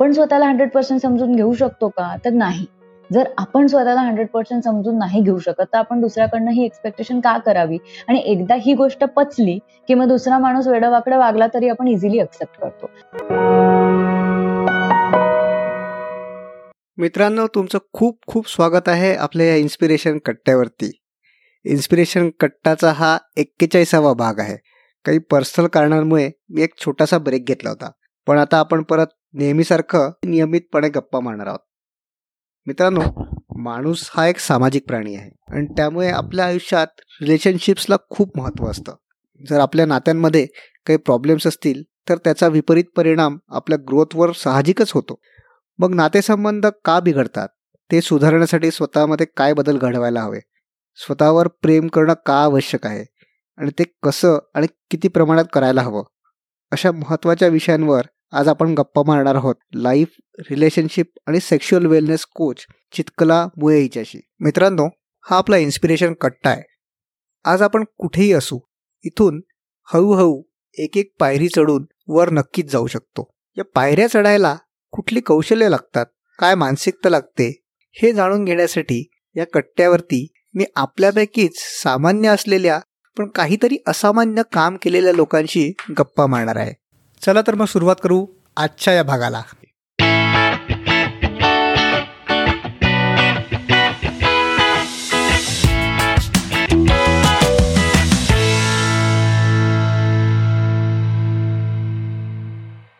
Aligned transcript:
आपण 0.00 0.12
स्वतःला 0.12 0.46
hundred 0.46 0.70
percent 0.70 1.00
समजून 1.00 1.36
घेऊ 1.36 1.54
शकतो 1.54 1.88
का? 1.88 2.16
तर 2.24 2.30
नाही. 2.30 2.66
जर 3.12 3.28
आपण 3.38 3.66
स्वतःला 3.66 4.00
हंड्रेड 4.00 4.28
पर्सेंट 4.28 4.62
समजून 4.62 4.98
नाही 4.98 5.20
घेऊ 5.20 5.38
शकत 5.38 5.60
तर 5.60 5.78
आपण 5.78 6.00
दुसऱ्याकडनं 6.00 6.50
ही 6.50 6.64
एक्सपेक्टेशन 6.64 7.20
का 7.20 7.38
करावी? 7.38 7.78
आणि 8.08 8.18
एकदा 8.18 8.54
ही 8.54 8.74
गोष्ट 8.74 9.04
पचली 9.04 9.58
की 9.88 9.94
मग 9.94 10.08
दुसरा 10.08 10.38
माणूस 10.38 10.66
वेडवाकडं 10.66 11.18
वागला 11.18 11.46
तरी 11.54 11.68
आपण 11.68 11.88
इझिली 11.88 12.18
एक्सेप्ट 12.18 12.60
करतो. 12.60 12.86
मित्रांनो 16.96 17.46
तुमचं 17.46 17.78
खूप 17.92 18.18
खूप 18.26 18.48
स्वागत 18.48 18.88
आहे 18.88 19.14
आपल्या 19.14 19.46
या 19.46 19.56
इन्स्पिरेशन 19.56 20.18
कट्ट्यावरती. 20.18 21.00
इन्स्पिरेशन 21.64 22.30
कट्टाचा 22.40 22.92
हा 22.92 23.18
एक्केचाळीसावा 23.36 24.12
भाग 24.12 24.38
आहे. 24.38 24.56
काही 25.04 25.18
पर्सनल 25.18 25.66
कारणांमुळे 25.66 26.30
मी 26.48 26.62
एक 26.62 26.70
छोटासा 26.78 27.18
ब्रेक 27.18 27.44
घेतला 27.44 27.70
होता. 27.70 27.90
पण 28.26 28.38
आता 28.38 28.58
आपण 28.58 28.82
परत 28.82 29.06
नेहमीसारखं 29.36 30.10
नियमितपणे 30.24 30.88
गप्पा 30.88 31.20
मारणार 31.20 31.46
आहोत. 31.46 31.58
मित्रांनो 32.66 33.02
माणूस 33.56 34.10
हा 34.14 34.26
एक 34.26 34.38
सामाजिक 34.38 34.86
प्राणी 34.86 35.14
आहे 35.14 35.56
आणि 35.56 35.66
त्यामुळे 35.66 36.10
आपल्या 36.10 36.46
आयुष्यात 36.46 36.86
रिलेशनशिप्सला 36.98 37.96
खूप 38.10 38.38
महत्त्व 38.38 38.66
असतं. 38.66 38.94
जर 39.50 39.60
आपल्या 39.60 39.86
नात्यांमध्ये 39.86 40.46
काही 40.86 40.96
प्रॉब्लेम्स 40.96 41.46
असतील 41.46 41.82
तर 42.08 42.16
त्याचा 42.16 42.48
विपरीत 42.48 42.84
परिणाम 42.96 43.38
आपल्या 43.48 43.78
ग्रोथवर 43.88 44.32
साहजिकच 44.32 44.92
होतो. 44.92 45.20
मग 45.78 45.94
नातेसंबंध 45.94 46.66
का 46.84 47.00
बिघडतात? 47.00 47.48
ते 47.92 48.00
सुधारण्यासाठी 48.00 48.70
स्वतःमध्ये 48.70 49.26
काय 49.36 49.52
बदल 49.52 49.78
घडवायला 49.78 50.20
हवे? 50.20 50.40
स्वतःवर 50.96 51.48
प्रेम 51.48 51.88
करणं 51.88 52.14
का 52.26 52.42
आवश्यक 52.42 52.86
आहे? 52.86 53.04
आणि 53.56 53.70
ते 53.70 53.84
कसं 54.02 54.38
आणि 54.54 54.66
किती 54.90 55.08
प्रमाणात 55.08 55.44
करायला 55.52 55.82
हवं? 55.82 56.04
अशा 56.72 56.92
महत्त्वाच्या 56.92 57.48
विषयांवर 57.48 58.02
आज 58.32 58.48
आपण 58.48 58.74
गप्पा 58.74 59.02
मारणार 59.06 59.34
आहोत. 59.34 59.54
लाईफ 59.74 60.08
रिलेशनशिप 60.38 61.06
आणि 61.26 61.40
sexual 61.40 61.86
wellness 61.86 62.24
coach 62.24 62.66
Chitkala 62.92 63.46
Mule 63.56 63.80
हिच्याशी. 63.80 64.20
मित्रांनो 64.40 64.88
हा 65.30 65.36
आपला 65.36 65.56
इन्स्पिरेशन 65.56 66.12
कट्टा 66.12 66.50
आहे. 66.50 66.62
आज 67.44 67.62
आपण 67.62 67.84
कुठेही 67.98 68.32
असू 68.32 68.58
इथून 69.04 69.40
हळूहळू 69.94 70.42
एक 70.78 70.96
एक 70.96 71.12
पायरी 71.18 71.48
चढून 71.48 71.84
वर 72.08 72.30
नक्कीच 72.30 72.72
जाऊ 72.72 72.86
शकतो. 72.86 73.30
या 73.56 73.64
पायऱ्या 73.64 74.08
चढायला 74.10 74.56
कुठली 74.90 75.20
कौशल्य 75.20 75.68
लागतात? 75.68 76.06
काय 76.38 76.54
मानसिकता 76.54 77.08
लागते? 77.08 77.62
हे 78.02 78.12
जाणून 78.12 78.44
घेण्यासाठी 78.44 79.08
या 79.36 79.44
कट्ट्यावरती 79.46 80.32
मी 80.54 80.64
आपल्यापैकीच 80.76 81.52
सामान्य 81.56 82.28
असलेल्या 82.28 82.80
पण 83.18 83.28
काहीतरी 83.28 83.76
असामान्य 83.86 84.42
काम 84.52 84.76
केलेल्या 84.76 85.12
लोकांशी 85.12 85.72
गप्पा 85.98 86.26
मारणार 86.26 86.56
आहे. 86.56 86.85
चला 87.22 87.40
तर 87.46 87.54
मग 87.54 87.64
सुरुवात 87.64 87.96
करू 88.02 88.26
आजच्या 88.56 88.94
या 88.94 89.02
भागाला. 89.02 89.42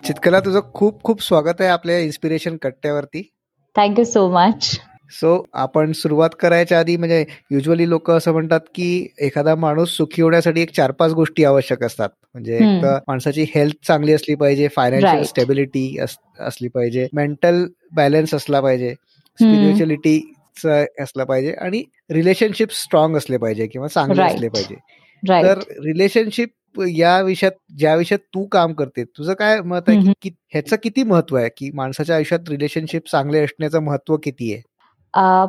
चितकला 0.04 0.40
तुझं 0.40 0.60
खूप 0.74 1.02
खूप 1.02 1.22
स्वागत 1.22 1.60
आहे 1.60 1.68
आपल्या 1.68 1.98
inspiration 1.98 2.56
कट्ट्यावरती. 2.56 3.22
Thank you 3.76 4.04
so 4.04 4.28
much 4.30 4.80
so 5.10 5.42
आपण 5.52 5.92
सुरुवात 5.92 6.30
करायच्या 6.40 6.78
आधी 6.78 6.96
म्हणजे 6.96 7.24
युजली 7.50 7.88
लोक 7.88 8.10
असं 8.10 8.32
म्हणतात 8.32 8.60
की 8.74 9.06
एखादा 9.20 9.54
माणूस 9.54 9.96
सुखी 9.96 10.22
होण्यासाठी 10.22 10.60
एक 10.60 10.70
चार 10.70 10.90
पाच 10.90 11.12
गोष्टी 11.12 11.44
आवश्यक 11.44 11.84
असतात. 11.84 12.08
म्हणजे 12.34 12.54
एक 12.56 12.82
तर 12.82 12.98
माणसाची 13.08 13.42
हेल्थ 13.54 13.86
चांगली 13.86 14.12
असली 14.12 14.34
पाहिजे 14.34 14.68
फायनान्शियल 14.68 15.22
स्टेबिलिटी 15.24 15.98
असली 16.40 16.68
पाहिजे 16.68 17.06
मेंटल 17.12 17.64
बॅलन्स 17.92 18.34
असला 18.34 18.60
पाहिजे 18.60 18.94
स्पिरिच्युअलिटी 19.38 20.20
असला 21.00 21.24
पाहिजे 21.24 21.52
आणि 21.52 21.82
रिलेशनशिप 22.10 22.72
स्ट्रॉंग 22.72 23.16
असले 23.16 23.36
पाहिजे 23.36 23.66
किंवा 23.66 23.88
चांगले 23.88 24.22
असले 24.34 24.48
पाहिजे. 24.48 24.74
तर 25.42 25.58
रिलेशनशिप 25.84 26.80
या 26.88 27.20
विषयात 27.22 27.52
ज्या 27.78 27.94
विषयात 27.96 28.18
तू 28.34 28.44
काम 28.46 28.72
करते 28.72 29.04
तुझं 29.04 29.32
काय 29.34 29.60
मत 29.60 29.88
आहे 29.88 29.96
की 30.22 30.30
ह्याचं 30.52 30.76
किती 30.82 31.02
महत्त्व 31.02 31.36
आहे? 31.36 31.48
की 31.56 31.70
माणसाच्या 31.74 32.16
आयुष्यात 32.16 32.48
रिलेशनशिप 32.48 33.08
चांगले 33.10 33.40
असण्याचं 33.40 33.82
महत्त्व 33.82 34.16
किती 34.16 34.52
आहे? 34.52 34.62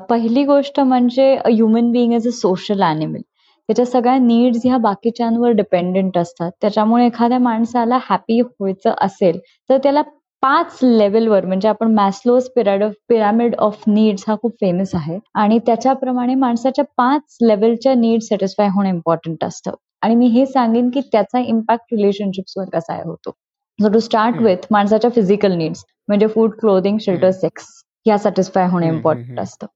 पहिली 0.10 0.44
गोष्ट 0.46 0.80
म्हणजे 0.80 1.34
human 1.46 1.92
being 1.92 2.14
is 2.14 2.28
a 2.28 2.32
social 2.32 2.82
animal 2.84 3.22
त्याच्या 3.70 3.86
सगळ्या 3.86 4.18
नीड्स 4.18 4.62
ह्या 4.66 4.78
बाकीच्यांवर 4.78 5.52
डिपेंडेंट 5.52 6.18
असतात. 6.18 6.52
त्याच्यामुळे 6.62 7.06
एखाद्या 7.06 7.40
माणसाला 7.40 7.98
हॅपी 8.02 8.40
व्हायचं 8.42 8.94
असेल 9.02 9.40
तर 9.70 9.78
त्याला 9.84 10.02
पाच 10.44 10.78
लेवलवर 10.84 11.46
म्हणजे 11.46 11.68
आपण 11.68 11.94
मॅस्लोज 11.96 12.48
पिराड 12.56 12.84
पिरामिड 13.10 13.56
ऑफ 13.60 13.84
नीड्स 13.88 14.24
हा 14.28 14.36
खूप 14.42 14.52
फेमस 14.62 14.92
आहे. 14.96 15.18
आणि 15.36 15.60
त्याच्याप्रमाणे 15.66 16.36
माणसाच्या 16.36 16.86
पाच 16.98 17.38
लेवलच्या 17.42 17.94
नीड 17.96 18.22
सॅटिस्फाय 18.22 18.68
होणं 18.74 18.90
इम्पॉर्टंट 18.90 19.44
असतं. 19.44 19.72
आणि 20.02 20.16
मी 20.16 20.28
हे 20.28 20.46
सांगेन 20.46 20.90
की 20.90 21.02
त्याचा 21.12 21.40
इम्पॅक्ट 21.40 21.94
रिलेशनशिप्सवर 21.94 22.70
कसा 22.74 22.96
होतो. 23.06 23.32
सो 23.80 23.90
टू 23.94 24.00
स्टार्ट 24.00 24.42
विथ 24.42 24.66
माणसाच्या 24.72 25.10
फिजिकल 25.16 25.52
नीड्स 25.54 25.84
म्हणजे 26.08 26.28
फूड 26.28 26.52
क्लोदिंग 26.60 26.98
शेल्टर 27.02 27.32
सेक्स 27.32 27.66
ह्या 28.08 28.18
सॅटिस्फाय 28.18 28.68
होणं 28.70 28.86
इम्पॉर्टंट 28.88 29.40
असतं. 29.40 29.68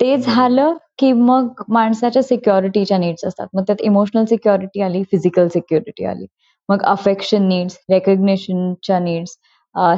ते 0.00 0.16
झालं 0.16 0.76
की 0.98 1.12
मग 1.12 1.62
माणसाच्या 1.68 2.22
सिक्युरिटीच्या 2.22 2.98
नीड्स 2.98 3.24
असतात. 3.24 3.46
मग 3.54 3.62
त्यात 3.66 3.80
इमोशनल 3.84 4.24
सिक्युरिटी 4.24 4.80
आली 4.82 5.02
फिजिकल 5.10 5.48
सिक्युरिटी 5.48 6.04
आली. 6.04 6.26
मग 6.68 6.82
अफेक्शन 6.86 7.46
नीड्स 7.48 7.78
रेकग्नेशनच्या 7.90 8.98
नीड्स 8.98 9.36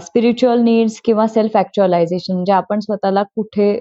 स्पिरिच्युअल 0.07 0.61
नीड्स 0.63 1.01
किंवा 1.05 1.27
सेल्फ 1.27 1.57
ऍक्च्युअलायझेशन 1.57 2.33
म्हणजे 2.35 2.53
आपण 2.53 2.81
स्वतःला 2.81 3.23
कुठे 3.23 3.73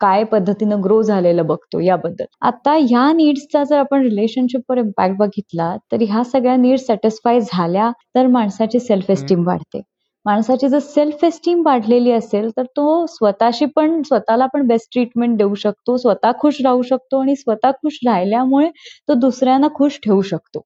काय 0.00 0.22
पद्धतीनं 0.24 0.82
ग्रो 0.84 1.00
झालेलं 1.02 1.46
बघतो 1.46 1.80
याबद्दल. 1.80 2.24
आता 2.40 2.74
ह्या 2.80 3.10
नीड्सचा 3.12 3.62
जर 3.64 3.78
आपण 3.78 4.02
रिलेशनशिपवर 4.02 4.78
इम्पॅक्ट 4.78 5.16
बघितला 5.18 5.74
तर 5.92 6.02
ह्या 6.02 6.22
सगळ्या 6.24 6.56
नीड्स 6.56 6.86
सॅटिस्फाय 6.86 7.40
झाल्या 7.42 7.90
तर 8.14 8.26
माणसाची 8.26 8.80
सेल्फ 8.80 9.10
एस्टीम 9.10 9.46
वाढते. 9.46 9.80
माणसाची 10.26 10.68
जर 10.68 10.78
सेल्फ 10.80 11.24
एस्टीम 11.24 11.62
वाढलेली 11.66 12.10
असेल 12.12 12.50
तर 12.56 12.62
तो 12.76 13.04
स्वतःशी 13.08 13.64
पण 13.76 14.00
स्वतःला 14.02 14.46
पण 14.46 14.66
बेस्ट 14.66 14.88
ट्रीटमेंट 14.92 15.36
देऊ 15.38 15.54
शकतो. 15.56 15.96
स्वतः 15.96 16.32
खुश 16.40 16.56
राहू 16.64 16.82
शकतो 16.82 17.20
आणि 17.20 17.36
स्वतः 17.36 17.70
खुश 17.74 17.98
राहिल्यामुळे 18.06 18.68
तो 19.08 19.14
दुसऱ्यांना 19.20 19.68
खुश 19.74 19.98
ठेवू 20.04 20.20
शकतो. 20.22 20.60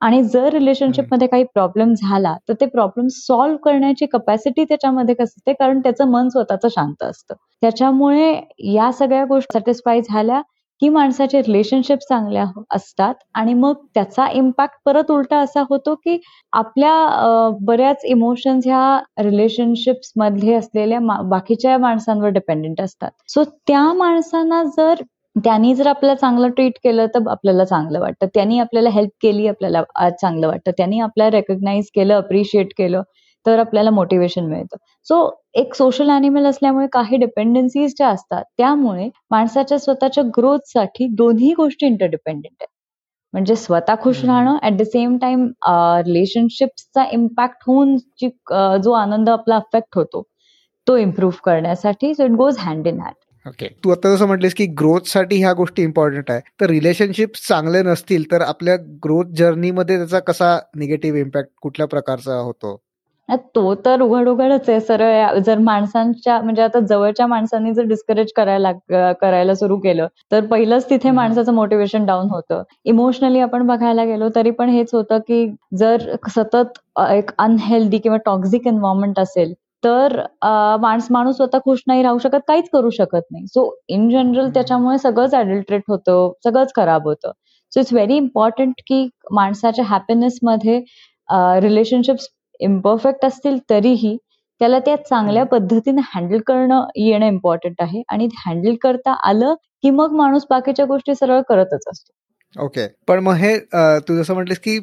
आणि 0.00 0.22
जर 0.24 0.48
रिलेशनशिपमध्ये 0.52 1.26
काही 1.28 1.44
प्रॉब्लेम 1.54 1.92
झाला 1.94 2.34
तर 2.48 2.54
ते 2.60 2.66
प्रॉब्लेम 2.66 3.06
सॉल्व्ह 3.12 3.58
करण्याची 3.64 4.06
कपॅसिटी 4.06 4.64
त्याच्यामध्ये 4.64 5.14
कसं 5.14 5.24
असते? 5.24 5.52
कारण 5.54 5.80
त्याचं 5.80 6.10
मन 6.10 6.28
स्वतःचं 6.28 6.68
शांत 6.68 7.02
असतं. 7.02 7.34
त्याच्यामुळे 7.62 8.32
या 8.74 8.90
सगळ्या 8.92 9.24
गोष्टी 9.24 9.52
सॅटिस्फाय 9.54 10.00
झाल्या. 10.02 10.40
की 10.82 10.88
माणसाचे 10.88 11.40
रिलेशनशिप 11.42 11.98
चांगल्या 12.08 12.44
असतात 12.74 13.14
आणि 13.34 13.54
मग 13.54 13.74
त्याचा 13.94 14.28
इम्पॅक्ट 14.32 14.74
परत 14.84 15.10
उलटा 15.10 15.38
असा 15.38 15.62
होतो 15.70 15.94
की 15.96 16.18
आपल्या 16.52 16.94
बऱ्याच 17.62 18.04
इमोशन्स 18.04 18.66
ह्या 18.66 19.00
रिलेशनशिप्समध्ये 19.22 20.54
असलेल्या 20.54 20.98
बाकीच्या 21.24 21.76
माणसांवर 21.78 22.28
डिपेंडेंट 22.30 22.80
असतात. 22.80 23.10
सो 23.28 23.44
त्या 23.66 23.82
माणसांना 23.94 24.62
जर 24.76 25.02
त्यांनी 25.36 25.74
जर 25.74 25.86
आपल्याला 25.86 26.14
चांगलं 26.14 26.48
ट्रीट 26.48 26.78
केलं 26.84 27.06
तर 27.06 27.28
आपल्याला 27.30 27.64
चांगलं 27.64 28.00
वाटतं. 28.00 28.26
त्यांनी 28.34 28.58
आपल्याला 28.58 28.90
हेल्प 28.90 29.10
केली 29.22 29.46
आपल्याला 29.48 29.82
आज 29.96 30.12
चांगलं 30.20 30.46
वाटतं. 30.48 30.70
त्यांनी 30.76 31.00
आपल्याला 31.00 31.36
रेकग्नाइज 31.36 31.90
केलं 31.94 32.14
अप्रिशिएट 32.14 32.72
केलं. 32.78 33.02
तर 33.46 33.58
आपल्याला 33.58 33.90
मोटिवेशन 33.90 34.44
मिळतं. 34.46 34.76
सो 35.08 35.30
एक 35.60 35.74
सोशल 35.74 36.10
अॅनिमल 36.10 36.46
असल्यामुळे 36.46 36.86
काही 36.92 37.16
डिपेंडन्सीज 37.18 37.94
ज्या 37.96 38.08
असतात 38.08 38.44
त्यामुळे 38.58 39.08
माणसाच्या 39.30 39.78
स्वतःच्या 39.78 40.24
ग्रोथसाठी 40.36 41.06
दोन्ही 41.16 41.52
गोष्टी 41.56 41.86
इंटरडिपेंडेंट 41.86 42.54
आहेत. 42.60 42.68
म्हणजे 43.34 43.54
स्वतः 43.56 43.94
खुश 44.02 44.24
राहणं 44.24 44.56
ऍट 44.66 44.76
द 44.78 44.82
सेम 44.82 45.16
टाइम 45.18 45.46
रिलेशनशिपचा 46.06 47.04
इम्पॅक्ट 47.12 47.62
होऊन 47.66 47.96
जी 47.96 48.28
जो 48.84 48.92
आनंद 48.92 49.28
आपला 49.30 49.56
अफेक्ट 49.56 49.96
होतो 49.96 50.22
तो 50.86 50.96
इम्प्रूव्ह 50.96 51.36
करण्यासाठी 51.44 52.14
so 52.14 52.24
it 52.24 52.30
goes 52.36 52.56
hand 52.58 52.86
in 52.86 53.00
hand 53.00 53.48
okay 53.48 53.68
तू 53.84 53.90
आता 53.90 54.14
जसं 54.14 54.26
म्हटलीस 54.26 54.54
की 54.54 54.66
ग्रोथसाठी 54.80 55.36
ह्या 55.38 55.52
गोष्टी 55.52 55.82
इम्पॉर्टंट 55.82 56.30
आहे 56.30 56.40
तर 56.60 56.70
रिलेशनशिप 56.70 57.36
चांगले 57.48 57.82
नसतील 57.82 58.30
तर 58.32 58.40
आपल्या 58.42 58.76
ग्रोथ 59.04 59.32
जर्नीमध्ये 59.36 59.96
त्याचा 59.96 60.18
कसा 60.26 60.58
निगेटिव्ह 60.76 61.18
इम्पॅक्ट 61.20 61.50
कुठल्या 61.62 61.86
प्रकारचा 61.86 62.34
होतो? 62.34 62.76
तो 63.54 63.74
तर 63.84 64.00
उघड 64.02 64.28
उघडच 64.28 64.68
आहे. 64.68 64.80
सरळ 64.80 65.38
जर 65.46 65.58
माणसांच्या 65.58 66.40
म्हणजे 66.42 66.62
आता 66.62 66.80
जवळच्या 66.80 67.26
माणसांनी 67.26 67.72
जर 67.74 67.84
डिस्करेज 67.88 68.32
करायला 68.36 68.72
करायला 69.20 69.54
सुरू 69.54 69.76
केलं 69.80 70.06
तर 70.32 70.46
पहिलंच 70.46 70.88
तिथे 70.90 71.10
माणसाचं 71.10 71.54
मोटिवेशन 71.54 72.06
डाऊन 72.06 72.28
होतं. 72.30 72.62
इमोशनली 72.84 73.40
आपण 73.40 73.66
बघायला 73.66 74.04
गेलो 74.04 74.28
तरी 74.34 74.50
पण 74.50 74.68
हेच 74.70 74.94
होतं 74.94 75.18
की 75.28 75.46
जर 75.78 76.14
सतत 76.34 76.78
एक 77.10 77.30
अनहेल्दी 77.38 77.98
किंवा 77.98 78.18
टॉक्झिक 78.26 78.66
एन्व्हायरमेंट 78.66 79.18
असेल 79.20 79.52
तर 79.84 80.20
माणूस 80.80 81.06
माणूस 81.10 81.36
स्वतः 81.36 81.58
खुश 81.64 81.82
नाही 81.86 82.02
राहू 82.02 82.18
शकत 82.18 82.40
काहीच 82.48 82.68
करू 82.72 82.90
शकत 82.90 83.22
नाही. 83.30 83.46
सो 83.46 83.70
इन 83.88 84.08
जनरल 84.10 84.48
त्याच्यामुळे 84.54 84.98
सगळंच 84.98 85.34
ऍडल्ट्रेट 85.34 85.82
होतं 85.88 86.30
सगळंच 86.44 86.72
खराब 86.76 87.06
होतं. 87.08 87.30
सो 87.72 87.80
इट्स 87.80 87.92
व्हेरी 87.92 88.16
इम्पॉर्टंट 88.16 88.80
की 88.86 89.08
माणसाच्या 89.32 89.84
हॅपीनेसमध्ये 89.88 90.80
रिलेशनशिप्स 91.62 92.28
इम्परफेक्ट 92.60 93.24
असतील 93.24 93.58
तरीही 93.70 94.16
त्याला 94.60 94.78
त्या 94.78 94.96
चांगल्या 94.98 95.44
पद्धतीने 95.46 96.00
हँडल 96.06 96.40
करणं 96.46 96.86
येणं 96.96 97.26
इम्पॉर्टंट 97.26 97.80
आहे. 97.80 98.02
आणि 98.08 98.28
हँडल 98.46 98.74
करता 98.82 99.12
आलं 99.28 99.54
की 99.82 99.90
मग 99.90 100.12
माणूस 100.16 100.42
बाकीच्या 100.50 100.84
गोष्टी 100.86 101.14
सरळ 101.14 101.40
करतच 101.48 101.88
असतो. 101.90 102.12
ओके 102.56 102.86
पण 103.08 103.18
मग 103.22 103.34
हे 103.34 103.56
तू 104.08 104.16
जसं 104.16 104.34
म्हटलीस 104.34 104.58
की 104.58 104.76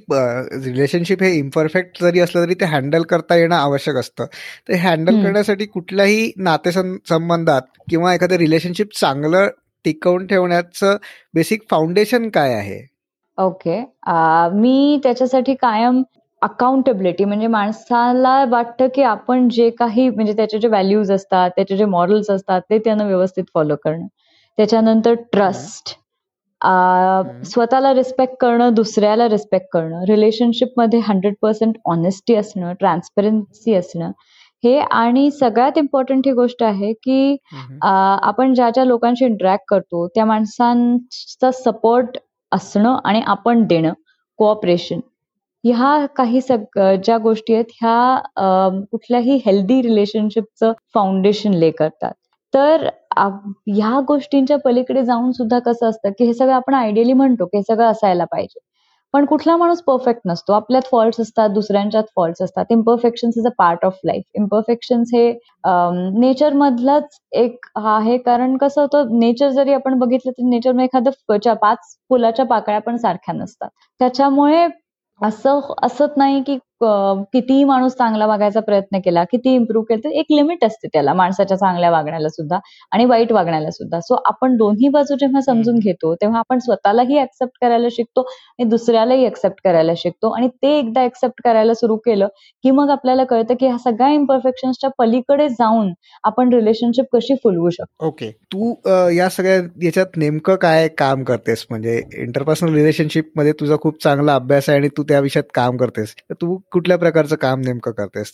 रिलेशनशिप 0.66 1.24
हे 1.24 1.32
इम्परफेक्ट 1.38 2.02
जरी 2.04 2.20
असलं 2.20 2.44
तरी 2.44 2.54
ते 2.60 2.66
हँडल 2.66 3.04
करता 3.10 3.36
येणं 3.36 3.56
आवश्यक 3.56 3.96
असतं. 3.96 4.26
तर 4.70 4.74
हँडल 4.80 5.22
करण्यासाठी 5.24 5.66
कुठल्याही 5.66 6.32
नातेसंबंधात 6.38 7.62
किंवा 7.90 8.14
एखादं 8.14 8.36
रिलेशनशिप 8.38 8.94
चांगलं 9.00 9.48
टिकवून 9.86 10.26
ठेवण्याचं 10.28 10.96
बेसिक 11.36 11.64
फाउंडेशन 11.70 12.30
काय 12.30 12.54
आहे? 12.54 12.80
ओके 13.38 13.80
मी 14.54 15.00
त्याच्यासाठी 15.04 15.54
कायम 15.56 16.02
अकाउंटेबिलिटी 16.42 17.26
म्हणजे 17.26 17.48
माणसाला 17.48 18.44
वाटतं 18.50 18.88
की 18.96 19.04
आपण 19.04 19.48
जे 19.50 19.70
काही 19.80 20.10
म्हणजे 20.10 20.34
त्याचे 20.36 20.60
जे 20.60 20.68
व्हॅल्यूज 20.68 21.12
असतात 21.12 21.50
त्याचे 21.56 21.78
जे 21.78 21.86
मॉरल्स 21.86 22.30
असतात 22.30 22.62
ते 22.70 22.78
त्यानं 22.80 23.06
व्यवस्थित 23.08 23.44
फॉलो 23.54 23.76
करणं. 23.84 24.06
त्याच्यानंतर 24.58 25.14
ट्रस्ट 25.32 25.96
स्वतःला 27.46 27.94
रिस्पेक्ट 27.94 28.36
करणं 28.42 28.74
दुसऱ्याला 28.74 29.28
रिस्पेक्ट 29.30 29.68
करणं. 29.74 30.04
रिलेशनशिपमध्ये 30.08 31.00
हंड्रेड 31.08 31.34
पर्सेंट 31.42 31.76
ऑनेस्टी 31.86 32.36
असणं 32.36 32.74
ट्रान्सपरन्सी 32.80 33.74
असणं. 33.76 34.12
हे 34.64 34.78
आणि 34.80 35.30
सगळ्यात 35.32 35.78
इम्पॉर्टंट 35.78 36.28
ही 36.28 36.32
गोष्ट 36.34 36.64
आहे 36.64 36.92
की 36.94 37.36
आपण 37.82 38.54
ज्या 38.54 38.70
ज्या 38.70 38.86
लोकांशी 38.86 39.26
इंटरॅक्ट 39.26 39.66
करतो 39.70 40.08
त्या 40.16 40.26
माणसांचा 40.26 41.52
सपोर्ट 41.54 42.18
असणं 42.52 42.98
आणि 43.06 43.22
आपण 43.28 43.64
देणं. 43.68 43.94
कोऑपरेशन 44.40 45.00
ह्या 45.68 46.06
काही 46.18 46.42
सग 46.42 46.80
ज्या 47.04 47.18
गोष्टी 47.18 47.54
आहेत 47.54 47.72
ह्या 47.82 48.80
कुठल्याही 48.92 49.40
हेल्दी 49.46 49.82
रिलेशनशिपचं 49.82 50.72
फाउंडेशन 50.94 51.54
ले 51.54 51.70
करतात. 51.72 52.14
तर 52.54 52.88
ह्या 53.18 54.00
गोष्टींच्या 54.08 54.58
पलीकडे 54.66 55.04
जाऊन 55.06 55.32
सुद्धा 55.32 55.60
कसं 55.66 55.90
असतं 55.90 56.12
की 56.20 56.26
हे 56.26 56.34
सगळं 56.34 56.54
आपण 56.54 56.74
आयडियली 56.74 57.14
म्हणतो 57.14 57.46
की 57.46 57.58
हे 57.58 57.64
सगळं 57.64 57.86
असायला 57.92 58.26
पाहिजे. 58.32 58.60
पण 59.14 59.26
कुठला 59.26 59.56
माणूस 59.58 59.82
परफेक्ट 59.84 60.22
नसतो. 60.26 60.54
आपल्यात 60.54 60.88
फॉल्ट्स 60.92 61.20
असतात 61.22 61.50
दुसऱ्यांच्यात 61.50 62.04
फॉल्ट्स 62.16 62.42
असतात. 62.42 62.66
Imperfections 62.72 63.38
is 63.38 63.46
a 63.48 63.50
part 63.58 63.86
of 63.86 64.00
life 64.06 64.24
imperfections 64.36 65.10
हे 65.14 65.32
नेचर 66.20 66.54
मधलाच 66.54 67.18
एक 67.34 67.66
आहे. 67.78 68.18
कारण 68.18 68.58
कसं 68.58 68.82
होतं 68.82 69.20
नेचर 69.20 69.50
जरी 69.52 69.74
आपण 69.74 69.98
बघितलं 70.00 70.32
तर 70.32 70.50
नेचर 70.50 70.80
एखादं 70.84 71.54
पाच 71.56 71.78
फुलाच्या 72.10 72.46
पाकळ्या 72.46 72.80
पण 72.82 72.98
सारख्या 72.98 73.36
नसतात. 73.36 73.70
त्याच्यामुळे 74.00 74.68
असं 75.22 75.74
असत 75.84 76.18
नाही 76.18 76.42
की 76.44 76.58
कितीही 76.84 77.64
माणूस 77.64 77.94
चांगला 77.98 78.26
वागायचा 78.28 78.60
प्रयत्न 78.62 79.00
केला 79.06 79.24
किती 79.32 79.54
इम्प्रूव्ह 79.56 79.86
केलं 79.90 80.04
तर 80.04 80.18
एक 80.20 80.26
लिमिट 80.32 80.64
असते 80.66 80.88
त्याला 80.94 81.14
माणसाच्या 81.14 81.58
चांगल्या 81.58 81.90
वागण्याला 81.92 82.30
सुद्धा 82.30 82.60
आणि 82.92 83.06
वाईट 83.06 83.32
वागण्याला 83.32 83.72
सुद्धा. 83.72 84.00
सो 84.00 84.16
आपण 84.26 84.56
दोन्ही 84.58 84.90
बाजू 84.90 85.16
जेव्हा 85.20 85.42
समजून 85.42 85.80
घेतो 85.80 86.14
तेव्हा 86.22 86.40
आपण 86.40 86.60
स्वतःलाही 86.60 87.20
ऍक्सेप्ट 87.22 87.58
करायला 87.62 87.88
शिकतो 87.92 88.22
आणि 88.22 88.70
दुसऱ्यालाही 88.70 89.26
ऍक्सेप्ट 89.28 89.62
करायला 89.64 89.94
शिकतो. 89.98 90.30
आणि 90.30 90.48
ते 90.64 90.78
एकदा 90.78 91.04
ऍक्सेप्ट 91.06 91.42
करायला 91.44 91.74
सुरू 91.74 91.96
केलं 92.06 92.28
की 92.64 92.72
मग 92.72 92.90
आपल्याला 92.90 93.24
कळतं 93.24 93.54
की 93.60 93.66
ह्या 93.68 93.78
सगळ्या 93.84 94.10
इम्परफेक्शनच्या 94.14 94.90
पलीकडे 95.00 95.48
जाऊन 95.50 95.92
आपण 96.24 96.54
रिलेशनशिप 96.54 97.06
कशी 97.14 97.36
फुलवू 97.44 97.70
शकतो. 97.70 98.08
ओके 98.08 98.30
तू 98.54 98.74
या 99.16 99.30
सगळ्या 99.30 99.58
याच्यात 99.84 100.18
नेमकं 100.18 100.56
काय 100.62 100.88
काम 100.98 101.24
करतेस? 101.24 101.66
म्हणजे 101.70 102.02
इंटरपर्सनल 102.22 102.74
रिलेशनशिपमध्ये 102.76 103.52
तुझा 103.60 103.76
खूप 103.82 104.02
चांगला 104.04 104.36
अभ्यास 104.36 104.70
आहे 104.70 104.78
आणि 104.80 104.90
तू 104.98 105.04
त्या 105.10 105.20
विषयात 105.20 105.44
काम 105.56 105.78
करतेस. 105.78 106.14
तू 106.42 106.58
कुठल्या 106.72 106.98
प्रकारचं 106.98 107.36
काम 107.36 107.62
नेमकं 107.62 107.92
करतेस 107.92 108.32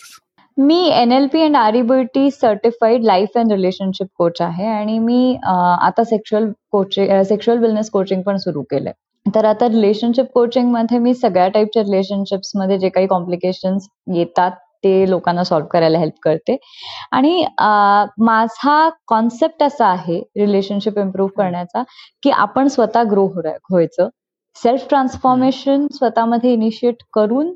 मी 0.58 0.76
N 0.94 1.12
L 1.12 1.26
P 1.34 1.42
and 1.42 1.56
REBT 1.58 2.30
certified 2.32 3.04
life 3.04 3.38
and 3.38 3.52
relationship 3.52 4.08
coach 4.18 4.42
आहे 4.42 4.66
आणि 4.68 4.98
मी 5.00 5.36
आता 5.44 6.04
sexual 6.04 6.52
coaching 6.72 7.22
sexual 7.30 7.58
wellness 7.58 7.90
coaching 7.90 8.22
पण 8.24 8.38
सुरू 8.38 8.62
केलंय. 8.72 8.94
तर 9.26 9.46
आता 9.46 9.68
रिलेशनशिप 9.68 10.26
कोचिंगमध्ये 10.34 10.98
मी 11.00 11.14
सगळ्या 11.14 11.48
टाईपच्या 11.48 11.84
रिलेशनशिप्समध्ये 11.84 12.78
जे 12.80 12.90
काही 12.90 13.08
कॉम्प्लिकेशन्स 13.08 13.88
येतात 14.16 14.52
ते 14.84 15.10
लोकांना 15.10 15.44
सॉल्व्ह 15.44 15.70
करायला 15.72 16.00
हेल्प 16.00 16.14
करते. 16.24 16.58
आणि 17.12 17.46
माझा 17.58 18.90
कॉन्सेप्ट 19.08 19.64
असा 19.64 19.88
आहे 19.88 20.20
रिलेशनशिप 20.38 21.00
इम्प्रूव्ह 21.00 21.32
करण्याचा 21.38 21.84
की 22.24 22.32
आपण 22.32 22.68
स्वतः 22.68 23.04
ग्रो 23.12 23.26
व्हायचं. 23.36 24.10
सेल्फ 24.56 24.88
ट्रान्सफॉर्मेशन 24.90 25.86
स्वतःमध्ये 25.94 26.52
इनिशिएट 26.54 26.96
करून 27.14 27.54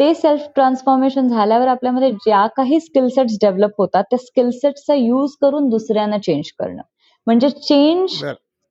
ते 0.00 0.12
सेल्फ 0.14 0.42
ट्रान्सफॉर्मेशन 0.54 1.28
झाल्यावर 1.28 1.68
आपल्यामध्ये 1.68 2.10
ज्या 2.12 2.46
काही 2.56 2.80
स्किलसेट्स 2.80 3.36
डेव्हलप 3.42 3.70
होतात 3.78 4.04
त्या 4.10 4.18
स्किलसेट्सचा 4.18 4.94
यूज 4.94 5.36
करून 5.40 5.68
दुसऱ्यांना 5.68 6.18
चेंज 6.18 6.50
करणं. 6.58 6.82
म्हणजे 7.26 7.50
चेंज 7.50 8.24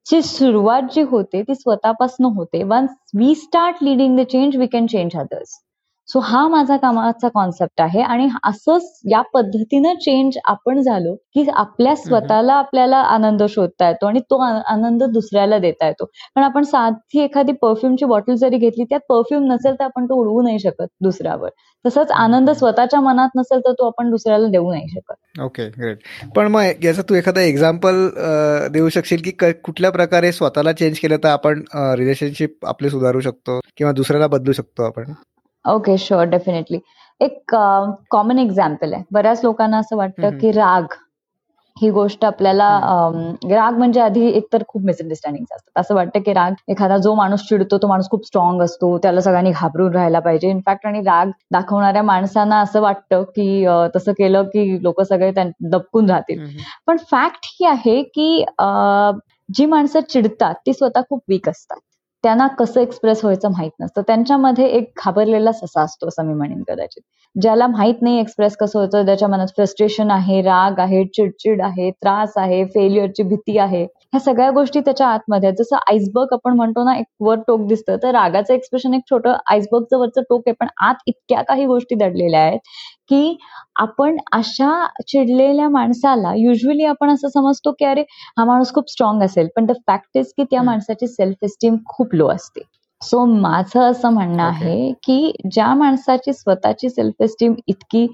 ची 0.05 0.21
सुरुवात 0.21 0.81
जी 0.93 1.01
होते 1.01 1.41
ती 1.41 1.55
स्वतःपासून 1.55 2.25
होते. 2.35 2.63
Once 2.63 2.91
we 3.17 3.33
start 3.35 3.83
leading 3.83 4.17
the 4.17 4.25
change 4.31 4.57
we 4.57 4.67
can 4.67 4.87
change 4.87 5.15
others 5.17 5.59
so 6.09 6.19
हा 6.19 6.47
माझा 6.47 6.75
कामाचा 6.77 7.27
कॉन्सेप्ट 7.33 7.81
आहे 7.81 8.01
आणि 8.03 8.27
असंच 8.45 8.99
या 9.11 9.21
पद्धतीनं 9.33 9.93
चेंज 10.01 10.37
आपण 10.45 10.81
झालो 10.81 11.13
की 11.35 11.45
आपल्या 11.53 11.95
स्वतःला 11.95 12.53
आपल्याला 12.53 12.97
आनंद 12.97 13.43
शोधता 13.49 13.87
येतो 13.87 14.07
आणि 14.07 14.19
तो 14.31 14.37
आनंद 14.41 15.03
दुसऱ्याला 15.13 15.57
देता 15.59 15.87
येतो. 15.87 16.05
पण 16.35 16.43
आपण 16.43 16.63
साधी 16.63 17.23
एखादी 17.23 17.51
परफ्यूमची 17.61 18.05
बॉटल 18.05 18.35
जरी 18.35 18.57
घेतली 18.57 18.83
त्यात 18.83 18.99
परफ्यूम 19.09 19.51
नसेल 19.53 19.75
तर 19.79 19.83
आपण 19.83 20.05
तो 20.05 20.21
उडवू 20.21 20.41
नाही 20.41 20.59
शकत 20.59 20.87
दुसऱ्यावर. 21.01 21.49
तसंच 21.85 22.11
आनंद 22.11 22.49
स्वतःच्या 22.51 22.99
मनात 23.01 23.29
नसेल 23.35 23.59
तर 23.59 23.71
तो 23.71 23.87
आपण 23.87 24.09
दुसऱ्याला 24.09 24.47
देऊ 24.47 24.71
नाही 24.71 24.87
शकत. 24.89 25.41
ओके 25.41 25.67
ग्रेट 25.69 26.31
पण 26.35 26.47
मग 26.47 26.83
याचं 26.85 27.01
तू 27.09 27.15
एखादा 27.15 27.41
एक्झाम्पल 27.41 28.07
देऊ 28.71 28.89
शकशील 28.89 29.21
की 29.23 29.31
कुठल्या 29.53 29.91
प्रकारे 29.91 30.31
स्वतःला 30.31 30.71
चेंज 30.73 30.99
केलं 30.99 31.17
तर 31.23 31.29
आपण 31.29 31.63
रिलेशनशिप 31.73 32.65
आपले 32.65 32.89
सुधारू 32.89 33.19
शकतो 33.21 33.59
किंवा 33.77 33.91
दुसऱ्याला 33.93 34.27
बदलू 34.27 34.51
शकतो 34.51 34.83
आपण? 34.83 35.13
ओके 35.65 35.97
शुअर 35.97 36.25
डेफिनेटली 36.29 36.79
एक 37.21 37.55
कॉमन 38.11 38.39
एक्झाम्पल 38.39 38.93
आहे. 38.93 39.03
बऱ्याच 39.11 39.43
लोकांना 39.43 39.77
असं 39.77 39.97
वाटतं 39.97 40.37
की 40.39 40.51
राग 40.51 40.93
ही 41.77 41.89
गोष्ट 41.91 42.23
आपल्याला 42.25 42.67
राग 43.49 43.77
म्हणजे 43.77 44.01
आधी 44.01 44.27
एकतर 44.27 44.63
खूप 44.67 44.81
मिसअंडरस्टँडिंग 44.85 45.43
असतात. 45.43 45.79
असं 45.81 45.95
वाटतं 45.95 46.19
की 46.25 46.33
राग 46.33 46.53
एखादा 46.71 46.97
जो 46.97 47.13
माणूस 47.15 47.41
चिडतो 47.49 47.77
तो 47.77 47.87
माणूस 47.87 48.09
खूप 48.09 48.25
स्ट्रॉंग 48.25 48.61
असतो. 48.61 48.97
त्याला 48.97 49.21
सगळ्यांनी 49.21 49.51
घाबरून 49.51 49.93
राहायला 49.93 50.19
पाहिजे. 50.19 50.49
इनफॅक्ट 50.49 50.85
आणि 50.87 51.01
राग 51.01 51.31
दाखवणाऱ्या 51.51 52.03
माणसांना 52.03 52.59
असं 52.61 52.81
वाटतं 52.81 53.23
की 53.35 53.65
तसं 53.95 54.11
केलं 54.11 54.43
की 54.43 54.83
लोक 54.83 55.01
सगळे 55.01 55.31
दबकून 55.61 56.09
राहतील. 56.09 56.39
पण 56.87 56.97
फॅक्ट 57.11 57.45
ही 57.53 57.65
आहे 57.65 58.01
की 58.03 58.45
जी 59.49 59.65
माणसं 59.65 59.99
चिडतात 60.09 60.55
ती 60.65 60.73
स्वतः 60.73 61.01
खूप 61.09 61.23
वीक 61.29 61.49
असतात. 61.49 61.79
त्यांना 62.25 62.45
कसं 62.59 62.81
एक्सप्रेस 62.81 63.19
व्हायचं 63.23 63.49
माहीत 63.51 63.71
नसतं. 63.79 64.01
त्यांच्यामध्ये 64.01 64.65
एक 64.67 64.91
घाबरलेला 64.99 65.51
ससा 65.51 65.81
असतो 65.81 66.07
असं 66.07 66.25
मी 66.25 66.33
म्हणेन 66.33 66.61
कदाचित. 66.67 67.01
ज्याला 67.35 67.67
माहीत 67.67 68.01
नाही 68.01 68.19
एक्सप्रेस 68.19 68.55
कसं 68.57 68.79
होतं 68.79 69.05
त्याच्या 69.05 69.27
मनात 69.27 69.47
फ्रस्ट्रेशन 69.47 70.11
आहे 70.11 70.41
राग 70.41 70.79
आहे 70.79 71.03
चिडचिड 71.07 71.61
आहे 71.61 71.89
त्रास 71.93 72.33
आहे 72.37 72.63
फेल्युअरची 72.65 73.23
भीती 73.23 73.57
आहे 73.57 73.85
ह्या 74.15 74.19
सगळ्या 74.23 74.49
गोष्टी 74.51 74.79
त्याच्या 74.79 75.07
आतमध्ये 75.07 75.47
आहेत. 75.49 75.57
जसं 75.59 75.75
आईसबर्ग 75.89 76.33
आपण 76.33 76.55
म्हणतो 76.55 76.83
ना 76.83 76.95
एक 76.97 77.05
वर 77.19 77.39
टोक 77.47 77.65
दिसतं. 77.67 77.95
तर 78.03 78.11
रागाचं 78.11 78.53
एक्सप्रेशन 78.53 78.93
एक 78.93 79.01
छोटं 79.09 79.35
आईसबर्गचं 79.51 79.99
वरचं 79.99 80.21
टोक 80.29 80.41
आहे. 80.47 80.53
पण 80.59 80.67
आत 80.81 81.01
इतक्या 81.07 81.41
काही 81.47 81.65
गोष्टी 81.65 81.95
दडलेल्या 81.95 82.41
आहेत 82.41 82.59
की 83.09 83.35
आपण 83.79 84.17
अशा 84.33 84.69
चिडलेल्या 85.07 85.67
माणसाला 85.69 86.33
युजली 86.35 86.85
आपण 86.85 87.09
असं 87.09 87.27
समजतो 87.29 87.71
की 87.71 87.85
अरे 87.85 88.01
हा 88.37 88.45
माणूस 88.45 88.73
खूप 88.73 88.89
स्ट्रॉंग 88.91 89.23
असेल. 89.23 89.47
पण 89.55 89.65
द 89.65 89.71
फॅक्ट 89.87 90.17
इज 90.17 90.31
की 90.37 90.43
त्या 90.43 90.61
माणसाची 90.63 91.07
सेल्फ 91.07 91.43
एस्टीम 91.43 91.75
खूप 91.87 92.15
लो 92.15 92.27
असते. 92.27 92.61
सो 93.01 93.23
माझं 93.25 93.81
असं 93.81 94.09
म्हणणं 94.09 94.43
आहे 94.43 94.91
की 95.03 95.31
ज्या 95.51 95.73
माणसाची 95.73 96.33
स्वतःची 96.33 96.89
सेल्फ 96.89 97.21
एस्टीम 97.23 97.53
इतकी 97.67 98.05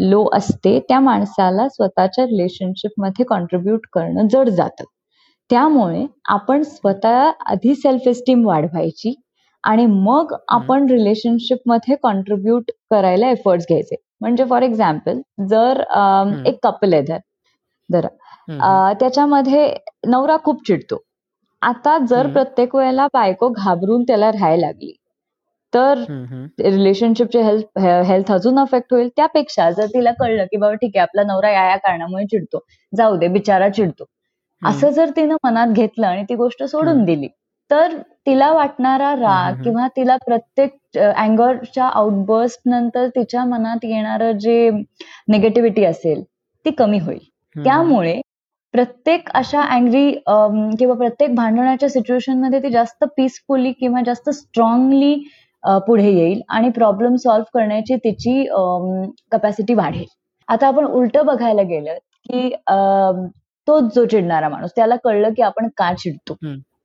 लो 0.00 0.24
असते 0.34 0.78
त्या 0.88 1.00
माणसाला 1.00 1.68
स्वतःच्या 1.68 2.24
रिलेशनशिपमध्ये 2.24 3.24
कॉन्ट्रीब्युट 3.24 3.86
करणं 3.92 4.28
जड 4.28 4.48
जातं. 4.48 4.84
त्यामुळे 5.50 6.04
आपण 6.28 6.62
स्वतः 6.62 7.30
आधी 7.46 7.74
सेल्फ 7.74 8.08
एस्टीम 8.08 8.46
वाढवायची 8.46 9.14
आणि 9.64 9.86
मग 9.86 10.34
आपण 10.48 10.86
रिलेशनशिपमध्ये 10.90 11.96
कॉन्ट्रीब्युट 12.02 12.70
करायला 12.90 13.30
एफर्ट्स 13.30 13.66
घ्यायचे. 13.68 13.96
म्हणजे 14.20 14.44
फॉर 14.50 14.62
एक्झाम्पल 14.62 15.20
जर 15.48 15.82
एक 16.46 16.58
कपल 16.62 16.92
आहे 16.94 17.02
जर 17.90 18.06
त्याच्यामध्ये 19.00 19.74
नवरा 20.06 20.36
खूप 20.44 20.66
चिडतो. 20.66 21.02
आता 21.62 21.96
जर 22.08 22.26
प्रत्येक 22.32 22.74
वेळेला 22.76 23.06
बायको 23.14 23.48
घाबरून 23.48 24.02
त्याला 24.02 24.30
राहायला 24.32 24.66
लागली 24.66 24.92
तर 25.72 25.98
रिलेशनशिपचे 26.60 27.42
हेल्थ 27.42 27.78
हेल्थ 28.06 28.32
अजून 28.32 28.58
अफेक्ट 28.58 28.92
होईल. 28.94 29.08
त्यापेक्षा 29.16 29.70
जर 29.70 29.86
तिला 29.94 30.12
कळलं 30.20 30.44
की 30.44 30.56
बाबा 30.56 30.74
ठीक 30.74 30.96
आहे 30.96 31.02
आपला 31.02 31.22
नवरा 31.24 31.50
या 31.50 31.68
या 31.70 31.76
कारणामुळे 31.76 32.24
चिडतो 32.26 32.64
जाऊ 32.92 33.16
दे 33.16 33.28
बिचारा 33.28 33.68
चिडतो. 33.68 34.04
असं 34.62 34.90
जर 34.90 35.10
तिनं 35.16 35.36
मनात 35.44 35.68
घेतलं 35.68 36.06
आणि 36.06 36.22
ती 36.28 36.34
गोष्ट 36.34 36.62
सोडून 36.64 37.04
दिली 37.04 37.28
तर 37.70 37.96
तिला 38.26 38.50
वाटणारा 38.52 39.14
राग 39.16 39.54
किंवा 39.64 39.86
तिला 39.96 40.16
प्रत्येक 40.26 40.98
अँगरच्या 40.98 41.84
आउटबर्स्ट 41.86 42.60
नंतर 42.66 43.06
तिच्या 43.08 43.44
मनात 43.44 43.84
येणार 43.84 44.30
जे 44.40 44.70
निगेटिव्हिटी 45.28 45.84
असेल 45.84 46.22
ती 46.66 46.70
कमी 46.70 46.98
होईल. 46.98 47.18
त्यामुळे 47.56 48.20
प्रत्येक 48.74 49.28
अशा 49.34 49.60
अँग्री 49.66 50.10
किंवा 50.78 50.94
प्रत्येक 50.96 51.34
भांडणाच्या 51.34 51.88
सिच्युएशनमध्ये 51.88 52.62
ती 52.62 52.70
जास्त 52.70 53.04
पीसफुली 53.16 53.72
किंवा 53.72 54.00
जास्त 54.06 54.30
स्ट्रॉंगली 54.30 55.14
पुढे 55.86 56.10
येईल 56.10 56.40
आणि 56.48 56.68
प्रॉब्लेम 56.70 57.16
सॉल्व्ह 57.16 57.50
करण्याची 57.54 57.96
तिची 57.96 58.44
कपॅसिटी 59.32 59.74
वाढेल. 59.74 60.04
आता 60.48 60.66
आपण 60.66 60.84
उलट 60.86 61.16
बघायला 61.18 61.62
गेलं 61.64 61.94
की 62.26 62.48
तोच 63.70 63.94
जो 63.94 64.04
चिडणारा 64.04 64.48
माणूस 64.48 64.70
त्याला 64.76 64.96
कळलं 65.04 65.32
की 65.32 65.42
आपण 65.42 65.68
का 65.76 65.92
चिडतो. 65.94 66.36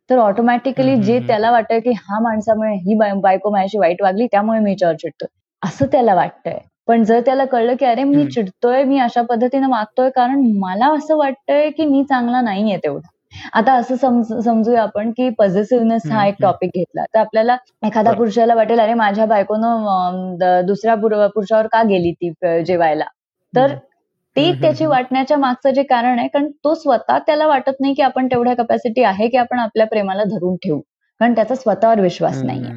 तर 0.09 0.17
ऑटोमॅटिकली 0.17 0.95
जे 0.95 1.19
त्याला 1.19 1.51
वाटतं 1.51 1.79
की 1.79 1.91
हा 1.99 2.19
माणसामुळे 2.19 2.73
ही 2.77 2.93
बायको 3.21 3.49
माझ्याशी 3.49 3.77
वाईट 3.77 4.01
वागली 4.01 4.25
त्यामुळे 4.25 4.59
मी 4.59 4.71
याच्यावर 4.71 4.95
चिडतोय. 4.95 5.27
असं 5.61 5.85
त्याला 5.91 6.15
वाटतंय. 6.15 6.57
पण 6.87 7.03
जर 7.03 7.19
त्याला 7.19 7.45
कळलं 7.45 7.75
की 7.75 7.85
अरे 7.85 8.03
मी 8.03 8.25
चिडतोय 8.31 8.83
मी 8.83 8.99
अशा 8.99 9.21
पद्धतीने 9.21 9.67
वागतोय 9.67 10.09
कारण 10.09 10.41
मला 10.59 10.87
असं 10.95 11.17
वाटतंय 11.17 11.69
की 11.69 11.85
मी 11.85 12.03
चांगला 12.03 12.41
नाहीये 12.41 12.77
तेवढा. 12.77 13.07
आता 13.53 13.73
असं 13.73 13.95
समजूया 14.41 14.81
आपण 14.83 15.11
की 15.11 15.29
पॉझिटिव्हनेस 15.29 16.05
हा 16.11 16.25
एक 16.27 16.35
टॉपिक 16.41 16.69
घेतला. 16.75 17.03
तर 17.05 17.19
आपल्याला 17.19 17.57
एखाद्या 17.85 18.13
पुरुषाला 18.13 18.55
वाटेल 18.55 18.79
अरे 18.79 18.93
माझ्या 18.93 19.25
बायकोनं 19.25 20.35
दुसऱ्या 20.67 20.95
पुरुषावर 20.95 21.67
का 21.67 21.83
गेली 21.83 22.11
ती 22.21 22.31
जेवायला? 22.65 23.05
तर 23.53 23.75
ते 24.35 24.51
त्याची 24.61 24.85
वाटण्याच्या 24.85 25.37
मागचं 25.37 25.69
जे 25.69 25.83
कारण 25.83 26.19
आहे 26.19 26.27
कारण 26.27 26.47
तो 26.63 26.73
स्वतः 26.75 27.17
त्याला 27.17 27.47
वाटत 27.47 27.79
नाही 27.79 27.93
की 27.93 28.01
आपण 28.01 28.27
तेवढ्या 28.27 28.55
कपॅसिटी 28.55 29.03
आहे 29.03 29.27
की 29.27 29.37
आपण 29.37 29.59
आपल्या 29.59 29.85
प्रेमाला 29.85 30.23
धरून 30.23 30.55
ठेवू. 30.55 30.79
कारण 31.19 31.35
त्याचा 31.35 31.55
स्वतःवर 31.55 31.99
विश्वास 31.99 32.43
नाहीये. 32.43 32.71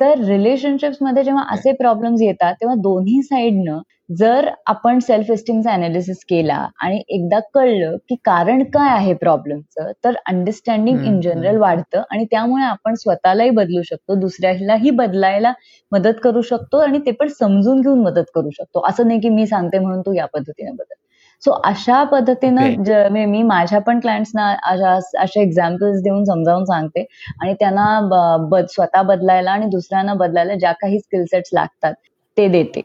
तर 0.00 0.18
रिलेशनशिप्समध्ये 0.24 1.22
जेव्हा 1.24 1.44
असे 1.52 1.72
प्रॉब्लेम्स 1.72 2.22
येतात 2.22 2.54
तेव्हा 2.54 2.74
दोन्ही 2.78 3.22
साईडनं 3.22 3.78
जर 4.18 4.48
आपण 4.66 4.98
सेल्फ 4.98 5.30
एस्टीमचा 5.30 5.72
अनालिसिस 5.72 6.24
केला 6.28 6.54
आणि 6.78 7.02
एकदा 7.08 7.38
कळलं 7.54 7.96
की 8.08 8.14
कारण 8.24 8.62
काय 8.64 8.88
आहे 8.90 9.14
प्रॉब्लेमचं 9.14 9.90
तर 10.04 10.14
अंडरस्टँडिंग 10.26 11.04
इन 11.06 11.20
जनरल 11.20 11.56
वाढतं 11.56 12.02
आणि 12.10 12.24
त्यामुळे 12.24 12.64
आपण 12.64 12.94
स्वतःलाही 12.94 13.50
बदलू 13.50 13.82
शकतो 13.82 14.14
दुसऱ्यालाही 14.20 14.90
बदलायला 14.94 15.52
मदत 15.92 16.20
करू 16.22 16.42
शकतो 16.42 16.78
आणि 16.78 16.98
ते 16.98 17.10
पण 17.12 17.28
समजून 17.40 17.80
घेऊन 17.80 18.00
मदत 18.00 18.30
करू 18.34 18.50
शकतो. 18.50 18.84
असं 18.88 19.06
नाही 19.08 19.20
की 19.20 19.28
मी 19.28 19.46
सांगते 19.46 19.78
म्हणून 19.78 20.00
तू 20.00 20.12
या 20.12 20.26
पद्धतीने 20.26 20.70
बदल. 20.70 20.94
सो 21.42 21.50
अशा 21.64 22.02
पद्धतीनं 22.04 23.18
मी 23.26 23.42
माझ्या 23.42 23.78
पण 23.80 24.00
क्लायंट्सना 24.00 24.50
अशा 24.64 25.40
एक्झाम्पल्स 25.40 26.02
देऊन 26.02 26.24
समजावून 26.24 26.64
सांगते. 26.64 27.04
आणि 27.42 27.54
त्यांना 27.54 28.64
स्वतः 28.68 29.02
बदलायला 29.02 29.50
आणि 29.50 29.66
दुसऱ्यांना 29.66 30.14
बदलायला 30.14 30.54
ज्या 30.54 30.72
काही 30.72 30.98
स्किल 30.98 31.24
सेट्स 31.24 31.50
लागतात 31.52 31.94
ते 32.36 32.48
देते. 32.48 32.80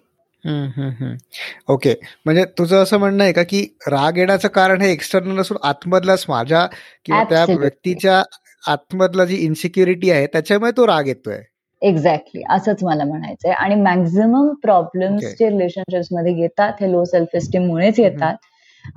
ओके 1.69 1.93
म्हणजे 2.25 2.43
तुझं 2.57 2.81
असं 2.83 2.97
म्हणणं 2.99 3.23
आहे 3.23 3.33
का 3.33 3.43
की 3.43 3.61
राग 3.87 4.17
येण्याचं 4.17 4.47
कारण 4.47 4.81
हे 4.81 4.91
एक्सटर्नल 4.91 5.39
असून 5.41 5.57
आतमधला 5.63 6.15
माझ्या 6.29 6.65
किंवा 7.05 7.23
त्या 7.23 7.43
व्यक्तीच्या 7.49 8.21
आतमधला 8.63 9.25
जी 9.25 9.35
इन्सिक्युरिटी 9.35 10.11
आहे 10.11 10.27
त्याच्यामुळे 10.27 10.71
तो 10.77 10.87
राग 10.87 11.07
येतोय? 11.07 11.41
एक्झॅक्टली 11.81 12.41
असंच 12.49 12.83
मला 12.83 13.03
म्हणायचंय. 13.03 13.51
आणि 13.51 13.75
मॅक्झिमम 13.75 14.49
प्रॉब्लेम्स 14.63 15.23
जे 15.39 15.49
रिलेशनशिप्समध्ये 15.49 16.33
येतात 16.41 16.81
हे 16.81 16.91
लो 16.91 17.03
सेल्फ 17.05 17.35
एस्टीम 17.35 17.65
मुळेच 17.67 17.99
येतात. 17.99 18.35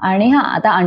आणि 0.03 0.29
हा 0.31 0.41
आता 0.47 0.81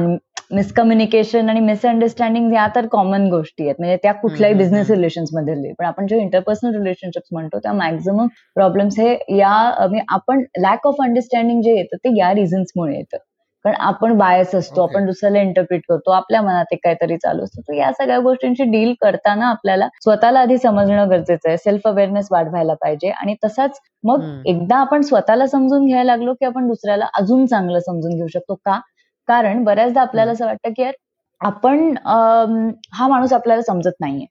मिसकम्युनिकेशन 0.52 1.50
आणि 1.50 1.60
मिसअंडरस्टँडिंग 1.60 2.54
या 2.54 2.68
तर 2.76 2.86
कॉमन 2.92 3.28
गोष्टी 3.30 3.64
आहेत. 3.64 3.76
म्हणजे 3.80 3.98
त्या 4.04 4.12
कुठल्याही 4.14 4.54
बिझनेस 4.56 4.90
रिलेशन्समध्ये 4.92 5.72
पण 5.80 5.86
आपण 5.86 6.08
जे 6.08 6.20
इंटरपर्सनल 6.22 6.76
रिलेशनशिप्स 6.76 7.30
म्हणतो 7.32 7.60
त्या 7.60 7.74
मॅक्झिमम 7.74 8.28
प्रॉब्लेम्स 8.56 9.00
हे 9.00 9.18
या 9.38 9.50
आपण 10.10 10.44
लॅक 10.62 10.88
ऑफ 10.88 11.02
अंडरस्टँडिंग 11.04 11.62
जे 11.62 11.76
येतं 11.78 11.98
ते 11.98 12.18
या 12.18 12.34
रिझन्समुळे 12.34 12.96
येतं. 12.98 13.18
कारण 13.66 13.76
आपण 13.80 14.18
बायस 14.18 14.54
असतो 14.56 14.82
आपण 14.84 15.06
दुसऱ्याला 15.06 15.40
इंटरप्रिट 15.42 15.82
करतो 15.90 16.12
आपल्या 16.12 16.42
मनात 16.42 16.74
एक 16.74 16.80
काहीतरी 16.84 17.18
चालू 17.18 17.44
असतो. 17.44 17.62
तर 17.62 17.74
या 17.74 17.92
सगळ्या 17.94 18.20
गोष्टींची 18.20 18.64
डील 18.72 18.94
करताना 19.02 19.50
आपल्याला 19.50 19.88
स्वतःला 20.04 20.40
आधी 20.40 20.58
समजणं 20.58 21.10
गरजेचं 21.10 21.50
आहे. 21.50 21.58
सेल्फ 21.58 21.88
अवेअरनेस 21.88 22.28
वाढवायला 22.32 22.74
पाहिजे 22.82 23.10
आणि 23.12 23.36
तसाच 23.46 23.80
मग 24.04 24.22
एकदा 24.46 24.78
आपण 24.78 25.02
स्वतःला 25.02 25.48
समजून 25.48 25.86
घ्यायला 25.86 26.12
लागलो 26.16 26.34
की 26.34 26.46
आपण 26.46 26.68
दुसऱ्याला 26.68 27.08
अजून 27.18 27.46
चांगलं 27.46 27.80
समजून 27.80 28.16
घेऊ 28.16 28.28
शकतो 28.28 28.56
का? 28.66 28.80
कारण 29.28 29.64
बऱ्याचदा 29.64 30.02
आपल्याला 30.02 30.32
असं 30.32 30.46
वाटतं 30.46 30.72
की 30.78 30.84
यार 30.84 30.94
आपण 31.42 31.94
हा 32.94 33.08
माणूस 33.08 33.34
आपल्याला 33.34 33.62
समजत 33.62 33.92
नाहीये. 34.00 34.26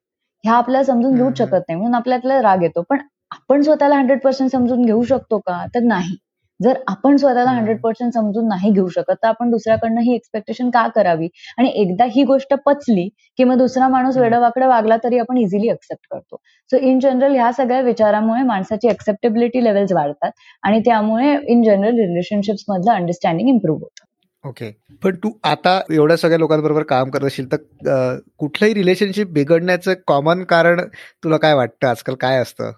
ह्या 0.44 0.54
आपल्याला 0.54 0.84
समजून 0.84 1.14
घेऊच 1.14 1.38
शकत 1.38 1.60
नाही. 1.68 1.74
म्हणून 1.76 1.94
आपल्याला 1.94 2.40
राग 2.42 2.62
येतो. 2.62 2.82
पण 2.90 2.98
आपण 3.32 3.62
स्वतःला 3.62 3.96
हंड्रेड 3.96 4.20
पर्सेंट 4.20 4.50
समजून 4.50 4.84
घेऊ 4.84 5.02
शकतो 5.04 5.38
का? 5.38 5.64
तर 5.74 5.80
नाही. 5.82 6.16
जर 6.60 6.78
आपण 6.88 7.16
स्वतःला 7.16 7.50
हंड्रेड 7.50 7.80
पर्सेंट 7.80 8.12
समजून 8.14 8.48
नाही 8.48 8.70
घेऊ 8.72 8.88
शकत 8.88 9.14
तर 9.22 9.26
आपण 9.28 9.50
दुसऱ्याकडनं 9.50 10.00
ही 10.00 10.14
एक्सपेक्टेशन 10.14 10.70
का 10.70 10.86
करावी? 10.94 11.28
आणि 11.58 11.70
एकदा 11.82 12.04
ही 12.14 12.22
गोष्ट 12.24 12.54
पचली 12.66 13.08
की 13.38 13.44
मग 13.44 13.58
दुसरा 13.58 13.88
माणूस 13.88 14.16
वेडवाकडे 14.16 14.66
वागला 14.66 14.96
तरी 15.04 15.18
आपण 15.18 15.38
इझिली 15.38 15.68
एक्सेप्ट 15.70 16.06
करतो. 16.10 16.36
सो 16.70 16.76
इन 16.78 16.98
जनरल 17.00 17.34
ह्या 17.34 17.50
सगळ्या 17.52 17.80
विचारामुळे 17.82 18.42
माणसाची 18.42 18.88
एक्सेप्टेबिलिटी 18.88 19.64
लेवल्स 19.64 19.92
वाढतात 19.92 20.30
आणि 20.62 20.80
त्यामुळे 20.80 21.36
इन 21.48 21.62
जनरल 21.62 21.98
रिलेशनशिप्स 21.98 22.64
मधलं 22.68 22.92
अंडरस्टँडिंग 22.92 23.48
इम्प्रूव्ह 23.48 23.82
होतं. 23.82 24.04
ओके 24.44 24.70
पण 25.02 25.16
तू 25.24 25.30
आता 25.44 25.80
एवढ्या 25.92 26.16
सगळ्या 26.16 26.38
लोकांबरोबर 26.38 26.82
काम 26.88 27.10
करत 27.10 27.24
असेल 27.26 27.50
तर 27.52 28.16
कुठलंही 28.38 28.74
रिलेशनशिप 28.74 29.32
बिघडण्याचं 29.32 29.94
कॉमन 30.06 30.44
कारण 30.50 30.80
तुला 31.24 31.36
काय 31.36 31.54
वाटतं? 31.54 31.86
आजकाल 31.88 32.14
काय 32.20 32.38
असतं? 32.42 32.72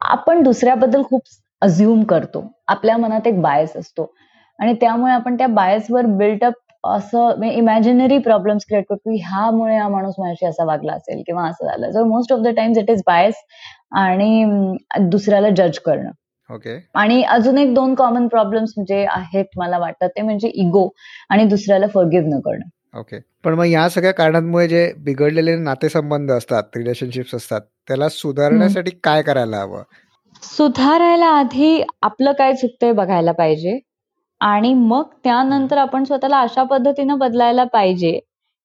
आपण 0.00 0.42
दुसऱ्याबद्दल 0.42 1.02
खूप 1.02 1.22
अज्युम 1.62 2.02
करतो. 2.04 2.44
आपल्या 2.68 2.96
मनात 2.96 3.26
एक 3.26 3.40
बायस 3.42 3.76
असतो. 3.76 4.12
आणि 4.58 4.74
त्यामुळे 4.74 5.12
आपण 5.12 5.36
त्या 5.38 5.46
बायसवर 5.46 6.06
बिल्टअप 6.18 6.54
असं 6.84 7.42
इमॅजिनरी 7.44 8.18
प्रॉब्लेम्स 8.18 8.64
क्रिएट 8.68 8.84
करतो 8.88 9.10
की 9.10 9.22
ह्यामुळे 9.22 9.76
हा 9.76 9.88
माणूस 9.88 10.14
माझ्याशी 10.18 10.46
असा 10.46 10.64
वागला 10.64 10.92
असेल 10.92 11.22
किंवा 11.26 11.48
असं 11.48 11.66
झालं. 11.66 11.90
So 11.90 12.04
most 12.04 12.32
of 12.32 12.40
the 12.40 12.54
times 12.56 12.78
it 12.78 12.90
is 12.90 13.02
bias 13.06 13.34
आणि 13.92 14.76
दुसऱ्याला 15.00 15.50
जज 15.56 15.78
करणं. 15.78 16.10
ओके 16.50 16.78
आणि 16.94 17.22
अजून 17.22 17.58
एक 17.58 17.74
दोन 17.74 17.94
कॉमन 17.94 18.26
प्रॉब्लेम्स 18.28 18.72
जे 18.88 19.04
आहेत 19.10 19.44
मला 19.56 19.78
वाटतं 19.78 20.06
ते 20.06 20.22
म्हणजे 20.22 20.48
इगो 20.48 20.88
आणि 21.30 21.44
दुसऱ्याला 21.44 21.86
फॉरगिव्ह 21.94 22.28
न 22.28 22.40
करणं. 22.40 22.98
ओके 22.98 23.18
पण 23.46 23.54
मग 23.54 23.64
या 23.64 23.88
सगळ्या 23.88 24.12
कारणांमुळे 24.12 24.68
जे 24.68 24.92
बिघडलेले 24.96 25.56
नातेसंबंध 25.56 26.30
असतात 26.30 26.62
रिलेशनशिप्स 26.76 27.34
असतात 27.34 27.60
त्याला 27.88 28.08
सुधारण्यासाठी 28.08 28.90
काय 29.04 29.22
करायला 29.22 29.56
हवं? 29.56 29.82
सुधारायला 30.42 31.26
आधी 31.26 31.82
आपलं 32.02 32.32
काय 32.32 32.54
चुकतंय 32.54 32.92
बघायला 32.92 33.32
पाहिजे 33.32 33.78
आणि 34.40 34.74
मग 34.74 35.02
त्यानंतर 35.24 35.78
आपण 35.78 36.04
स्वतःला 36.04 36.40
अशा 36.40 36.62
पद्धतीनं 36.62 37.18
बदलायला 37.18 37.64
पाहिजे 37.64 38.20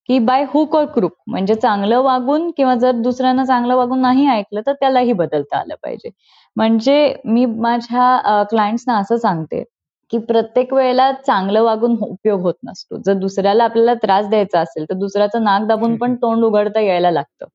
की 0.07 0.19
बाय 0.19 0.45
हुक 0.49 0.75
और 0.75 0.85
क्रुक 0.85 1.11
म्हणजे 1.27 1.55
चांगलं 1.55 2.01
वागून 2.01 2.51
किंवा 2.51 2.75
जर 2.75 2.91
दुसऱ्यांना 2.91 3.45
चांगलं 3.45 3.75
वागून 3.75 4.01
नाही 4.01 4.27
ऐकलं 4.27 4.61
तर 4.67 4.73
त्यालाही 4.73 5.13
बदलता 5.13 5.57
आलं 5.57 5.75
पाहिजे. 5.75 6.09
म्हणजे 6.55 7.15
मी 7.25 7.45
माझ्या 7.45 8.43
क्लायंट्सना 8.43 8.97
असं 8.97 9.17
सांगते. 9.17 9.63
की 10.11 10.17
प्रत्येक 10.17 10.73
वेळेला 10.73 11.11
चांगलं 11.27 11.61
वागून 11.63 11.95
उपयोग 12.01 12.41
होत 12.41 12.53
नसतो. 12.63 12.97
जर 13.05 13.13
दुसऱ्याला 13.13 13.63
आपल्याला 13.63 13.93
त्रास 13.93 14.27
द्यायचा 14.27 14.59
असेल 14.59 14.85
तर 14.89 14.95
दुसऱ्याचं 14.95 15.43
नाक 15.43 15.67
दाबून 15.67 15.95
पण 15.97 16.15
तोंड 16.15 16.43
उघडता 16.43 16.79
यायला 16.79 17.11
लागतं. 17.11 17.45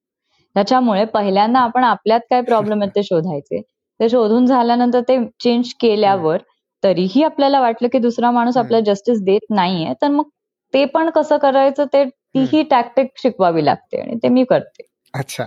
त्याच्यामुळे 0.54 1.04
पहिल्यांदा 1.04 1.60
आपण 1.60 1.84
आपल्यात 1.84 2.20
काय 2.30 2.40
प्रॉब्लेम 2.40 2.82
आहेत 2.82 2.92
ते 2.96 3.02
शोधायचे. 3.02 3.60
ते 4.00 4.08
शोधून 4.08 4.46
झाल्यानंतर 4.46 5.00
ते 5.00 5.18
चेंज 5.40 5.72
केल्यावर 5.80 6.38
तरीही 6.82 7.22
आपल्याला 7.22 7.60
वाटलं 7.60 7.88
की 7.88 7.98
दुसरा 7.98 8.30
माणूस 8.30 8.56
आपल्याला 8.56 8.92
जस्टिस 8.92 9.22
देत 9.22 9.40
नाहीये 9.50 9.92
तर 10.02 10.08
मग 10.08 10.28
ते 10.74 10.84
पण 10.84 11.10
कसं 11.10 11.36
करायचं 11.36 11.84
ते 11.84 12.04
तीही 12.04 12.62
टॅक्टिक 12.62 13.06
शिकवावी 13.16 13.64
लागते 13.64 14.00
आणि 14.00 14.16
ते 14.22 14.28
मी 14.28 14.44
करते. 14.44 14.82
अच्छा. 15.14 15.44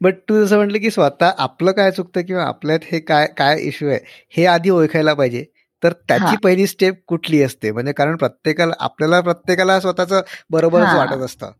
बट 0.00 0.14
तू 0.28 0.44
जसं 0.44 0.56
म्हटलं 0.56 0.78
की 0.78 0.90
स्वतः 0.90 1.30
आपलं 1.38 1.72
काय 1.72 1.90
चुकतं 1.90 2.20
किंवा 2.22 2.44
आपल्यात 2.44 2.78
हे 2.92 3.00
काय 3.00 3.26
काय 3.26 3.60
इश्यू 3.60 3.88
आहे 3.88 3.98
हे 4.36 4.46
आधी 4.46 4.70
ओळखायला 4.70 5.14
पाहिजे. 5.14 5.44
तर 5.82 5.92
त्याची 6.08 6.36
पहिली 6.44 6.66
स्टेप 6.66 6.94
कुठली 7.08 7.42
असते? 7.42 7.70
म्हणजे 7.72 7.92
कारण 7.92 8.16
प्रत्येकाला 8.16 8.74
आपल्याला 8.80 9.20
प्रत्येकाला 9.20 9.78
स्वतःच 9.80 10.12
बरोबरच 10.50 10.94
वाटत 10.96 11.24
असतं. 11.24 11.50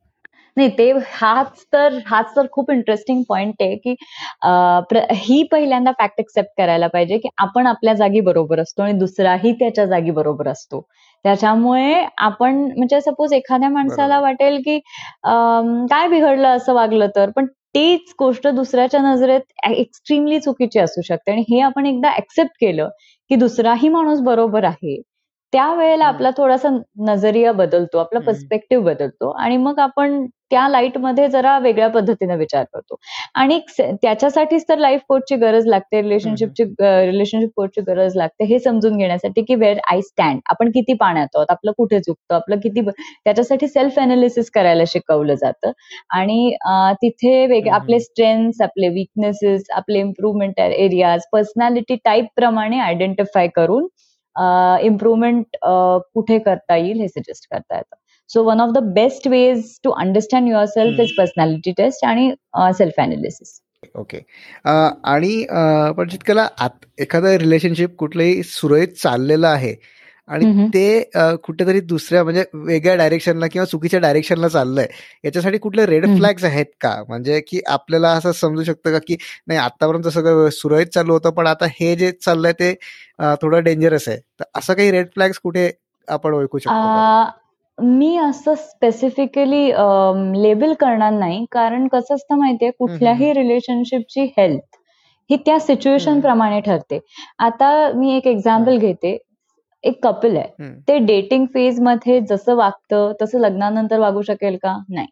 नाही 0.57 0.69
ते 0.79 0.91
हाच 1.13 1.65
तर 1.73 1.99
हाच 2.07 2.31
तर 2.37 2.47
खूप 2.53 2.71
इंटरेस्टिंग 2.71 3.23
पॉइंट 3.29 3.63
आहे 3.63 3.77
की 3.77 3.95
ही 5.17 5.43
पहिल्यांदा 5.53 5.91
फॅक्ट 5.99 6.21
एक्सेप्ट 6.21 6.51
करायला 6.59 6.87
पाहिजे 6.87 7.19
की 7.19 7.29
आपण 7.39 7.67
आपल्या 7.67 7.95
जागी 7.95 8.21
बरोबर 8.21 8.61
असतो 8.61 8.83
आणि 8.83 8.93
दुसराही 8.99 9.53
त्याच्या 9.61 9.85
जागी 9.87 10.11
बरोबर 10.11 10.49
असतो. 10.49 10.81
त्याच्यामुळे 11.25 11.95
आपण 12.19 12.57
म्हणजे 12.77 13.01
सपोज 13.01 13.33
एखाद्या 13.33 13.69
माणसाला 13.69 14.19
वाटेल 14.21 14.61
की 14.65 14.79
काय 15.91 16.09
बिघडलं 16.09 16.49
असं 16.49 16.75
वागलं 16.75 17.09
तर 17.17 17.31
पण 17.37 17.47
तीच 17.75 18.13
गोष्ट 18.19 18.47
दुसऱ्याच्या 18.49 19.01
नजरेत 19.03 19.69
एक्स्ट्रीमली 19.69 20.39
चुकीची 20.41 20.79
असू 20.81 21.03
शकते. 21.03 21.33
आणि 21.33 21.45
हे 21.51 21.61
आपण 21.63 21.87
एकदा 21.87 22.11
ऍक्सेप्ट 22.17 22.53
केलं 22.61 22.89
की 23.31 23.37
दुसराही 23.37 23.89
माणूस 23.89 24.21
बरोबर 24.21 24.65
आहे 24.65 25.01
त्यावेळेला 25.53 26.05
आपला 26.05 26.31
थोडासा 26.37 26.69
नजरिया 27.01 27.53
बदलतो 27.53 27.99
आपला 27.99 28.21
पर्स्पेक्टिव्ह 28.21 28.85
बदलतो 28.85 29.31
आणि 29.33 29.57
मग 29.57 29.79
आपण 29.79 30.25
त्या 30.51 30.67
लाईटमध्ये 30.69 31.27
जरा 31.29 31.59
वेगळ्या 31.59 31.89
पद्धतीने 31.91 32.37
विचार 32.37 32.65
करतो. 32.75 32.97
आणि 33.35 33.59
त्याच्यासाठीच 34.03 34.65
तर 34.69 34.79
लाईफ 34.79 35.01
कोचची 35.09 35.37
गरज 35.37 35.67
लागते 35.67 36.01
रिलेशनशिपची 36.03 36.65
रिलेशनशिप 36.81 37.51
कोचची 37.57 37.81
गरज 37.87 38.17
लागते 38.17 38.45
हे 38.47 38.59
समजून 38.59 38.97
घेण्यासाठी 38.97 39.43
की 39.45 39.55
वेअर 39.55 39.79
आय 39.91 40.01
स्टँड 40.03 40.41
आपण 40.51 40.71
किती 40.71 40.93
पाण्यात 41.01 41.29
आहोत 41.37 41.51
आपलं 41.51 41.73
कुठे 41.79 42.01
चुकतं 42.01 42.35
आपलं 42.35 42.61
किती 42.63 42.81
त्याच्यासाठी 42.83 43.69
सेल्फ 43.69 43.99
अनालिसिस 43.99 44.51
करायला 44.51 44.85
शिकवलं 44.89 45.35
जातं. 45.35 45.73
आणि 46.11 46.51
तिथे 47.03 47.47
वेगळे 47.47 47.71
आपले 47.73 47.99
स्ट्रेंथ 48.01 48.63
आपले 48.63 48.89
विकनेसेस 48.91 49.65
आपले 49.73 49.99
इम्प्रुव्हमेंट 50.01 50.61
एरियाज 50.61 51.23
पर्सनॅलिटी 51.33 51.97
टाईप 52.05 52.27
प्रमाणे 52.37 52.79
आयडेंटिफाय 52.81 53.49
करून 53.57 53.87
इम्प्रुव्हमेंट 54.83 55.57
कुठे 56.15 56.39
करता 56.39 56.77
येईल 56.77 57.01
हे 57.01 57.09
सजेस्ट 57.09 57.47
करता 57.51 57.77
येतं. 57.77 57.97
So 58.31 58.43
one 58.45 58.61
of 58.61 58.73
the 58.75 58.83
best 58.95 59.27
ways 59.29 59.79
to 59.85 59.91
understand 59.91 60.49
yourself 60.67 61.01
is 61.01 61.13
personality 61.19 61.73
test 61.73 62.05
आणि 62.05 62.33
सेल्फ 62.79 63.01
अनालिसिस 63.01 63.61
ओके 63.97 64.19
आणि 64.65 65.45
पण 65.99 66.09
जितक्याला 66.09 66.49
एखादं 66.99 67.37
रिलेशनशिप 67.37 67.95
कुठलंही 67.97 68.43
सुरळीत 68.43 68.89
चाललेलं 69.03 69.47
आहे 69.49 69.75
आणि 70.29 70.67
ते 70.69 71.11
कुठेतरी 71.43 71.81
दुसऱ्या 71.81 72.23
म्हणजे 72.25 72.45
वेगळ्या 72.55 72.95
डायरेक्शनला 72.97 73.47
किंवा 73.47 73.65
चुकीच्या 73.67 74.01
डायरेक्शनला 74.01 74.49
चाललंय 74.49 74.87
याच्यासाठी 75.25 75.59
कुठले 75.59 75.87
रेड 75.87 76.07
फ्लॅग्स 76.17 76.45
आहेत 76.45 76.67
का? 76.81 76.95
म्हणजे 77.09 77.41
की 77.49 77.61
आपल्याला 77.67 78.11
असं 78.13 78.33
समजू 78.33 78.65
शकतं 78.65 78.93
का 78.93 78.99
की 79.07 79.17
नाही 79.47 79.61
आतापर्यंत 79.61 80.09
सगळं 80.09 80.49
सुरळीत 80.51 80.87
चालू 80.87 81.13
होतं 81.13 81.31
पण 81.31 81.47
आता 81.47 81.67
हे 81.71 81.95
जे 81.97 82.11
चाललंय 82.15 82.53
ते 82.53 82.73
थोडं 83.43 83.63
डेंजरस 83.65 84.09
आहे. 84.09 84.19
तर 84.41 84.45
असं 84.55 84.75
काही 84.75 84.91
रेड 84.91 85.09
फ्लॅग्स 85.15 85.39
कुठे 85.39 85.71
आपण 86.09 86.35
ओळखू 86.35 86.59
शकतो 86.59 86.73
मी 87.79 88.17
असं 88.19 88.55
स्पेसिफिकली 88.55 89.67
लेबल 90.43 90.73
करणार 90.81 91.13
नाही. 91.13 91.45
कारण 91.53 91.87
कसं 91.89 92.15
असतं 92.15 92.39
माहितीये 92.39 92.71
कुठल्याही 92.79 93.33
रिलेशनशिपची 93.33 94.23
हेल्थ 94.39 94.77
ही 95.31 95.37
त्या 95.37 95.59
सिच्युएशन 95.61 96.21
प्रमाणे 96.21 96.61
ठरते. 96.61 96.99
आता 97.39 97.71
मी 97.95 98.17
एक 98.17 98.27
एक्झाम्पल 98.27 98.77
घेते. 98.79 99.17
एक 99.85 99.99
कपल 100.07 100.37
आहे. 100.37 100.49
ते 100.89 100.99
डेटिंग 100.99 101.45
फेजमध्ये 101.47 102.21
जसं 102.21 102.57
वागतं 102.57 103.13
तसं 103.23 103.39
लग्नानंतर 103.41 103.99
वागू 103.99 104.23
शकेल 104.23 104.57
का? 104.63 104.77
नाही. 104.89 105.07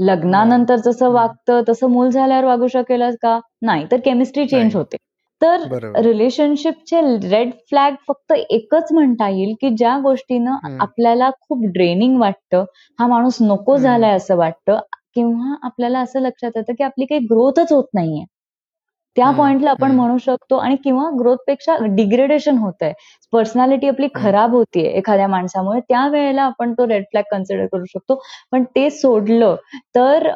लग्नानंतर 0.00 0.76
जसं 0.76 1.10
वागतं 1.12 1.62
तसं 1.68 1.90
मूल 1.90 2.10
झाल्यावर 2.10 2.44
वागू 2.44 2.66
शकेल 2.68 3.02
का? 3.22 3.38
नाही. 3.62 3.86
तर 3.90 4.00
केमिस्ट्री 4.04 4.46
चेंज 4.46 4.76
होते. 4.76 4.96
तर 5.40 5.62
रिलेशनशिपचे 5.96 7.00
रेड 7.30 7.50
फ्लॅग 7.70 7.94
फक्त 8.08 8.32
एकच 8.32 8.92
म्हणता 8.92 9.28
येईल 9.28 9.54
की 9.60 9.70
ज्या 9.70 9.98
गोष्टीनं 9.98 10.56
आपल्याला 10.80 11.30
खूप 11.40 11.64
ड्रेनिंग 11.66 12.18
वाटतं 12.20 12.64
हा 12.98 13.06
माणूस 13.06 13.36
नको 13.40 13.76
झालाय 13.76 14.16
असं 14.16 14.36
वाटतं 14.36 14.78
किंवा 15.14 15.54
आपल्याला 15.62 16.00
असं 16.00 16.20
लक्षात 16.20 16.50
येतं 16.56 16.72
की 16.72 16.84
आपली 16.84 17.04
काही 17.04 17.20
ग्रोथच 17.20 17.72
होत 17.72 17.84
नाहीये. 17.94 18.24
त्या 19.16 19.30
पॉइंटला 19.30 19.70
आपण 19.70 19.90
म्हणू 19.90 20.16
शकतो 20.18 20.56
आणि 20.56 20.76
किंवा 20.84 21.08
ग्रोथपेक्षा 21.20 21.76
डिग्रेडेशन 21.86 22.58
होत 22.58 22.82
आहे 22.82 22.92
पर्सनॅलिटी 23.32 23.88
आपली 23.88 24.08
खराब 24.14 24.54
होतीये 24.54 24.90
एखाद्या 24.98 25.26
माणसामुळे 25.28 25.80
त्या 25.80 26.06
वेळेला 26.08 26.42
आपण 26.44 26.72
तो 26.72 26.86
रेड 26.88 27.04
फ्लॅग 27.04 27.22
कन्सिडर 27.30 27.66
करू 27.66 27.84
शकतो. 27.84 28.20
पण 28.52 28.64
ते 28.76 28.88
सोडलं 28.90 29.56
तर 29.94 30.28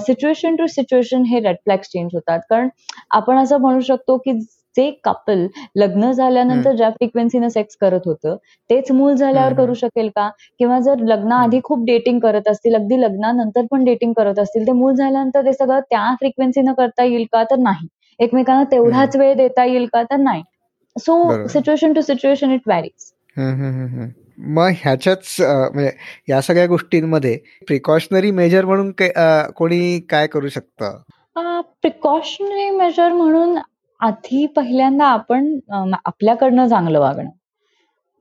सिच्युएशन 0.00 0.56
टू 0.56 0.66
सिच्युएशन 0.68 1.24
हे 1.24 1.40
रेड 1.40 1.56
फ्लॅग 1.56 1.78
चेंज 1.84 2.10
होतात. 2.14 2.40
कारण 2.50 2.68
आपण 3.10 3.38
असं 3.38 3.60
म्हणू 3.60 3.80
शकतो 3.80 4.16
की 4.18 4.32
जे 4.76 4.90
कपल 5.04 5.46
लग्न 5.76 6.10
झाल्यानंतर 6.12 6.72
ज्या 6.76 6.88
फ्रिक्वेन्सीनं 6.90 7.48
सेक्स 7.48 7.76
करत 7.80 8.00
होतं 8.06 8.36
तेच 8.70 8.90
मूल 8.92 9.14
झाल्यावर 9.14 9.52
करू 9.54 9.74
शकेल 9.74 10.08
का? 10.16 10.28
किंवा 10.58 10.78
जर 10.80 10.98
लग्नाआधी 11.04 11.60
खूप 11.64 11.84
डेटिंग 11.86 12.18
करत 12.20 12.48
असतील 12.48 12.74
अगदी 12.74 13.00
लग्नानंतर 13.00 13.66
पण 13.70 13.84
डेटिंग 13.84 14.12
करत 14.16 14.38
असतील 14.38 14.66
ते 14.66 14.72
मूल 14.74 14.94
झाल्यानंतर 14.94 15.44
ते 15.46 15.52
सगळं 15.54 15.80
त्या 15.90 16.12
फ्रिक्वेन्सीनं 16.20 16.72
करता 16.74 17.04
येईल 17.04 17.24
का? 17.32 17.42
तर 17.44 17.56
नाही. 17.58 17.86
एकमेकांना 18.20 18.64
तेवढाच 18.64 19.16
वेळ 19.16 19.34
देता 19.34 19.64
येईल 19.64 19.86
का 19.92 20.02
तर 20.02 20.16
नाही. 20.16 20.42
So 20.96 21.46
situation 21.48 21.92
to 21.92 22.00
situation 22.00 22.50
it 22.50 22.60
varies 22.66 23.12
मग 24.38 24.70
ह्याच्याच 24.76 25.36
म्हणजे 25.40 25.90
या 26.28 26.40
सगळ्या 26.40 26.66
गोष्टींमध्ये 26.66 27.36
प्रिकॉशनरी 27.66 28.30
मेजर 28.30 28.64
म्हणून 28.64 28.92
कोणी 29.56 30.00
काय 30.00 30.26
करू 30.26 30.48
शकतं? 30.48 30.98
प्रिकॉशनरी 31.82 32.68
मेजर 32.70 33.12
म्हणून 33.12 33.58
आधी 34.00 34.46
पहिल्यांदा 34.46 35.06
आपण 35.06 35.58
आपल्याकडनं 36.04 36.68
चांगलं 36.68 37.00
वागणं. 37.00 37.30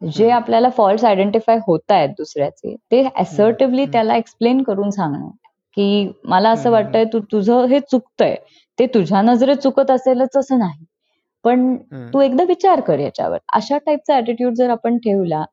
जे 0.01 0.29
आपल्याला 0.29 0.69
फॉल्ट 0.69 1.05
आयडेंटिफाय 1.05 1.57
होत 1.67 1.91
आहेत 1.91 2.09
दुसऱ्याचे 2.09 2.75
ते 2.91 3.07
असर्टिव्हली 3.15 3.85
त्याला 3.85 4.15
एक्सप्लेन 4.15 4.61
करून 4.63 4.89
सांगणं. 4.89 5.29
की 5.77 6.11
मला 6.25 6.49
असं 6.49 6.71
वाटतंय 6.71 7.03
तू 7.05 7.19
तुझं 7.31 7.65
हे 7.65 7.79
चुकतंय. 7.79 8.35
ते 8.79 8.85
तुझ्या 8.87 9.21
नजरेत 9.21 9.57
चुकत 9.57 9.91
असेलच 9.91 10.37
असं 10.37 10.59
नाही. 10.59 10.85
पण 11.45 11.75
तू 12.13 12.21
एकदा 12.21 12.43
विचार 12.43 12.79
कर 12.79 12.99
याच्यावर. 12.99 13.37
अशा 13.53 13.77
टाईपचा 13.77 14.17
ऍटिट्यूड 14.17 14.53
जर 14.53 14.69
आपण 14.69 14.97
ठेवला 14.97 15.43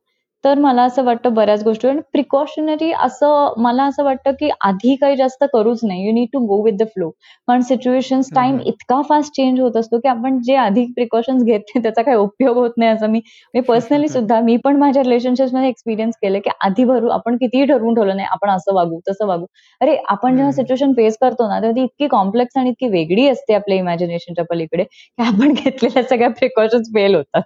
तर 0.45 0.59
मला 0.59 0.83
असं 0.83 1.03
वाटतं 1.03 1.33
बऱ्याच 1.33 1.63
गोष्टी. 1.63 1.89
प्रिकॉशनरी 2.11 2.91
असं 2.93 3.53
मला 3.57 3.83
असं 3.83 4.03
वाटतं 4.03 4.31
की 4.31 4.49
आधी 4.61 4.95
काही 4.95 5.15
जास्त 5.15 5.43
करूच 5.53 5.79
नाही. 5.83 6.05
You 6.07 6.11
need 6.13 6.27
to 6.33 6.39
go 6.39 6.61
with 6.63 6.73
the 6.79 6.83
flow 6.87 7.09
पण 7.47 7.61
सिच्युएशन 7.61 8.21
टाइम 8.35 8.59
इतका 8.65 9.01
फास्ट 9.01 9.33
चेंज 9.33 9.59
होत 9.59 9.77
असतो 9.77 9.99
की 9.99 10.07
आपण 10.07 10.39
जे 10.41 10.55
आधी 10.55 10.85
प्रिकॉशन्स 10.85 11.43
घेतले 11.43 11.81
त्याचा 11.83 12.01
काही 12.01 12.17
उपयोग 12.17 12.57
होत 12.57 12.71
नाही 12.77 12.91
असं 12.91 13.09
मी 13.09 13.21
मी 13.53 13.59
पर्सनली 13.61 14.07
सुद्धा 14.07 14.39
मी 14.39 14.57
पण 14.57 14.75
माझ्या 14.75 15.03
रिलेशनशिपमध्ये 15.03 15.69
एक्सपिरियन्स 15.69 16.15
केलं 16.21 16.39
की 16.39 16.49
आधी 16.61 16.83
भरू 16.83 17.09
आपण 17.09 17.37
कितीही 17.37 17.65
ठरवून 17.65 17.95
ठेवलं 17.95 18.15
नाही 18.15 18.27
आपण 18.31 18.49
असं 18.49 18.75
वागू 18.75 18.99
तसं 19.09 19.27
वागू. 19.27 19.45
अरे 19.81 19.95
आपण 20.07 20.35
जेव्हा 20.35 20.51
सिच्युएशन 20.51 20.93
फेस 20.93 21.17
करतो 21.21 21.47
ना 21.49 21.59
तेव्हा 21.59 21.75
ती 21.75 21.83
इतकी 21.83 22.07
कॉम्प्लेक्स 22.07 22.57
आणि 22.57 22.69
इतकी 22.69 22.87
वेगळी 22.87 23.27
असते 23.29 23.53
आपल्या 23.53 23.77
इमॅजिनेशनच्या 23.77 24.45
पलीकडे 24.45 24.83
की 24.83 25.23
आपण 25.23 25.53
घेतलेल्या 25.65 26.03
सगळ्या 26.03 26.29
प्रिकॉशन्स 26.29 26.89
फेल 26.93 27.15
होतात. 27.15 27.41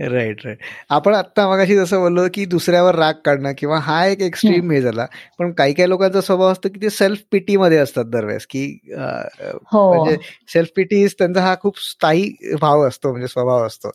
राईट 0.03 0.41
राईट 0.45 0.59
आपण 0.91 1.15
आता 1.15 1.49
मगाशी 1.49 1.77
जसं 1.77 2.01
बोललो 2.01 2.23
की 2.35 2.45
दुसऱ्यावर 2.47 2.95
राग 2.95 3.15
काढणं 3.25 3.53
किंवा 3.59 3.79
हा 3.79 4.05
एक 4.07 4.21
एक्स्ट्रीम 4.23 4.71
हे 4.71 4.81
झाला. 4.83 5.07
पण 5.39 5.53
काही 5.53 5.75
काही 5.75 5.89
लोकांचा 5.89 6.21
स्वभाव 6.21 6.53
असतो 6.53 6.69
की 6.69 6.81
ते 6.83 6.91
सेल्फ 6.91 7.21
पिटी 7.33 7.57
मध्ये 7.57 7.79
असतात 7.79 8.05
दरवेळेस 8.07 8.47
की 8.51 8.65
हो. 8.93 9.93
म्हणजे 9.95 10.17
सेल्फ 10.53 10.71
पिटी 10.77 11.07
त्यांचा 11.09 11.41
हा 11.41 11.55
खूप 11.63 11.81
स्थायी 11.81 12.57
भाव 12.61 12.87
असतो 12.87 13.11
म्हणजे 13.11 13.29
स्वभाव 13.29 13.67
असतो. 13.67 13.91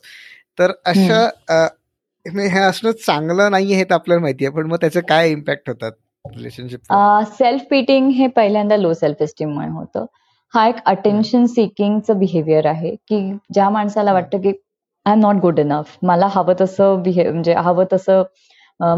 तर 0.58 0.72
अशा 0.86 1.26
हे 2.26 2.58
असणं 2.60 2.90
चांगलं 3.06 3.50
नाही 3.50 3.74
हे 3.74 3.84
तर 3.84 3.94
आपल्याला 3.94 4.22
माहिती 4.22 4.44
आहे 4.44 4.54
पण 4.54 4.66
मग 4.66 4.76
त्याचे 4.80 5.00
काय 5.08 5.30
इम्पॅक्ट 5.30 5.68
होतात 5.68 5.92
रिलेशनशिप 6.24 6.92
सेल्फ 7.32 7.62
पिटिंग 7.70 8.10
हे 8.10 8.26
पहिल्यांदा 8.26 8.76
लो 8.76 8.92
सेल्फ 8.94 9.22
एस्टीम 9.22 9.52
मुळे 9.54 9.68
होतं. 9.68 10.04
हा 10.54 10.66
एक 10.68 10.76
अटेन्शन 10.86 11.44
सिकिंगचं 11.46 12.18
बिहेवियर 12.18 12.66
आहे 12.66 12.94
की 13.08 13.20
ज्या 13.54 13.68
माणसाला 13.70 14.12
वाटतं 14.12 14.40
की 14.40 14.52
I 15.06 15.12
am 15.12 15.18
not 15.20 15.36
good 15.36 15.58
enough 15.58 15.96
मला 16.04 16.26
हवं 16.30 16.54
तसं 16.60 17.02
बिहेव 17.02 17.30
म्हणजे 17.32 17.54
हवं 17.56 17.84
तसं 17.92 18.22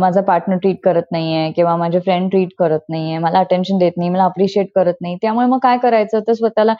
माझा 0.00 0.20
पार्टनर 0.20 0.56
ट्रीट 0.56 0.76
करत 0.84 1.02
नाहीये 1.12 1.50
किंवा 1.52 1.76
माझे 1.76 2.00
फ्रेंड 2.00 2.30
ट्रीट 2.30 2.48
करत 2.58 2.80
नाहीये 2.88 3.18
मला 3.18 3.38
अटेन्शन 3.40 3.78
देत 3.78 3.92
नाही 3.96 4.10
मला 4.10 4.24
अप्रिशिएट 4.24 4.66
करत 4.74 4.94
नाही. 5.02 5.16
त्यामुळे 5.22 5.46
मग 5.46 5.58
काय 5.62 5.78
करायचं? 5.78 6.20
तर 6.26 6.32
स्वतःला 6.32 6.74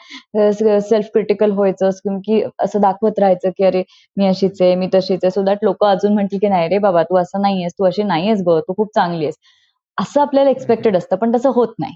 सेल्फ 0.81 1.07
क्रिटिकल 1.13 1.51
व्हायचं 1.51 2.17
की 2.25 2.41
असं 2.59 2.81
दाखवत 2.81 3.19
राहायचं 3.19 3.49
की 3.57 3.63
अरे 3.65 3.83
मी 4.17 4.27
अशीच 4.27 4.61
आहे 4.61 4.75
मी 4.75 4.87
तशीच 4.93 5.19
आहे. 5.23 5.31
सो 5.31 5.41
दॅट 5.43 5.63
लोक 5.63 5.83
अजून 5.85 6.13
म्हणतील 6.13 6.39
की 6.41 6.47
नाही 6.49 6.67
रे 6.69 6.77
बाबा 6.79 7.03
तू 7.03 7.17
असं 7.17 7.41
नाहीयेस 7.41 7.73
तू 7.79 7.85
अशी 7.85 8.03
नाहीयेस 8.03 8.41
ग 8.47 8.59
तू 8.67 8.73
खूप 8.77 8.89
चांगली 8.95 9.23
आहेस. 9.25 9.35
असं 9.97 10.21
आपल्याला 10.21 10.49
एक्सपेक्टेड 10.49 10.97
असतं 10.97 11.15
पण 11.15 11.35
तसं 11.35 11.51
होत 11.55 11.73
नाही. 11.79 11.95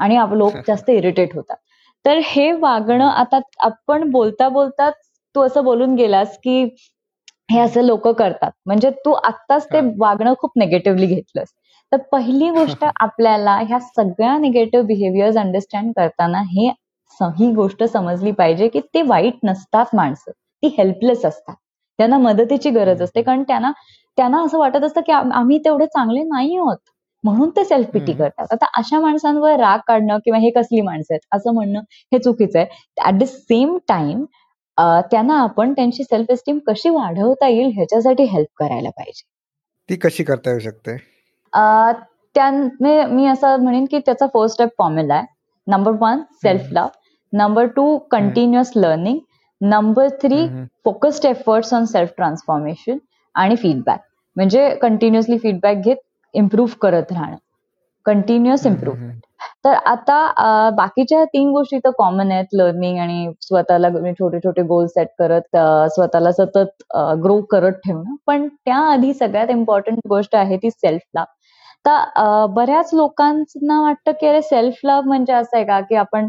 आणि 0.00 0.16
लोक 0.38 0.52
जास्त 0.68 0.90
इरिटेट 0.90 1.34
होतात. 1.36 1.56
तर 2.04 2.18
हे 2.24 2.50
वागणं 2.52 3.06
आता 3.06 3.38
आपण 3.60 4.10
बोलता 4.10 4.48
बोलताच 4.48 4.94
तू 5.38 5.42
असं 5.42 5.64
बोलून 5.64 5.94
गेलास 5.94 6.36
की 6.38 6.62
हे 7.50 7.58
असं 7.60 7.82
लोक 7.82 8.08
करतात. 8.08 8.50
म्हणजे 8.66 8.90
तू 9.04 9.12
आत्ताच 9.12 9.66
ते 9.66 9.80
वागणं 9.98 10.34
खूप 10.38 10.52
निगेटिव्हली 10.56 11.06
घेतलंस. 11.06 11.48
तर 11.92 11.96
पहिली 12.12 12.48
गोष्ट 12.50 12.84
आपल्याला 12.84 13.54
ह्या 13.58 13.78
सगळ्या 13.80 14.36
निगेटिव्ह 14.38 14.86
बिहेवियर 14.86 15.38
अंडरस्टँड 15.38 15.92
करताना 15.96 16.40
हे 16.46 16.68
ही 17.20 17.50
गोष्ट 17.52 17.82
समजली 17.84 18.30
पाहिजे 18.32 18.68
की 18.68 18.80
ते 18.94 19.02
वाईट 19.02 19.38
नसतात 19.44 19.94
माणसं. 19.94 20.30
ती 20.30 20.74
हेल्पलेस 20.78 21.24
असतात. 21.24 21.54
त्यांना 21.98 22.18
मदतीची 22.18 22.70
गरज 22.70 23.02
असते. 23.02 23.22
कारण 23.22 23.42
त्यांना 23.42 23.70
त्यांना 24.18 24.42
असं 24.44 24.58
वाटत 24.58 24.84
असतं 24.84 25.00
की 25.00 25.12
आम्ही 25.12 25.58
तेवढे 25.58 25.86
चांगले 25.86 26.22
नाही 26.22 26.56
आहोत. 26.56 26.76
म्हणून 27.24 27.50
ते 27.50 27.64
सेल्फ 27.64 27.90
पिटी 27.90 28.12
करतात. 28.12 28.46
आता 28.52 28.66
अशा 28.76 29.00
माणसांवर 29.00 29.56
राग 29.60 29.78
काढणं 29.86 30.18
किंवा 30.24 30.38
हे 30.38 30.50
कसली 30.50 30.80
माणसं 30.80 31.14
आहेत? 31.14 31.20
असं 31.32 31.54
म्हणणं 31.54 31.80
हे 32.12 32.18
चुकीचं 32.18 32.58
आहे. 32.58 32.66
ऍट 33.06 33.14
द 33.14 33.24
सेम 33.24 33.76
टाइम 33.88 34.24
त्यांना 35.10 35.38
आपण 35.42 35.72
त्यांची 35.72 36.04
सेल्फ 36.04 36.30
एस्टीम 36.30 36.58
कशी 36.66 36.88
वाढवता 36.88 37.48
येईल 37.48 37.70
ह्याच्यासाठी 37.74 38.24
हेल्प 38.24 38.48
करायला 38.58 38.90
पाहिजे. 38.90 39.22
ती 39.88 39.96
कशी 39.96 40.24
करता 40.24 40.50
येऊ 40.50 40.58
शकते? 40.58 40.96
त्याने 42.34 43.04
मी 43.06 43.26
असं 43.26 43.62
म्हणेन 43.62 43.84
की 43.90 43.98
त्याचा 43.98 44.26
फर्स्ट 44.26 44.54
स्टेप 44.54 44.68
फॉर्म्युला 44.78 45.14
आहे. 45.14 45.26
Number 45.66 45.92
one 46.00 46.20
self 46.42 46.72
love 46.72 46.88
number 47.32 47.66
two 47.66 47.96
continuous 48.10 48.70
learning 48.76 49.18
number 49.60 50.08
three 50.22 50.46
focused 50.84 51.24
efforts 51.26 51.72
on 51.74 51.84
self 51.84 52.10
transformation 52.16 52.98
आणि 53.34 53.56
फीडबॅक 53.56 54.00
म्हणजे 54.36 54.68
कंटिन्युअसली 54.82 55.38
फीडबॅक 55.38 55.76
घेत 55.76 55.96
इम्प्रूव्ह 56.34 56.74
करत 56.82 57.12
राहणं. 57.12 57.36
कंटिन्युअस 58.06 58.66
इम्प्रुव्हमेंट 58.66 59.20
तर 59.68 59.74
आता 59.86 60.70
बाकीच्या 60.76 61.24
तीन 61.24 61.50
गोष्टी 61.52 61.78
तर 61.84 61.90
कॉमन 61.98 62.30
आहेत 62.32 62.54
लर्निंग 62.54 62.98
आणि 62.98 63.32
स्वतःला 63.42 63.88
छोटे 64.10 64.38
छोटे 64.44 64.62
गोल 64.66 64.86
सेट 64.86 65.08
करत 65.18 65.56
स्वतःला 65.94 66.30
सतत 66.32 66.82
ग्रो 67.22 67.40
करत 67.50 67.72
ठेवणं. 67.84 68.14
पण 68.26 68.46
त्याआधी 68.48 69.12
सगळ्यात 69.14 69.50
इम्पॉर्टंट 69.50 69.98
गोष्ट 70.08 70.36
आहे 70.36 70.56
ती 70.56 70.70
सेल्फ 70.70 71.02
लव्ह 71.16 71.26
तर 71.84 72.46
बऱ्याच 72.54 72.90
लोकांना 72.94 73.80
वाटतं 73.82 74.12
की 74.20 74.26
अरे 74.26 74.40
सेल्फ 74.42 74.78
लव्ह 74.84 75.06
म्हणजे 75.06 75.32
असं 75.32 75.56
आहे 75.56 75.64
का? 75.66 75.80
की 75.80 75.94
आपण 75.96 76.28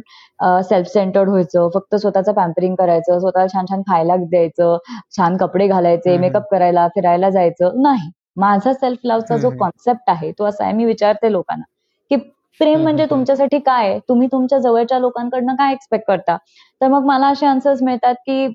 सेल्फ 0.63 0.87
सेंटर्ड 0.87 1.29
व्हायचं 1.29 1.69
फक्त 1.75 1.95
स्वतःचं 1.95 2.33
पॅम्परिंग 2.33 2.75
करायचं 2.75 3.19
स्वतःला 3.19 3.47
छान 3.53 3.65
छान 3.65 3.81
खायला 3.89 4.15
द्यायचं 4.19 4.77
छान 5.17 5.37
कपडे 5.37 5.67
घालायचे 5.67 6.17
मेकअप 6.17 6.49
करायला 6.51 6.87
फिरायला 6.95 7.29
जायचं. 7.29 7.81
नाही. 7.81 8.09
माझा 8.37 8.73
सेल्फ 8.73 8.99
लव्हचा 9.03 9.37
जो 9.37 9.49
कॉन्सेप्ट 9.59 10.09
आहे 10.09 10.31
तो 10.39 10.45
असा 10.45 10.63
आहे 10.63 10.73
मी 10.73 10.85
विचारते 10.85 11.31
लोकांना 11.31 11.63
की 12.11 12.15
प्रेम 12.59 12.81
म्हणजे 12.81 13.05
तुमच्यासाठी 13.09 13.57
काय? 13.59 13.97
तुम्ही 14.09 14.27
तुमच्या 14.31 14.57
जवळच्या 14.59 14.97
लोकांकडनं 14.99 15.55
काय 15.55 15.71
एक्सपेक्ट 15.73 16.05
करता? 16.07 16.35
तर 16.81 16.87
मग 16.87 17.05
मला 17.05 17.27
असे 17.29 17.45
आन्सर्स 17.45 17.81
मिळतात 17.83 18.15
की 18.27 18.45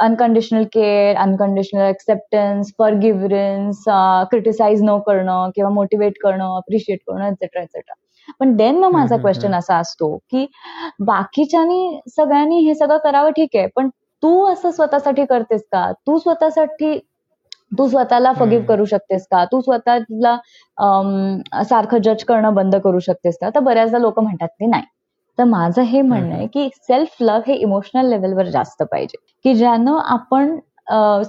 unconditional 0.00 0.64
care 0.72 1.16
unconditional 1.18 1.82
acceptance 1.82 2.72
forgiveness 2.78 3.82
criticize 4.30 4.82
न 4.82 4.98
करणं 5.06 5.50
किंवा 5.56 5.70
मोटिवेट 5.72 6.18
करणं 6.22 6.56
अप्रिशिएट 6.56 6.98
करणं 7.06 7.26
एक्सेट्रा 7.26 7.62
एक्सेट्रा 7.62 7.94
पण 8.40 8.54
देन 8.56 8.78
मग 8.78 8.92
माझा 8.92 9.16
क्वेश्चन 9.16 9.54
असा 9.54 9.76
असतो 9.78 10.16
की 10.30 10.46
बाकीच्यानी 11.02 12.00
सगळ्यांनी 12.08 12.58
हे 12.60 12.74
सगळं 12.74 12.98
करावं 13.04 13.30
ठीक 13.30 13.56
आहे 13.56 13.66
पण 13.76 13.88
तू 14.22 14.44
असं 14.46 14.70
स्वतःसाठी 14.70 15.24
करतेस 15.24 15.62
का? 15.72 15.90
तू 16.06 16.18
स्वतःसाठी 16.18 16.98
तू 17.72 17.88
स्वतःला 17.88 18.32
फगिव 18.32 18.62
करू 18.68 18.84
शकतेस 18.84 19.26
का? 19.30 19.44
तू 19.44 19.60
स्वतःला 19.60 20.36
सारखं 21.64 21.98
जज 22.04 22.24
करणं 22.24 22.54
बंद 22.54 22.76
करू 22.84 22.98
शकतेस 22.98 23.38
का? 23.40 23.50
तर 23.54 23.60
बऱ्याचदा 23.60 23.98
लोक 23.98 24.18
म्हणतात 24.20 24.48
की 24.48 24.66
नाही. 24.66 24.82
तर 25.38 25.44
माझं 25.44 25.82
हे 25.82 26.00
म्हणणं 26.02 26.34
आहे 26.34 26.46
की 26.46 26.68
सेल्फ 26.74 27.22
लव्ह 27.22 27.42
हे 27.46 27.54
इमोशनल 27.54 28.08
लेवलवर 28.10 28.46
जास्त 28.50 28.82
पाहिजे. 28.82 29.16
की 29.44 29.54
ज्यानं 29.54 29.98
आपण 30.04 30.58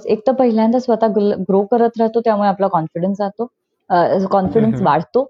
एक 0.08 0.26
तर 0.26 0.32
पहिल्यांदा 0.32 0.78
स्वतः 0.78 1.06
ग्रो 1.48 1.62
करत 1.70 1.98
राहतो 1.98 2.20
त्यामुळे 2.20 2.48
आपला 2.48 2.66
कॉन्फिडन्स 2.68 3.18
जातो 3.18 3.46
कॉन्फिडन्स 4.30 4.80
वाढतो. 4.82 5.24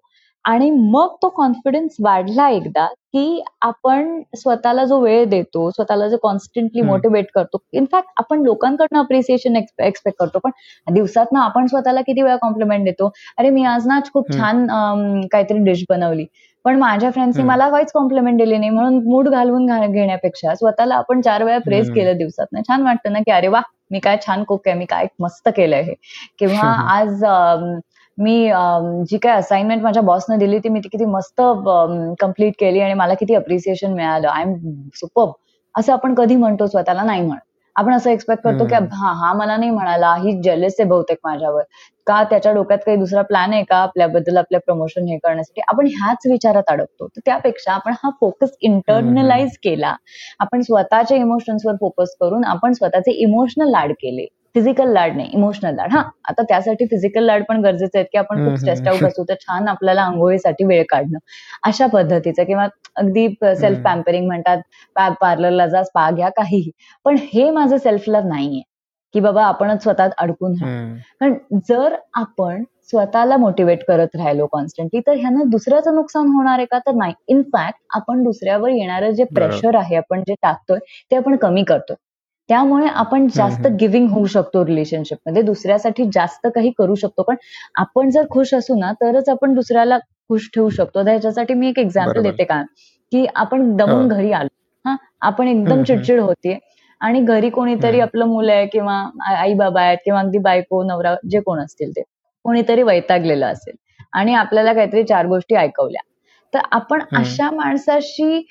आणि 0.45 0.71
मग 0.71 1.15
तो 1.23 1.29
कॉन्फिडन्स 1.37 1.97
वाढला 2.03 2.49
एकदा 2.51 2.87
की 3.13 3.43
आपण 3.63 4.21
स्वतःला 4.37 4.85
जो 4.85 4.99
वेळ 5.01 5.25
देतो 5.31 5.69
स्वतःला 5.71 6.09
जो 6.09 6.17
कॉन्स्टंटली 6.23 6.83
मोटिवेट 6.83 7.27
करतो 7.35 7.59
इनफॅक्ट 7.73 8.09
आपण 8.19 8.43
लोकांकडनं 8.45 8.99
अप्रिसिएशन 9.01 9.57
एक्सपेक्ट 9.57 10.09
करतो. 10.19 10.39
पण 10.39 10.51
दिवसात 10.95 11.33
ना 11.33 11.41
आपण 11.45 11.67
स्वतःला 11.67 12.01
किती 12.07 12.23
वेळा 12.23 12.37
कॉम्प्लिमेंट 12.43 12.85
देतो? 12.85 13.11
अरे 13.39 13.51
मी 13.51 13.65
आज 13.67 13.87
ना 13.87 13.99
खूप 14.13 14.33
छान 14.33 14.67
काहीतरी 15.33 15.59
डिश 15.65 15.85
बनवली. 15.91 16.27
पण 16.65 16.77
माझ्या 16.79 17.11
फ्रेंड्सनी 17.11 17.45
मला 17.45 17.69
काहीच 17.71 17.93
कॉम्प्लिमेंट 17.95 18.39
दिली 18.39 18.57
नाही. 18.59 18.71
म्हणून 18.71 19.03
मूड 19.05 19.29
घालवून 19.29 19.67
घेण्यापेक्षा 19.93 20.55
स्वतःला 20.55 20.95
आपण 20.97 21.21
चार 21.21 21.43
वेळा 21.45 21.59
प्रेस 21.67 21.91
केलं 21.95 22.17
दिवसात 22.19 22.47
ना 22.53 22.61
छान 22.69 22.83
वाटतं 22.83 23.13
ना 23.13 23.19
की 23.27 23.31
अरे 23.33 23.49
वा 23.49 23.61
मी 23.91 23.99
काय 24.01 24.17
छान 24.27 24.43
कुक 24.45 24.69
आहे 24.69 24.77
मी 24.79 24.85
काय 24.87 25.07
मस्त 25.21 25.49
केलंय 25.57 25.83
हे. 25.83 25.95
किंवा 26.39 26.71
आज 26.91 27.25
मी 28.21 28.35
जी 29.11 29.19
काय 29.19 29.37
असाइनमेंट 29.39 29.83
माझ्या 29.83 30.03
बॉसने 30.03 30.37
दिली 30.37 30.59
ती 30.59 30.69
मी 30.69 30.81
ती 30.81 30.89
किती 30.89 31.05
मस्त 31.05 31.41
कंप्लीट 32.21 32.55
केली 32.61 32.81
आणि 32.81 32.95
मला 32.95 33.15
किती 33.15 33.35
अप्रिसिएशन 33.35 33.93
मिळालं. 33.93 34.29
आय 34.29 34.43
एम 34.43 34.55
सुपर 34.95 35.31
असं 35.75 35.93
आपण 35.93 36.15
कधी 36.15 36.37
म्हणतो 36.37 36.67
स्वतःला 36.67 37.03
नाही 37.03 37.23
म्हण 37.27 37.39
आपण 37.77 37.95
असं 37.95 38.11
एक्सपेक्ट 38.11 38.43
करतो 38.45 38.65
की 38.67 38.75
हा 38.93 39.13
हा 39.17 39.33
मला 39.33 39.57
नाही 39.57 39.71
म्हणाला 39.71 40.15
ही 40.15 40.33
जेलस 40.43 40.75
आहे 40.79 40.89
बहुतेक 40.89 41.19
माझ्यावर. 41.25 41.63
का 42.07 42.23
त्याच्या 42.31 42.53
डोक्यात 42.53 42.79
काही 42.87 42.97
दुसरा 42.97 43.23
प्लॅन 43.23 43.53
आहे 43.53 43.63
का 43.65 43.77
आपल्याबद्दल 43.77 44.37
आपल्या 44.37 44.61
प्रमोशन 44.61 45.07
हे 45.09 45.17
करण्यासाठी? 45.19 45.61
आपण 45.69 45.87
ह्याच 45.89 46.27
विचारात 46.31 46.71
अडकतो. 46.71 47.07
तर 47.07 47.21
त्यापेक्षा 47.27 47.73
आपण 47.73 47.93
हा 48.05 48.11
फोकस 48.21 48.57
इंटरनलाइज 48.61 49.57
केला. 49.65 49.95
आपण 50.41 50.61
स्वतःच्या 50.63 51.17
इमोशन्सवर 51.17 51.75
फोकस 51.81 52.15
करून 52.21 52.45
आपण 52.47 52.73
स्वतःचे 52.73 53.13
इमोशनल 53.23 53.71
लाड 53.71 53.93
केले. 53.93 54.27
फिजिकल 54.55 54.93
लाड 54.93 55.17
नाही 55.17 55.29
इमोशनल 55.35 55.75
लाड. 55.75 55.93
हा 55.93 56.03
आता 56.29 56.43
त्यासाठी 56.49 56.85
फिजिकल 56.87 57.25
लाड 57.25 57.43
पण 57.49 57.61
गरजेचे 57.63 57.99
आहेत 57.99 58.09
की 58.13 58.19
आपण 58.19 58.45
खूप 58.45 58.59
स्ट्रेस्ड 58.59 58.89
आउट 58.89 59.05
असू 59.07 59.25
तर 59.29 59.35
छान 59.41 59.69
आपल्याला 59.69 60.03
आंघोळीसाठी 60.03 60.65
वेळ 60.65 60.83
काढणं. 60.91 61.19
अशा 61.63 61.87
पद्धतीचं 61.93 62.45
किंवा 62.45 62.67
अगदी 62.97 63.29
सेल्फ 63.57 63.79
पॅम्परिंग 63.85 64.27
म्हणतात 64.27 64.63
पार्लरला 65.21 65.67
जा 65.67 65.83
स्पा 65.85 66.11
घ्या 66.11 66.29
काहीही. 66.37 66.71
पण 67.07 67.17
हे 67.33 67.51
माझं 67.51 67.77
सेल्फ 67.77 68.09
लव्ह 68.09 68.29
नाहीये 68.29 68.63
की 69.15 69.21
बाबा 69.21 69.45
आपणच 69.45 69.83
स्वतः 69.83 70.09
अडकून 70.19 70.53
राहू. 70.53 70.71
कारण 71.21 71.35
जर 71.69 71.95
आपण 72.15 72.63
स्वतःला 72.91 73.37
मोटिवेट 73.37 73.83
करत 73.89 74.15
राहिलो 74.17 74.47
कॉन्स्टंटली 74.53 75.01
तर 75.07 75.17
ह्यानं 75.17 75.49
दुसऱ्याचं 75.51 75.95
नुकसान 75.95 76.27
होणार 76.35 76.59
आहे 76.59 76.67
का? 76.67 76.79
तर 76.79 76.93
नाही. 76.95 77.13
इनफॅक्ट 77.29 77.79
आपण 77.97 78.23
दुसऱ्यावर 78.25 78.69
येणारं 78.71 79.11
जे 79.11 79.25
प्रेशर 79.35 79.77
आहे 79.77 79.97
आपण 79.97 80.23
जे 80.29 80.35
टाकतोय 80.43 80.79
ते 81.11 81.17
आपण 81.17 81.37
कमी 81.37 81.63
करतोय. 81.65 81.97
त्यामुळे 82.51 82.87
आपण 82.87 83.27
जास्त 83.35 83.67
गिव्हिंग 83.81 84.09
होऊ 84.09 84.27
शकतो 84.27 84.65
रिलेशनशिपमध्ये 84.67 85.43
दुसऱ्यासाठी 85.43 86.05
जास्त 86.15 86.47
काही 86.55 86.71
करू 86.79 86.95
शकतो 86.95 87.23
पण 87.23 87.37
आपण 87.77 88.11
जर 88.11 88.27
खुश 88.31 88.55
असू 88.55 88.79
ना 88.79 88.93
तरच 88.93 89.29
आपण 89.29 89.55
दुसऱ्याला 89.55 89.99
खुश 89.99 90.49
ठेवू 90.55 90.69
शकतो. 90.69 91.03
ह्याच्यासाठी 91.03 91.55
मी 91.55 91.69
एक 91.69 91.79
एक्झाम्पल 91.79 92.23
देते 92.23 92.45
का? 92.45 92.63
की 93.13 93.27
आपण 93.35 93.77
दमून 93.77 94.09
घरी 94.09 94.33
आलो. 94.33 94.49
हा 94.85 94.97
आपण 95.21 95.49
एकदम 95.49 95.83
चिडचिड 95.83 96.21
होतीये 96.21 96.59
आणि 97.01 97.21
घरी 97.21 97.51
कोणीतरी 97.51 98.01
आपलं 98.01 98.25
मुलं 98.25 98.53
आहे 98.53 98.67
किंवा 98.67 99.11
आई 99.39 99.55
बाबा 99.55 99.83
आहेत 99.83 99.99
किंवा 100.05 100.21
अगदी 100.21 100.39
बायको 100.39 100.83
नवरा 100.83 101.15
जे 101.31 101.41
कोण 101.41 101.61
असतील 101.61 101.91
ते. 101.91 102.03
कोणीतरी 102.45 102.83
वैतागलेलं 102.83 103.47
असेल. 103.47 103.75
आणि 104.13 104.35
आपल्याला 104.35 104.73
काहीतरी 104.73 105.03
चार 105.05 105.27
गोष्टी 105.27 105.55
ऐकवल्या. 105.55 106.10
तर 106.55 106.61
आपण 106.73 107.03
अशा 107.17 107.51
माणसाशी 107.51 108.47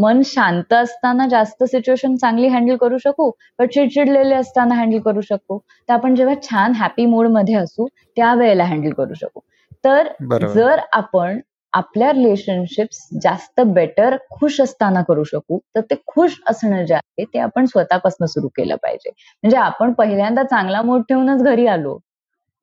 मन 0.00 0.20
शांत 0.24 0.72
असताना 0.72 1.26
जास्त 1.28 1.64
सिच्युएशन 1.64 2.14
चांगली 2.16 2.48
हँडल 2.48 2.76
करू 2.76 2.98
शकू? 2.98 3.30
पण 3.58 3.66
चिडचिडलेले 3.66 4.34
असताना 4.34 4.74
हँडल 4.74 4.98
करू 5.04 5.20
शकू? 5.20 5.58
तर 5.58 5.92
आपण 5.92 6.14
जेव्हा 6.14 6.34
छान 6.42 6.72
हॅपी 6.76 7.06
मूडमध्ये 7.06 7.54
असू 7.54 7.86
त्यावेळेला 8.16 8.64
हँडल 8.64 8.92
करू 8.92 9.14
शकू. 9.14 9.40
तर 9.84 10.08
जर 10.54 10.80
आपण 10.92 11.38
आपल्या 11.72 12.12
रिलेशनशिप्स 12.12 13.08
जास्त 13.22 13.60
बेटर 13.60 14.16
खुश 14.30 14.60
असताना 14.60 15.02
करू 15.02 15.24
शकू 15.24 15.58
तर 15.74 15.80
ते 15.80 15.94
खुश 16.06 16.36
असणं 16.48 16.84
जे 16.84 16.94
आहे 16.94 17.24
ते 17.24 17.38
आपण 17.38 17.64
स्वतःपासून 17.64 18.26
सुरू 18.26 18.48
केलं 18.48 18.76
पाहिजे. 18.76 19.10
म्हणजे 19.10 19.56
आपण 19.56 19.92
पहिल्यांदा 19.92 20.42
चांगला 20.42 20.82
मूड 20.82 21.02
ठेवूनच 21.08 21.42
घरी 21.42 21.66
आलो. 21.66 21.98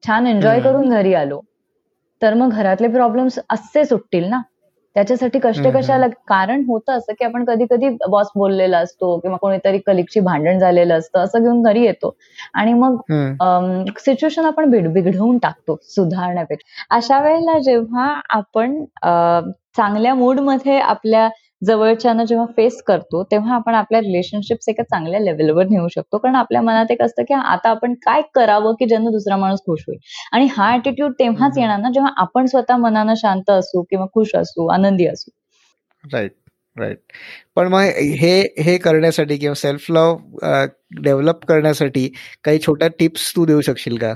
छान 0.04 0.28
एन्जॉय 0.28 0.60
करून 0.60 0.90
घरी 0.90 1.14
आलो. 1.14 1.40
तर 2.26 2.34
मग 2.34 2.52
घरातले 2.52 2.88
प्रॉब्लेम्स 2.88 3.40
असे 3.50 3.86
सुटतील 3.86 4.24
ना? 4.30 4.42
त्याच्यासाठी 4.96 5.40
कष्ट 5.40 5.68
कशाला? 5.68 6.08
कारण 6.28 6.64
होतं 6.68 6.98
असं 6.98 7.14
की 7.20 7.26
आपण 7.26 7.44
कधी 7.46 7.66
कधी 7.70 7.90
बॉस 8.10 8.28
बोललेला 8.36 8.78
असतो 8.78 9.18
किंवा 9.20 9.38
कोणीतरी 9.38 9.78
कलिकची 9.88 10.20
भांडण 10.20 10.60
झालेलं 10.60 10.98
असतं 10.98 11.20
असं 11.20 11.42
घेऊन 11.42 11.62
घरी 11.64 11.84
येतो. 11.86 12.16
आणि 12.54 12.74
मग 12.74 12.96
सिच्युएशन 14.00 14.46
आपण 14.46 14.70
बिघडवून 14.70 15.38
टाकतो 15.38 15.78
सुधारण्यापेक्षा. 15.86 16.96
अशा 16.96 17.20
वेळेला 17.22 17.58
जेव्हा 17.60 18.14
आपण 18.30 18.84
चांगल्या 19.78 20.14
मूडमध्ये 20.16 20.80
आपल्या 20.80 21.28
जवळच्यानं 21.66 22.24
जेव्हा 22.24 22.46
फेस 22.56 22.82
करतो 22.84 23.24
तेव्हा 23.24 23.56
आपण 23.56 23.76
आपल्या 23.76 24.00
रिलेशनशिप्स 24.02 24.70
एका 24.70 24.84
चांगल्या 24.84 25.20
लेवलवर 25.20 25.66
नेऊ 25.70 25.88
शकतो. 25.88 26.18
कारण 26.18 26.36
आपल्या 26.36 26.62
मनात 26.62 26.92
एक 26.92 27.02
असतं 27.02 27.24
की 27.24 27.34
आता 27.34 27.70
आपण 27.70 27.94
काय 28.06 28.22
करावं 28.36 28.74
की 28.74 28.86
ज्यानं 28.86 29.12
दुसरा 29.12 29.38
माणूस 29.38 29.60
खुश 29.60 29.84
होईल? 29.88 30.00
आणि 30.32 30.48
हा 30.58 30.74
ऍटिट्यूड 30.76 31.14
तेव्हाच 31.20 31.58
येणार 31.58 31.80
ना 31.80 31.90
जेव्हा 31.90 32.12
आपण 32.18 32.46
स्वतः 32.46 32.78
मनानं 32.78 33.14
शांत 33.18 33.50
असू 33.50 33.82
किंवा 33.82 34.06
खुश 34.14 34.36
असू 34.36 34.68
आनंदी 34.68 35.08
असू. 35.08 35.32
राईट 36.04 36.32
राईट 36.78 36.98
पण 37.56 37.68
मग 37.68 37.82
हे 38.20 38.40
हे 38.62 38.78
करण्यासाठी 38.78 39.38
किंवा 39.38 39.54
सेल्फ 39.56 39.86
लव्ह 39.92 40.66
डेव्हलप 41.02 41.46
करण्यासाठी 41.46 42.08
काही 42.44 42.60
छोट्या 42.60 42.88
टिप्स 43.00 43.32
तू 43.36 43.46
देऊ 43.46 43.62
शकशील 43.62 43.98
का? 43.98 44.14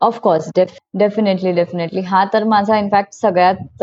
ऑफकोर्स 0.00 0.50
डेफिनेटली 0.98 1.52
डेफिनेटली 1.52 2.00
हा 2.00 2.24
तर 2.32 2.44
माझा 2.44 2.78
इनफॅक्ट 2.78 3.12
सगळ्यात 3.14 3.82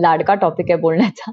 लाडका 0.00 0.34
टॉपिक 0.34 0.70
आहे 0.70 0.80
बोलण्याचा. 0.80 1.30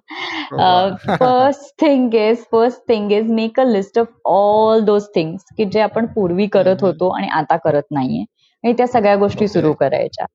First 1.19 1.73
thing 1.81 2.13
is 2.15 2.43
first 2.51 2.81
thing 2.87 3.11
is 3.11 3.31
make 3.31 3.59
a 3.59 3.63
list 3.63 3.99
of 3.99 4.07
all 4.25 4.83
those 4.85 5.07
things 5.15 5.43
की 5.57 5.65
जे 5.65 5.81
आपण 5.81 6.05
पूर्वी 6.05 6.47
करत 6.47 6.83
होतो 6.83 7.09
आणि 7.09 7.27
आता 7.27 7.57
करत 7.57 7.91
नाहीये. 7.91 8.23
आणि 8.63 8.73
त्या 8.73 8.87
सगळ्या 8.87 9.15
गोष्टी 9.15 9.47
सुरू 9.47 9.73
करायच्या. 9.73 10.25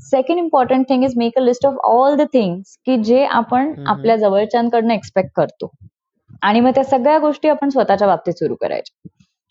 Second 0.00 0.38
important 0.38 0.88
thing 0.88 1.04
is 1.04 1.12
make 1.16 1.38
a 1.38 1.40
list 1.40 1.66
of 1.66 1.74
all 1.84 2.16
the 2.16 2.22
things 2.32 2.76
की 2.86 2.96
जे 3.02 3.24
आपण 3.24 3.72
आपल्या 3.86 4.16
जवळच्यांकडनं 4.16 4.94
एक्सपेक्ट 4.94 5.30
करतो. 5.36 5.70
आणि 6.42 6.60
मग 6.60 6.70
त्या 6.74 6.84
सगळ्या 6.84 7.18
गोष्टी 7.18 7.48
आपण 7.48 7.68
स्वतःच्या 7.68 8.06
बाबतीत 8.08 8.32
सुरू 8.32 8.54
करायच्या. 8.54 9.08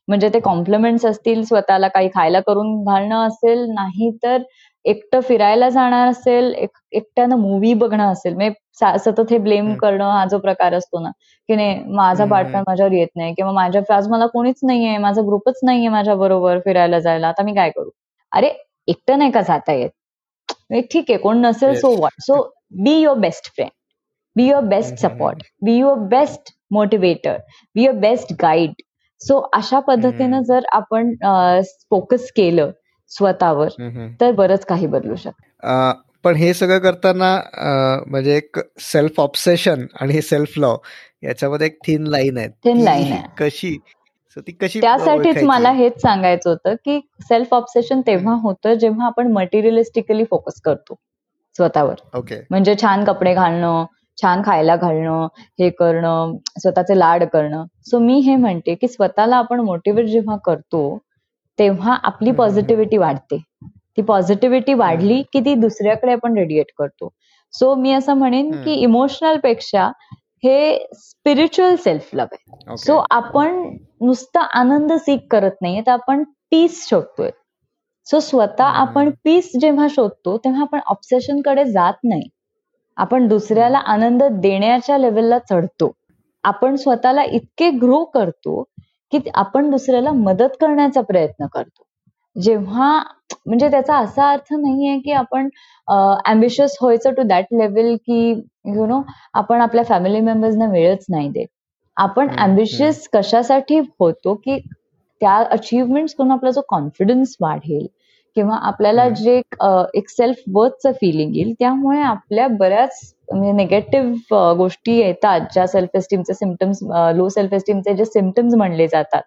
म्हणजे 0.07 0.29
ते 0.33 0.39
कॉम्प्लिमेंट्स 0.39 1.05
असतील 1.05 1.43
स्वतःला 1.43 1.87
काही 1.87 2.09
खायला 2.13 2.39
करून 2.39 2.83
घालणं 2.83 3.27
असेल 3.27 3.65
नाही 3.69 4.09
तर 4.23 4.41
एकटं 4.85 5.19
फिरायला 5.19 5.69
जाणार 5.69 6.07
असेल 6.09 6.53
एकट्यानं 6.55 7.35
मूवी 7.35 7.73
बघणं 7.73 8.03
असेल. 8.03 8.33
म्हणजे 8.35 8.97
सतत 8.99 9.31
हे 9.31 9.37
ब्लेम 9.37 9.73
करणं 9.77 10.09
हा 10.11 10.25
जो 10.31 10.37
प्रकार 10.39 10.73
असतो 10.73 10.99
ना 10.99 11.09
की 11.49 11.55
नाही 11.55 11.83
माझा 11.95 12.25
पार्टनर 12.25 12.61
माझ्यावर 12.67 12.91
येत 12.91 13.07
नाही 13.15 13.33
किंवा 13.33 13.51
माझ्या 13.51 13.81
आज 13.95 14.07
मला 14.09 14.25
कोणीच 14.27 14.59
नाहीये 14.63 14.97
माझा 14.97 15.21
ग्रुपच 15.21 15.59
नाहीये 15.63 15.87
माझ्या 15.89 16.15
बरोबर 16.15 16.59
फिरायला 16.65 16.99
जायला 16.99 17.27
आता 17.27 17.43
मी 17.43 17.53
काय 17.55 17.69
करू? 17.69 17.89
अरे 18.31 18.49
एकटं 18.87 19.17
नाही 19.17 19.31
का 19.31 19.41
जाता 19.41 19.73
येत? 19.73 19.89
ठीक 20.91 21.09
आहे 21.09 21.17
कोण 21.17 21.37
नसेल 21.41 21.75
so 21.79 21.89
what 21.95 22.21
so 22.21 22.41
be 22.83 22.99
your 23.01 23.17
best 23.19 23.49
friend 23.55 23.69
be 24.35 24.47
your 24.47 24.63
best 24.65 24.95
support 24.97 25.43
be 25.61 25.75
your 25.77 25.97
best 26.09 26.53
motivator 26.71 27.37
be 27.75 27.83
your 27.83 27.97
best 27.99 28.33
guide 28.41 28.73
so 29.21 29.39
अशा 29.53 29.79
पद्धतीनं 29.79 30.41
जर 30.43 30.65
आपण 30.71 31.13
फोकस 31.89 32.31
केलं 32.31 32.71
स्वतःवर 33.11 33.69
तर 34.21 34.31
बरंच 34.31 34.65
काही 34.65 34.87
बदलू 34.87 35.15
शकत. 35.15 35.41
पण 36.23 36.35
हे 36.35 36.53
सगळं 36.53 36.79
करताना 36.79 37.39
म्हणजे 38.07 38.35
एक 38.37 38.59
सेल्फ 38.81 39.19
ऑब्सेशन 39.19 39.85
आणि 40.01 40.21
सेल्फ 40.21 40.57
लॉ 40.57 40.75
याच्यामध्ये 41.23 41.67
एक 41.67 41.77
थिन 41.85 42.07
लाईन 42.07 42.37
आहे 42.37 42.47
थिन 42.63 42.81
लाईन 42.81 43.11
आहे. 43.13 43.21
कशी? 43.37 43.77
ती 44.37 44.51
कशी 44.51 44.79
त्यासाठीच 44.81 45.41
मला 45.43 45.69
हेच 45.71 45.93
सांगायचं 46.01 46.49
होतं 46.49 46.73
की 46.85 46.99
सेल्फ 47.21 47.53
ऑब्सेशन 47.53 48.01
तेव्हा 48.07 48.33
होतं 48.41 48.73
जेव्हा 48.73 49.05
आपण 49.05 49.31
मटेरियलिस्टिकली 49.33 50.23
फोकस 50.23 50.59
करतो 50.61 50.95
स्वतःवर. 51.55 51.95
ओके 52.17 52.35
म्हणजे 52.49 52.75
छान 52.81 53.03
कपडे 53.03 53.33
घालणं 53.33 53.85
छान 54.21 54.41
खायला 54.45 54.75
घालणं 54.75 55.27
हे 55.59 55.69
करणं 55.69 56.35
स्वतःचे 56.59 56.97
लाड 56.99 57.23
करणं. 57.23 57.65
सो 57.85 57.99
मी 57.99 58.19
हे 58.19 58.35
म्हणते 58.35 58.75
की 58.75 58.87
स्वतःला 58.87 59.37
आपण 59.37 59.59
मोटिवेट 59.59 60.05
जेव्हा 60.05 60.37
करतो 60.37 60.97
तेव्हा 61.59 61.97
आपली 62.03 62.31
पॉझिटिव्हिटी 62.31 62.97
वाढते. 62.97 63.37
ती 63.97 64.01
पॉझिटिव्हिटी 64.01 64.73
वाढली 64.73 65.21
की 65.33 65.39
ती 65.39 65.53
दुसऱ्याकडे 65.55 66.11
आपण 66.11 66.37
रेडिएट 66.37 66.71
करतो. 66.79 67.09
सो 67.53 67.73
मी 67.75 67.91
असं 67.93 68.13
म्हणेन 68.13 68.51
की 68.63 68.73
इमोशनलपेक्षा 68.73 69.91
हे 70.43 70.87
स्पिरिच्युअल 70.93 71.75
सेल्फ 71.75 72.09
लव्ह 72.13 72.35
आहे 72.35 72.77
सो 72.77 73.01
आपण 73.11 73.61
नुसतं 74.01 74.39
आनंद 74.39 74.93
सीक 74.93 75.27
करत 75.31 75.61
नाहीये 75.61 75.81
तर 75.87 75.91
आपण 75.91 76.23
पीस 76.51 76.85
शोधतोय. 76.89 77.29
सो 78.07 78.19
स्वतः 78.19 78.63
आपण 78.63 79.09
पीस 79.23 79.51
जेव्हा 79.61 79.87
शोधतो 79.89 80.37
तेव्हा 80.37 80.61
आपण 80.61 80.79
ऑब्सेशनकडे 80.87 81.65
जात 81.65 81.93
नाही. 82.03 82.29
आपण 82.97 83.27
दुसऱ्याला 83.27 83.77
आनंद 83.77 84.23
देण्याच्या 84.41 84.97
लेवलला 84.97 85.39
चढतो. 85.39 85.91
आपण 86.43 86.75
स्वतःला 86.75 87.23
इतके 87.23 87.69
ग्रो 87.71 88.03
करतो 88.13 88.63
की 89.13 89.19
आपण 89.35 89.69
दुसऱ्याला 89.71 90.11
मदत 90.11 90.55
करण्याचा 90.61 91.01
प्रयत्न 91.01 91.45
करतो. 91.45 91.83
जेव्हा 92.35 92.97
म्हणजे 93.45 93.69
त्याचा 93.71 93.97
असा 93.97 94.29
अर्थ 94.31 94.53
नाहीये 94.53 94.97
की 94.99 95.11
आपण 95.11 95.47
अम्बिशियस 95.87 96.77
व्हायचं 96.81 97.13
टू 97.13 97.23
दॅट 97.23 97.45
लेवल 97.51 97.95
की 97.97 98.29
यु 98.67 98.85
नो 98.85 99.01
आपण 99.33 99.61
आपल्या 99.61 99.83
फॅमिली 99.83 100.19
मेंबर्सना 100.21 100.65
वेळच 100.65 101.05
नाही 101.09 101.29
देत. 101.29 101.47
आपण 101.97 102.29
अम्बिशियस 102.39 103.07
कशासाठी 103.13 103.79
होतो 103.99 104.33
की 104.35 104.59
त्या 105.21 105.35
अचिव्हमेंट 105.51 106.09
करून 106.17 106.31
आपला 106.31 106.51
जो 106.51 106.61
कॉन्फिडन्स 106.69 107.35
वाढेल 107.41 107.85
किंवा 108.37 108.55
आपल्याला 108.61 109.07
जे 109.09 109.35
एक 109.95 110.09
सेल्फ 110.09 110.41
वर्थचं 110.53 110.91
फिलिंग 110.91 111.35
येईल 111.35 111.53
त्यामुळे 111.59 112.01
आपल्या 112.01 112.47
बऱ्याच 112.47 112.99
म्हणजे 113.31 113.51
निगेटिव्ह 113.51 114.53
गोष्टी 114.57 114.95
येतात 114.97 115.41
ज्या 115.53 115.65
सेल्फ 115.67 115.95
एस्टीमचे 115.95 116.33
सिमटम्स 116.33 116.79
लो 117.15 117.27
सेल्फ 117.29 117.53
एस्टीमचे 117.53 117.93
जे 117.95 118.05
सिमटम्स 118.05 118.55
म्हणले 118.55 118.87
जातात. 118.87 119.21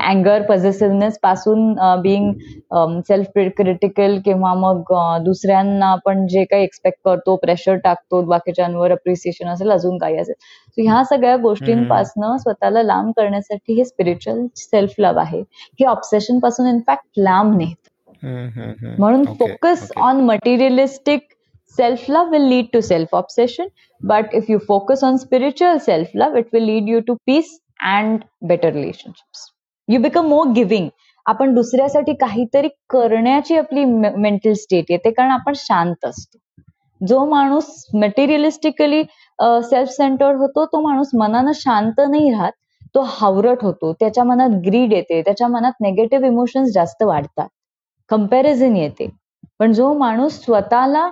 अँगर 0.00 0.42
पॉझिटिव्हनेस 0.48 1.18
पासून 1.22 1.72
बिंग 2.02 2.32
सेल्फ 3.08 3.38
क्रिटिकल 3.56 4.18
किंवा 4.24 4.52
मग 4.54 4.92
दुसऱ्यांना 5.24 5.86
आपण 5.92 6.26
जे 6.26 6.44
काही 6.44 6.64
एक्सपेक्ट 6.64 6.98
करतो 7.04 7.36
प्रेशर 7.36 7.76
टाकतो 7.84 8.22
बाकीच्यांवर 8.24 8.92
अप्रिसिएशन 8.92 9.48
असेल 9.48 9.70
अजून 9.70 9.98
काही 9.98 10.16
असेल. 10.18 10.34
ह्या 10.78 11.02
सगळ्या 11.04 11.36
गोष्टींपासून 11.36 12.36
स्वतःला 12.36 12.82
लांब 12.82 13.12
करण्यासाठी 13.16 13.74
हे 13.74 13.84
स्पिरिच्युअल 13.84 14.46
सेल्फ 14.56 14.94
लव्ह 14.98 15.20
आहे. 15.20 15.40
हे 15.40 15.84
ऑब्सेशनपासून 15.86 16.66
इनफॅक्ट 16.66 17.20
लांब 17.20 17.56
नेत 17.58 17.85
म्हणून 18.22 19.24
focus 19.24 19.90
on 19.96 20.20
materialistic 20.24 21.28
self 21.78 22.04
love 22.08 22.30
will 22.32 22.44
lead 22.50 22.68
to 22.74 22.80
self 22.86 23.14
obsession 23.18 23.66
but 24.00 24.34
if 24.38 24.46
you 24.52 24.58
focus 24.68 25.02
on 25.08 25.16
spiritual 25.22 25.80
self 25.86 26.14
love 26.20 26.36
it 26.40 26.54
will 26.54 26.64
lead 26.68 26.86
you 26.92 27.00
to 27.08 27.16
peace 27.28 27.50
and 27.80 28.22
better 28.50 28.70
relationships. 28.76 29.42
You 29.88 29.98
become 30.04 30.28
more 30.28 30.46
giving. 30.58 30.88
आपण 31.26 31.54
दुसऱ्यासाठी 31.54 32.14
काहीतरी 32.20 32.68
करण्याची 32.90 33.56
आपली 33.56 33.84
mental 33.84 34.52
state 34.52 34.90
येते 34.90 35.10
कारण 35.10 35.30
आपण 35.30 35.52
शांत 35.56 36.04
असतो. 36.04 36.38
जो 37.00 37.24
माणूस 37.30 37.84
मटेरियलिस्टिकली 37.94 39.02
सेल्फ 39.42 39.90
सेंटर्ड 39.90 40.38
होतो 40.38 40.64
तो 40.66 40.80
माणूस 40.80 41.10
मनानं 41.18 41.52
शांत 41.54 42.00
नाही 42.08 42.30
राहत 42.30 42.52
तो 42.94 43.00
हावरट 43.06 43.64
होतो. 43.64 43.92
त्याच्या 43.92 44.24
मनात 44.24 44.50
ग्रीड 44.66 44.92
येते 44.92 45.20
त्याच्या 45.22 45.48
मनात 45.48 45.72
नेगेटिव्ह 45.80 46.26
इमोशन्स 46.26 46.72
जास्त 46.74 47.02
वाढतात. 47.02 47.48
कंपॅरिझन 48.10 48.76
येते. 48.76 49.08
पण 49.58 49.72
जो 49.72 49.92
माणूस 49.98 50.44
स्वतःला 50.44 51.08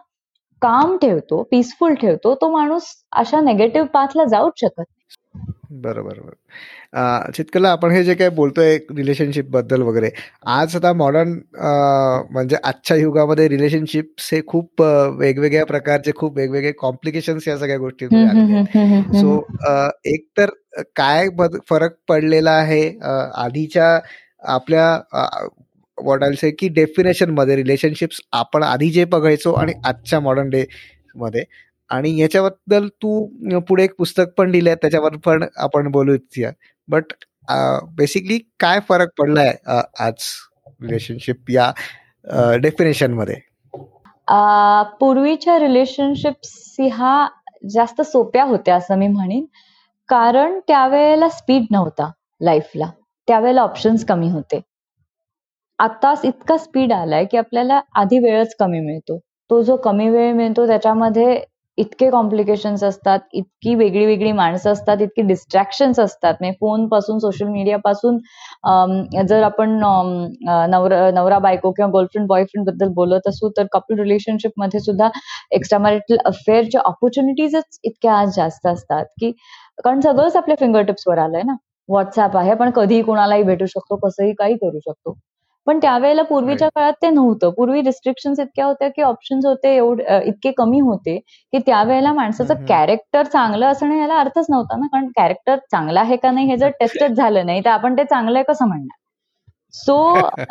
काम 0.63 0.97
ठेवतो 0.97 1.43
पीसफुल 1.51 1.95
ठेवतो 1.95 2.35
तो 2.35 2.51
माणूस 2.53 2.85
अशा 3.17 3.41
नेगेटिव्ह 3.41 3.87
पाथला 3.95 4.25
जाऊच 4.25 4.53
शकत 4.57 4.83
बरोबर 5.73 7.31
चितकला 7.35 7.71
आपण 7.71 7.91
हे 7.91 8.03
जे 8.05 8.15
काही 8.15 8.31
बोलतोय 8.31 8.77
रिलेशनशिपबद्दल 8.97 9.83
वगैरे 9.83 10.11
आज 10.47 10.77
आता 10.77 10.93
मॉडर्न 10.93 11.33
म्हणजे 12.33 12.57
आजच्या 12.65 12.97
युगामध्ये 12.97 13.49
रिलेशनशिप 13.49 14.13
हे 14.23 14.41
खूप 14.47 14.83
वेगवेगळ्या 15.19 15.65
प्रकारचे 15.67 16.13
खूप 16.17 16.37
वेगवेगळे 16.37 16.73
कॉम्प्लिकेशन्स 16.73 17.49
या 17.49 17.57
सगळ्या 17.59 17.79
गोष्टी 17.79 18.07
सो 19.21 19.39
एक 20.05 20.27
तर 20.39 20.51
काय 20.97 21.29
फरक 21.71 21.97
पडलेला 22.09 22.51
आहे? 22.51 22.83
आधीच्या 23.35 23.99
आपल्या 24.45 24.89
वॉट 26.03 26.23
आय 26.23 26.35
से 26.41 26.51
की 26.51 26.69
डेफिनेशनमध्ये 26.69 27.57
रिलेशनशिप्स 27.57 28.21
आपण 28.33 28.63
आधी 28.63 28.91
जे 28.91 29.05
बघायचो 29.05 29.53
आणि 29.53 29.73
आजच्या 29.85 30.21
मॉडर्न 30.21 30.49
डे 30.51 30.65
मध्ये. 31.17 31.45
आणि 31.91 32.17
याच्याबद्दल 32.21 32.89
तू 33.03 33.61
पुढे 33.69 33.85
एक 33.85 33.95
पुस्तक 33.99 34.25
पण 34.37 34.51
लिहिलंय 34.51 34.75
त्याच्यावर 34.75 35.17
पण 35.25 35.45
आपण 35.57 35.91
बोलू 35.91 36.15
इच्छिया 36.15 36.51
बट 36.89 37.13
बेसिकली 37.97 38.39
काय 38.61 38.79
फरक 38.89 39.09
पडलाय 39.19 39.55
uh, 39.69 39.83
आज 40.01 40.15
रिलेशनशिप 40.83 41.51
या 41.51 41.71
uh, 42.35 42.57
डेफिनेशनमध्ये? 42.57 43.35
पूर्वीच्या 45.01 45.59
रिलेशनशिप्स 45.59 46.77
ह्या 46.81 47.27
जास्त 47.71 48.01
सोप्या 48.03 48.45
होत्या 48.45 48.77
असं 48.77 48.99
मी 48.99 49.09
म्हणेन. 49.09 49.45
कारण 50.09 50.59
त्यावेळेला 50.69 51.29
स्पीड 51.29 51.65
नव्हता 51.71 52.11
लाईफला 52.43 52.91
त्यावेळेला 53.27 53.61
ऑप्शन्स 53.61 54.05
कमी 54.05 54.31
होते. 54.31 54.61
आता 55.79 56.15
इतका 56.25 56.57
स्पीड 56.57 56.93
आलाय 56.93 57.25
की 57.25 57.37
आपल्याला 57.37 57.81
आधी 57.97 58.19
वेळच 58.19 58.55
कमी 58.59 58.81
मिळतो. 58.81 59.19
तो 59.51 59.61
जो 59.63 59.77
कमी 59.85 60.09
वेळ 60.11 60.33
मिळतो 60.35 60.67
त्याच्यामध्ये 60.67 61.41
इतके 61.79 62.09
कॉम्प्लिकेशन्स 62.11 62.83
असतात 62.85 63.19
इतकी 63.35 63.75
वेगळी 63.75 64.05
वेगळी 64.07 64.33
माणसं 64.33 64.71
असतात 64.73 65.01
इतकी 65.03 65.23
डिस्ट्रॅक्शन्स 65.29 65.99
असतात. 66.01 66.35
म्हणजे 66.41 66.57
फोनपासून 66.61 67.19
सोशल 67.19 67.49
मीडिया 67.49 67.79
पासून 67.85 68.19
जर 69.29 69.43
आपण 69.43 69.71
नवरा 70.71 71.11
नवरा 71.15 71.39
बायको 71.39 71.71
किंवा 71.73 71.91
गर्लफ्रेंड 71.95 72.27
बॉयफ्रेंडबद्दल 72.29 72.89
बोलत 72.95 73.29
असू 73.29 73.51
तर 73.57 73.67
कपल 73.73 73.99
रिलेशनशिपमध्ये 74.01 74.81
सुद्धा 74.81 75.09
एक्स्ट्रा 75.53 75.79
मॅरिटल 75.79 76.17
अफेअरच्या 76.27 76.81
ऑपॉर्च्युनिटीजच 76.87 77.79
इतक्या 77.85 78.15
आज 78.15 78.35
जास्त 78.37 78.67
असतात 78.67 79.05
की 79.21 79.31
कारण 79.85 80.01
सगळंच 80.01 80.37
आपल्या 80.37 80.57
फिंगरटिप्सवर 80.61 81.19
आलंय 81.19 81.43
ना. 81.43 81.55
व्हॉट्सअप 81.89 82.37
आहे 82.37 82.51
आपण 82.51 82.71
कधीही 82.77 83.03
कुणालाही 83.03 83.43
भेटू 83.43 83.67
शकतो 83.67 83.97
कसंही 84.07 84.33
काही 84.39 84.55
करू 84.57 84.79
शकतो. 84.81 85.15
पण 85.67 85.79
त्यावेळेला 85.79 86.23
पूर्वीच्या 86.25 86.69
काळात 86.71 86.93
ते 87.03 87.11
नव्हतं. 87.11 87.51
पूर्वी 87.57 87.83
रिस्ट्रिक्शन्स 87.83 88.41
इतक्या 88.41 88.67
होत्या 88.67 88.89
की 88.91 89.03
ऑप्शन्स 89.03 89.47
होते 89.47 89.75
एवढे 89.77 90.19
इतके 90.27 90.51
कमी 90.57 90.81
होते 90.81 91.19
की 91.53 91.59
त्यावेळेला 91.67 92.13
माणसाचं 92.13 92.55
कॅरेक्टर 92.69 93.23
चांगलं 93.27 93.67
असणं 93.67 93.95
याला 93.97 94.19
अर्थच 94.21 94.47
नव्हता 94.51 94.77
ना. 94.77 94.87
कारण 94.89 95.09
कॅरेक्टर 95.17 95.57
चांगलं 95.71 96.01
आहे 96.01 96.17
का 96.17 96.31
नाही 96.31 96.49
हे 96.49 96.57
जर 96.57 96.71
टेस्टच 96.81 97.11
झालं 97.13 97.47
नाही 97.47 97.61
तर 97.65 97.71
आपण 97.71 97.97
ते 97.99 98.05
चांगलं 98.05 98.39
आहे 98.39 98.45
कसं 98.49 98.67
म्हणणार? 98.67 98.97
सो 99.75 99.95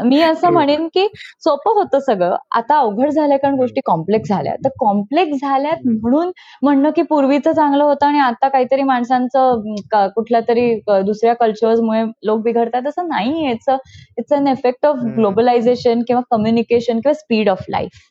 मी 0.04 0.22
असं 0.22 0.52
म्हणेन 0.54 0.88
की 0.88 1.08
सोपं 1.42 1.74
होतं 1.74 2.00
सगळं. 2.00 2.36
आता 2.52 2.78
अवघड 2.78 3.10
झालंय 3.10 3.38
कारण 3.38 3.56
गोष्टी 3.56 3.82
कॉम्प्लेक्स 3.86 4.30
झाल्या. 4.30 4.56
तर 4.56 4.70
कॉम्प्लेक्स 4.80 5.42
झाल्यात 5.42 5.86
म्हणून 5.86 6.32
म्हणणं 6.64 6.90
की 6.90 7.02
पूर्वीचं 7.02 7.52
चांगलं 7.52 7.84
होतं 7.84 8.06
आणि 8.06 8.20
आता 8.20 8.48
काहीतरी 8.48 8.84
माणसांचं 8.84 10.08
कुठल्या 10.16 10.42
तरी 10.48 10.74
दुसऱ्या 11.06 11.34
कल्चर्समुळे 11.36 12.04
लोक 12.24 12.42
बिघडतात 12.44 12.88
असं 12.88 13.08
नाही 13.08 13.50
it's 13.52 13.70
it's 14.18 14.34
an 14.34 14.48
effect 14.48 14.86
of 14.86 14.98
globalization 15.16 16.02
किंवा 16.08 16.22
कम्युनिकेशन 16.32 17.00
किंवा 17.00 17.14
स्पीड 17.14 17.50
ऑफ 17.50 17.64
लाईफ 17.70 18.02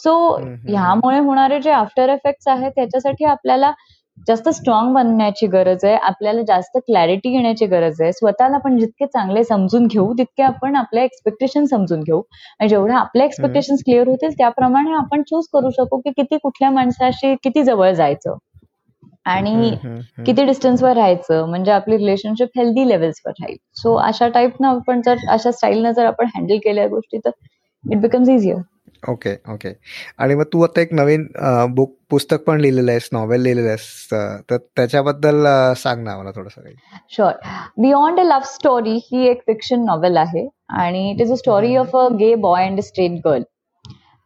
सो 0.00 0.14
ह्यामुळे 0.68 1.18
होणारे 1.18 1.60
जे 1.60 1.70
आफ्टर 1.70 2.12
इफेक्ट्स 2.12 2.48
आहेत 2.48 2.70
त्याच्यासाठी 2.70 3.24
आपल्याला 3.24 3.72
जास्त 4.18 4.48
स्ट्रॉंग 4.48 4.92
बनण्याची 4.94 5.46
गरज 5.46 5.84
आहे 5.84 5.94
आपल्याला 5.96 6.42
जास्त 6.46 6.76
क्लॅरिटी 6.78 7.30
घेण्याची 7.30 7.66
गरज 7.66 8.00
आहे. 8.02 8.12
स्वतःला 8.12 8.56
आपण 8.56 8.78
जितके 8.78 9.06
चांगले 9.06 9.44
समजून 9.44 9.86
घेऊ 9.86 10.12
तितके 10.18 10.42
आपण 10.42 10.76
आपल्या 10.76 11.04
एक्सपेक्टेशन 11.04 11.64
समजून 11.64 12.00
घेऊ. 12.00 12.20
आणि 12.60 12.68
जेवढ्या 12.68 12.96
आपल्या 12.98 13.26
एक्सपेक्टेशन 13.26 13.74
क्लिअर 13.76 14.08
होतील 14.08 14.36
त्याप्रमाणे 14.38 14.92
आपण 14.94 15.22
चूज 15.22 15.46
करू 15.52 15.70
शकू 15.70 15.98
की 15.98 16.10
किती 16.16 16.38
कुठल्या 16.42 16.70
माणसाशी 16.70 17.34
किती 17.44 17.62
जवळ 17.62 17.92
जायचं. 17.92 18.36
आणि 19.26 19.70
किती 20.26 20.44
डिस्टन्सवर 20.44 20.92
राहायचं 20.92 21.48
म्हणजे 21.48 21.70
आपली 21.72 21.96
रिलेशनशिप 21.96 22.48
हेल्दी 22.56 22.88
लेवल्सवर 22.88 23.32
राहील. 23.40 23.56
सो 23.74 23.94
अशा 23.96 24.28
टाईपनं 24.28 24.68
आपण 24.68 25.00
जर 25.00 25.16
अशा 25.30 25.50
स्टाईलनं 25.52 25.92
जर 25.92 26.06
आपण 26.06 26.26
हँडल 26.34 26.58
केल्या 26.64 26.86
गोष्टी 26.88 27.18
तर 27.18 27.30
it 27.92 27.98
becomes 27.98 28.28
easier 28.28 28.62
okay 29.02 29.34
okay 29.52 29.72
आणि 30.18 30.34
मग 30.34 30.44
तू 30.52 30.62
आता 30.64 30.80
एक 30.80 30.92
नवीन 30.92 31.26
बुक 31.74 31.94
पुस्तक 32.10 32.44
पण 32.46 32.60
लिहिलेलं 32.60 32.90
आहेस 32.90 33.08
नॉवेल 33.12 33.40
लिहिलेलं 33.40 33.68
आहेस 33.68 34.08
तर 34.50 34.56
त्याच्याबद्दल 34.56 35.46
सांग 35.76 36.02
ना 36.04 36.16
मला 36.18 36.30
थोडस 36.30 36.54
काही. 36.54 36.74
Sure 37.10 37.32
beyond 37.78 38.20
a 38.20 38.22
love 38.22 38.44
story 38.46 38.96
ही 39.04 39.26
एक 39.28 39.42
फिक्शन 39.46 39.84
नॉवेल 39.84 40.16
आहे 40.16 40.46
आणि 40.76 41.10
it 41.10 41.20
is 41.20 41.32
a 41.32 41.34
story 41.34 41.76
of 41.76 41.96
a 41.96 42.06
gay 42.18 42.34
boy 42.40 42.66
and 42.66 42.80
straight 42.80 43.20
girl 43.24 43.42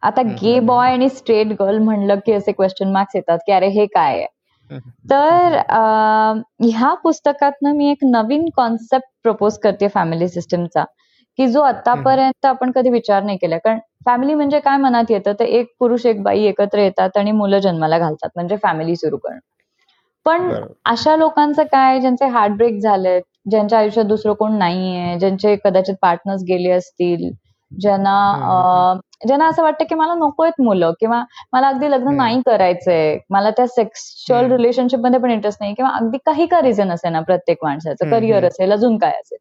आता 0.03 0.21
गे 0.41 0.59
बॉय 0.59 0.91
आणि 0.91 1.09
स्ट्रेट 1.09 1.47
गर्ल 1.59 1.77
म्हणलं 1.77 2.19
की 2.25 2.33
असे 2.33 2.51
क्वेश्चन 2.51 2.91
मार्क्स 2.91 3.15
येतात 3.15 3.39
की 3.45 3.51
अरे 3.51 3.67
हे 3.69 3.85
काय 3.85 4.17
आहे? 4.17 4.27
तर 5.09 5.57
ह्या 6.63 6.93
पुस्तकातनं 6.93 7.75
मी 7.77 7.89
एक 7.91 8.03
नवीन 8.03 8.47
कॉन्सेप्ट 8.55 9.07
प्रपोज 9.23 9.57
करते 9.57 9.87
फॅमिली 9.87 10.27
सिस्टमचा 10.27 10.83
की 11.39 11.47
जो 11.47 11.61
आतापर्यंत 11.63 12.45
आपण 12.45 12.71
कधी 12.71 12.89
विचार 12.89 13.23
नाही 13.23 13.37
केला. 13.37 13.57
कारण 13.57 13.79
फॅमिली 14.05 14.33
म्हणजे 14.33 14.59
काय 14.59 14.77
मनात 14.79 15.11
येतं? 15.11 15.33
तर 15.39 15.45
एक 15.45 15.71
पुरुष 15.79 16.05
एक 16.05 16.21
बाई 16.23 16.43
एकत्र 16.45 16.79
येतात 16.79 17.17
आणि 17.17 17.31
मुलं 17.33 17.59
जन्माला 17.59 17.97
घालतात 17.99 18.29
म्हणजे 18.35 18.55
फॅमिली 18.63 18.95
सुरू 18.95 19.17
करणं. 19.17 19.39
पण 20.25 20.51
अशा 20.85 21.15
लोकांचं 21.15 21.63
काय? 21.63 21.99
ज्यांचे 21.99 22.25
हार्ट 22.27 22.53
ब्रेक 22.53 22.79
झालेत 22.79 23.21
ज्यांच्या 23.45 23.79
आयुष्यात 23.79 24.05
दुसरं 24.05 24.33
कोण 24.33 24.57
नाहीये 24.57 25.17
ज्यांचे 25.19 25.55
कदाचित 25.63 25.95
पार्टनर्स 26.01 26.43
गेले 26.43 26.71
असतील 26.71 27.29
ज्यांना 27.71 28.99
ज्यांना 29.27 29.45
असं 29.47 29.63
वाटतं 29.63 29.85
की 29.85 29.95
मला 29.95 30.13
नको 30.15 30.43
आहेत 30.43 30.61
मुलं 30.61 30.91
किंवा 30.99 31.23
मला 31.53 31.67
अगदी 31.67 31.89
लग्न 31.91 32.15
नाही 32.15 32.41
करायचंय. 32.45 33.17
मला 33.29 33.49
त्या 33.49 33.67
सेक्शुअल 33.67 34.51
रिलेशनशिपमध्ये 34.51 35.19
पण 35.19 35.31
इंटरेस्ट 35.31 35.61
नाही 35.61 35.73
किंवा 35.73 35.91
अगदी 35.91 36.17
काही 36.25 36.45
का 36.45 36.61
रिझन 36.61 36.91
असेल 36.91 37.11
ना 37.11 37.19
प्रत्येक 37.21 37.57
माणसाचं. 37.63 38.09
करिअर 38.11 38.45
असेल 38.45 38.71
अजून 38.71 38.97
काय 38.97 39.11
असेल. 39.11 39.37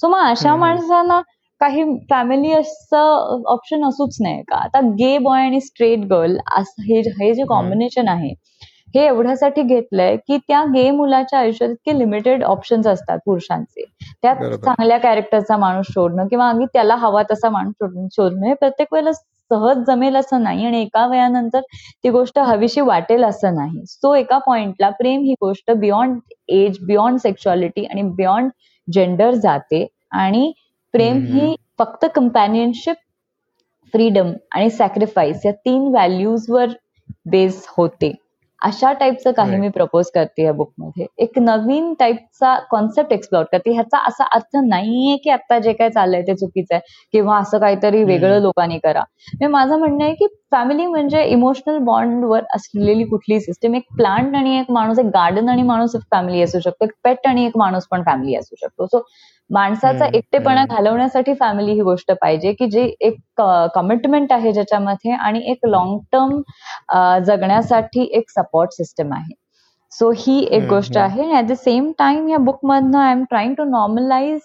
सो 0.00 0.08
मग 0.08 0.26
अशा 0.30 0.56
माणसांना 0.56 1.20
काही 1.60 1.82
फॅमिली 2.10 2.52
असं 2.52 3.42
ऑप्शन 3.48 3.84
असूच 3.84 4.16
नाही 4.20 4.42
का? 4.42 4.56
आता 4.56 4.80
गे 4.98 5.16
बॉय 5.18 5.40
आणि 5.40 5.60
स्ट्रेट 5.60 6.04
गर्ल 6.10 6.36
हे 6.80 7.00
हे 7.20 7.32
जे 7.34 7.44
कॉम्बिनेशन 7.48 8.08
आहे 8.08 8.32
हे 8.94 9.04
एवढ्यासाठी 9.06 9.62
घेतलंय 9.62 10.16
की 10.28 10.36
त्या 10.48 10.62
गे 10.74 10.90
मुलाच्या 10.90 11.38
आयुष्यात 11.38 11.70
इतके 11.70 11.98
लिमिटेड 11.98 12.42
ऑप्शन्स 12.44 12.86
असतात 12.86 13.18
पुरुषांचे. 13.26 13.84
त्यात 14.22 14.36
चांगल्या 14.54 14.98
कॅरेक्टरचा 14.98 15.56
माणूस 15.56 15.86
शोधणं 15.94 16.26
किंवा 16.28 16.48
अगदी 16.48 16.64
त्याला 16.72 16.94
हवा 16.96 17.22
तसा 17.30 17.50
माणूस 17.50 17.74
शोधणं 18.16 18.46
हे 18.46 18.54
प्रत्येक 18.54 18.92
वेळेला 18.92 19.12
सहज 19.12 19.78
जमेल 19.86 20.16
असं 20.16 20.42
नाही 20.42 20.66
आणि 20.66 20.80
एका 20.82 21.06
वयानंतर 21.06 21.60
ती 22.04 22.10
गोष्ट 22.10 22.38
हवीशी 22.38 22.80
वाटेल 22.80 23.24
असं 23.24 23.54
नाही. 23.54 23.84
सो 23.86 24.14
एका 24.14 24.38
पॉइंटला 24.38 24.88
प्रेम 24.90 25.20
ही 25.20 25.34
गोष्ट 25.40 25.70
बियॉन्ड 25.70 26.18
एज 26.48 26.78
बियॉन्ड 26.86 27.18
सेक्शुअलिटी 27.18 27.84
आणि 27.84 28.02
बियॉन्ड 28.02 28.50
जेंडर 28.88 29.34
जाते. 29.34 29.86
आणि 30.12 30.52
प्रेम 30.94 31.18
ही 31.26 31.54
फक्त 31.78 32.06
कंपॅनियनशिप 32.14 32.96
फ्रीडम 33.94 34.32
आणि 34.52 34.70
सॅक्रिफाईस 34.70 35.46
या 35.46 35.52
तीन 35.54 35.86
व्हॅल्यूजवर 35.88 36.68
बेस 37.26 37.64
होते. 37.76 38.12
अशा 38.62 38.92
टाईपचं 38.92 39.32
काही 39.32 39.56
मी 39.56 39.68
प्रपोज 39.68 40.10
करते 40.10 40.42
या 40.42 40.52
बुकमध्ये 40.52 41.06
एक 41.18 41.38
नवीन 41.38 41.92
टाईपचा 41.94 42.54
कॉन्सेप्ट 42.70 43.12
एक्सप्लोर 43.12 43.44
करते. 43.52 43.72
ह्याचा 43.72 43.98
असा 44.08 44.24
अर्थ 44.34 44.56
नाहीये 44.64 45.16
की 45.16 45.30
आता 45.30 45.58
जे 45.58 45.72
काय 45.72 45.90
चाललंय 45.90 46.22
ते 46.22 46.34
चुकीचं 46.34 46.74
आहे. 46.74 46.82
किंवा 47.14 47.38
असं 47.38 47.58
काहीतरी 47.58 48.02
वेगळं 48.04 48.40
लोकांनी 48.40 48.78
करा. 48.78 49.02
माझं 49.48 49.78
म्हणणं 49.78 50.04
आहे 50.04 50.14
की 50.14 50.26
फॅमिली 50.52 50.86
म्हणजे 50.86 51.22
इमोशनल 51.24 51.78
बॉन्डवर 51.84 52.44
असलेली 52.54 53.04
कुठली 53.08 53.40
सिस्टम 53.40 53.74
एक 53.74 53.82
प्लांट 53.96 54.36
आणि 54.36 54.58
एक 54.58 54.70
माणूस 54.72 54.98
एक 54.98 55.06
गार्डन 55.14 55.48
आणि 55.48 55.62
माणूस 55.62 55.96
फॅमिली 56.10 56.42
असू 56.42 56.60
शकतो. 56.60 56.84
एक 56.84 56.92
पेट 57.04 57.26
आणि 57.26 57.44
एक 57.46 57.56
माणूस 57.58 57.86
पण 57.90 58.02
फॅमिली 58.06 58.34
असू 58.36 58.56
शकतो. 58.60 58.86
सो 58.86 59.02
माणसाचा 59.50 60.06
एकटेपणा 60.14 60.64
घालवण्यासाठी 60.64 61.34
फॅमिली 61.34 61.72
ही 61.72 61.80
गोष्ट 61.82 62.12
पाहिजे 62.20 62.52
की 62.52 62.66
जी 62.70 62.90
एक 63.00 63.42
कमिटमेंट 63.74 64.32
आहे 64.32 64.52
ज्याच्यामध्ये 64.52 65.12
आणि 65.12 65.40
एक 65.50 65.66
लॉंग 65.66 65.98
टर्म 66.12 66.40
जगण्यासाठी 67.26 68.08
एक 68.18 68.30
सपोर्ट 68.30 68.72
सिस्टम 68.72 69.12
आहे. 69.14 69.34
सो 69.92 70.10
ही 70.16 70.38
एक 70.50 70.68
गोष्ट 70.68 70.96
आहे. 70.98 71.32
ऍट 71.38 71.44
द 71.44 71.52
सेम 71.52 71.90
टाइम 71.98 72.28
या 72.28 72.38
बुक 72.38 72.58
मधनं 72.64 72.98
I 72.98 73.12
am 73.12 73.24
trying 73.30 73.54
to 73.54 73.64
normalize 73.64 74.40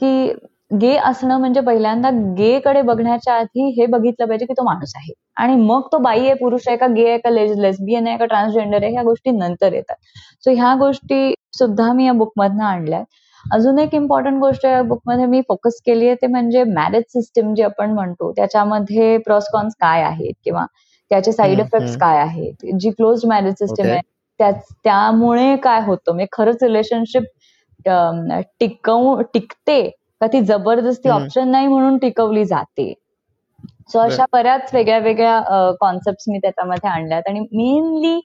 की 0.00 0.32
गे 0.80 0.94
असणं 0.96 1.38
म्हणजे 1.38 1.60
पहिल्यांदा 1.60 2.10
गे 2.36 2.58
कडे 2.64 2.82
बघण्याच्या 2.82 3.34
आधी 3.34 3.68
हे 3.78 3.86
बघितलं 3.86 4.26
पाहिजे 4.26 4.46
की 4.46 4.52
तो 4.52 4.62
माणूस 4.64 4.92
आहे. 4.96 5.12
आणि 5.36 5.54
मग 5.56 5.86
तो 5.92 5.98
बाई 5.98 6.20
आहे 6.20 6.34
पुरुष 6.34 6.68
आहे 6.68 6.76
का 6.76 6.86
गे 6.96 7.08
आहे 7.08 7.18
का 7.18 7.30
लेस्बियन 7.30 8.06
आहे 8.08 8.16
का 8.18 8.24
ट्रान्सजेंडर 8.26 8.82
आहे 8.82 8.92
ह्या 8.92 9.02
गोष्टी 9.02 9.30
नंतर 9.30 9.72
येतात. 9.72 9.96
सो 10.44 10.50
ह्या 10.50 10.74
गोष्टी 10.80 11.32
सुद्धा 11.58 11.92
मी 11.92 12.06
या 12.06 12.12
बुकमधनं 12.12 12.64
आणल्यात. 12.64 13.04
अजून 13.44 13.78
एक 13.78 13.94
इम्पॉर्टंट 13.94 14.38
गोष्ट 14.40 14.64
या 14.66 14.82
बुकमध्ये 14.82 15.26
मी 15.26 15.40
फोकस 15.48 15.80
केली 15.86 16.06
आहे 16.06 16.14
ते 16.22 16.26
म्हणजे 16.26 16.62
मॅरेज 16.64 17.04
सिस्टम 17.12 17.54
जे 17.54 17.62
आपण 17.62 17.90
म्हणतो 17.94 18.30
त्याच्यामध्ये 18.36 19.16
प्रॉस 19.24 19.48
कॉन्स 19.52 19.74
काय 19.80 20.02
आहेत 20.02 20.34
किंवा 20.44 20.64
त्याचे 21.10 21.32
साईड 21.32 21.60
इफेक्ट 21.60 21.98
काय 22.00 22.18
आहेत? 22.18 22.66
जी 22.80 22.90
क्लोज 22.90 23.24
मॅरेज 23.26 23.54
सिस्टम 23.54 23.90
आहे 23.90 24.00
त्यामुळे 24.84 25.56
काय 25.62 25.80
होतं? 25.86 26.12
म्हणजे 26.12 26.26
खरंच 26.32 26.62
रिलेशनशिप 26.62 27.22
टिकवू 28.60 29.20
टिकते 29.34 29.80
का 30.22 30.26
ती 30.32 30.40
जबरदस्ती 30.46 31.08
ऑप्शन 31.10 31.48
नाही 31.50 31.66
म्हणून 31.66 31.96
टिकवली 31.98 32.44
जाते. 32.44 32.92
सो 33.92 33.98
अशा 33.98 34.24
बऱ्याच 34.32 34.70
वेगळ्या 34.74 34.98
वेगळ्या 34.98 35.72
कॉन्सेप्ट 35.80 36.22
मी 36.30 36.38
त्याच्यामध्ये 36.38 36.90
आणल्यात. 36.90 37.22
आणि 37.28 37.40
मेनली 37.40 38.20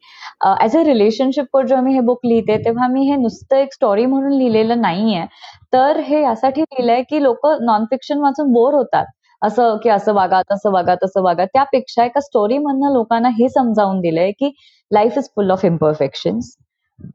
ऍज 0.61 0.75
अ 0.77 0.83
रिलेशनशिप 0.85 1.57
जेव्हा 1.57 1.81
मी 1.85 1.93
हे 1.93 1.99
बुक 1.99 2.25
लिहिते 2.25 2.57
तेव्हा 2.65 2.87
मी 2.87 3.07
हे 3.09 3.15
नुसतं 3.15 3.55
एक 3.55 3.73
स्टोरी 3.73 4.05
म्हणून 4.05 4.37
लिहिलेलं 4.37 4.81
नाहीये. 4.81 5.25
तर 5.73 5.99
हे 6.07 6.21
यासाठी 6.21 6.61
लिहिलंय 6.61 7.01
की 7.09 7.23
लोक 7.23 7.47
नॉन 7.61 7.85
फिक्शन 7.91 8.19
वाचून 8.19 8.51
बोर 8.53 8.73
होतात. 8.73 9.05
असं 9.41 9.77
की 9.83 9.89
असं 9.89 10.13
वागा 10.13 10.41
तसं 10.51 10.71
वागा 10.71 10.95
तसं 11.03 11.23
वागा. 11.23 11.45
त्यापेक्षा 11.45 12.05
एका 12.05 12.21
स्टोरी 12.21 12.57
मधनं 12.57 12.93
लोकांना 12.93 13.29
हे 13.39 13.49
समजावून 13.49 13.99
दिलंय 14.01 14.31
की 14.31 14.53
life 14.91 15.17
is 15.17 15.29
full 15.35 15.51
of 15.51 15.65
imperfections 15.65 16.55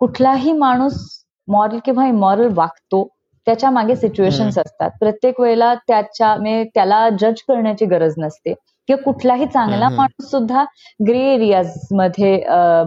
कुठलाही 0.01 0.53
माणूस 0.53 1.01
मॉरल 1.49 1.79
किंवा 1.85 2.07
इमॉरल 2.07 2.53
वागतो. 2.55 3.09
त्याच्यामागे 3.47 3.97
सिच्युएशन्स 3.97 4.59
असतात. 4.59 4.91
प्रत्येक 5.01 5.41
वेळेला 5.41 5.75
त्याच्या 5.89 6.35
म्हणजे 6.37 6.65
त्याला 6.75 7.09
जज 7.21 7.43
करण्याची 7.49 7.87
गरज 7.87 8.15
नसते. 8.19 8.55
किंवा 8.89 9.03
कुठलाही 9.03 9.47
चांगला 9.47 9.89
माणूस 9.89 10.31
सुद्धा 10.31 10.65
ग्रे 11.09 11.21
एरियाजमध्ये 11.35 12.37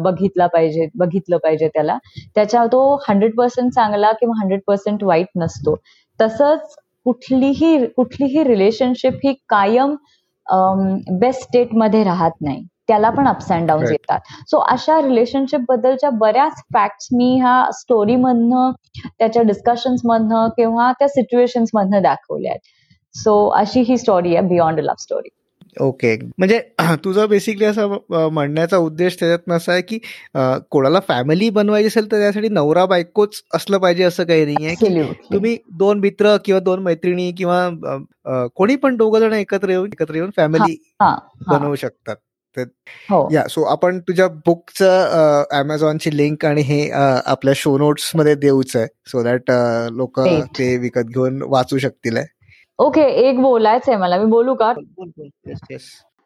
बघितला 0.03 0.47
पाहिजे 0.47 0.87
बघितलं 0.95 1.37
पाहिजे 1.37 1.67
त्याला. 1.67 1.97
त्याच्या 2.35 2.65
तो 2.65 2.81
हंड्रेड 3.09 3.35
पर्सेंट 3.37 3.71
चांगला 3.73 4.11
किंवा 4.11 4.39
हंड्रेड 4.41 4.61
पर्सेंट 4.67 5.03
वाईट 5.03 5.27
नसतो. 5.35 5.75
तसंच 6.19 6.75
कुठलीही 7.05 7.85
कुठलीही 7.87 8.43
रिलेशनशिप 8.43 9.19
ही 9.23 9.33
कायम 9.49 9.95
बेस्ट 11.19 11.41
स्टेटमध्ये 11.43 12.03
राहत 12.03 12.41
नाही. 12.41 12.63
त्याला 12.87 13.09
पण 13.09 13.27
अप्स 13.27 13.51
अँड 13.51 13.67
डाऊन 13.67 13.83
येतात. 13.91 14.19
सो 14.47 14.57
अशा 14.57 15.01
रिलेशनशिप 15.01 15.61
बद्दलच्या 15.69 16.09
बऱ्याच 16.09 16.61
फॅक्ट्स 16.73 17.07
मी 17.11 17.33
ह्या 17.39 17.71
स्टोरी 17.73 18.15
मधनं 18.15 18.71
त्याच्या 19.19 19.43
डिस्कशन्स 19.43 20.01
मधनं 20.05 20.47
किंवा 20.57 20.91
त्या 20.91 21.07
सिच्युएशन्स 21.07 21.69
मधनं 21.73 22.01
दाखवल्या 22.01 22.51
आहेत. 22.51 22.59
सो 23.15 23.47
अशी 23.49 23.81
ही 23.81 23.97
स्टोरी 23.97 24.35
आहे 24.35 24.47
बियॉन्ड 24.47 24.79
लव्ह 24.79 25.01
स्टोरी 25.01 25.29
ओके 25.81 26.15
म्हणजे 26.37 26.59
तुझा 27.05 27.25
बेसिकली 27.25 27.65
असं 27.65 27.95
म्हणण्याचा 28.31 28.77
उद्देश 28.77 29.17
त्याच्यात 29.19 29.51
असा 29.51 29.71
आहे 29.71 29.81
की 29.81 29.97
कोणाला 30.71 30.99
फॅमिली 30.99 31.49
बनवायची 31.49 31.87
असेल 31.87 32.11
तर 32.11 32.19
त्यासाठी 32.19 32.49
नवरा 32.49 32.85
बायकोच 32.85 33.41
असलं 33.53 33.77
पाहिजे 33.77 34.03
असं 34.03 34.23
काही 34.23 34.45
नाही 34.45 34.65
आहे 34.65 34.75
की 34.75 35.01
तुम्ही 35.33 35.57
दोन 35.77 35.99
मित्र 35.99 36.35
किंवा 36.45 36.59
दोन 36.59 36.83
मैत्रिणी 36.83 37.31
किंवा 37.31 38.47
कोणी 38.55 38.75
पण 38.75 38.95
दोघ 38.95 39.15
जण 39.17 39.33
एकत्र 39.33 39.69
येऊन 39.69 39.89
एकत्र 39.93 40.15
येऊन 40.15 40.29
फॅमिली 40.37 40.75
बनवू 41.49 41.75
शकतात. 41.75 42.15
हो. 42.61 43.29
या 43.31 43.47
सो 43.47 43.63
आपण 43.63 43.99
तुझ्या 43.99 44.27
बुकचं 44.27 45.43
अमेझॉनची 45.51 46.17
लिंक 46.17 46.45
आणि 46.45 46.61
हे 46.61 46.91
आपल्या 47.25 47.53
शो 47.55 47.77
नोट्समध्ये 47.77 48.35
देऊच 48.35 48.75
आहे 48.75 48.85
सो 48.85 49.23
दॅट 49.23 49.51
लोक 49.91 50.19
ते 50.19 50.77
विकत 50.77 51.03
घेऊन 51.03 51.41
वाचू 51.41 51.77
शकतील 51.77 52.17
ओके 52.79 53.01
एक 53.01 53.39
बोलायचं 53.39 53.91
आहे 53.91 54.01
मला. 54.01 54.17
मी 54.17 54.25
बोलू 54.25 54.53
का? 54.53 54.73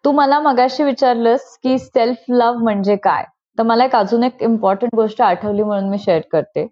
तू 0.06 0.12
मला 0.12 0.40
मगाशी 0.40 0.84
विचारलंस 0.84 1.42
की 1.64 1.80
सेल्फ 1.80 2.18
लव्ह 2.30 2.64
म्हणजे 2.64 2.96
काय? 2.96 3.24
तर 3.58 3.64
मला 3.64 3.86
एक 3.86 3.96
अजून 3.96 4.24
एक 4.24 4.38
इम्पॉर्टंट 4.42 4.96
गोष्ट 4.96 5.22
आठवली 5.22 5.64
म्हणून 5.64 5.90
मी 5.90 5.98
शेअर 5.98 6.22
करते. 6.32 6.68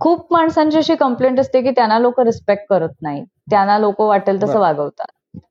खूप 0.00 0.32
माणसांची 0.32 0.78
अशी 0.78 0.94
कंप्लेंट 0.94 1.40
असते 1.40 1.62
की 1.62 1.70
त्यांना 1.70 1.98
लोक 1.98 2.20
रिस्पेक्ट 2.20 2.64
करत 2.70 2.88
नाही. 3.02 3.24
त्यांना 3.50 3.78
लोक 3.78 4.00
वाटेल 4.00 4.42
तसं 4.42 4.58
वागवतात. 4.60 5.06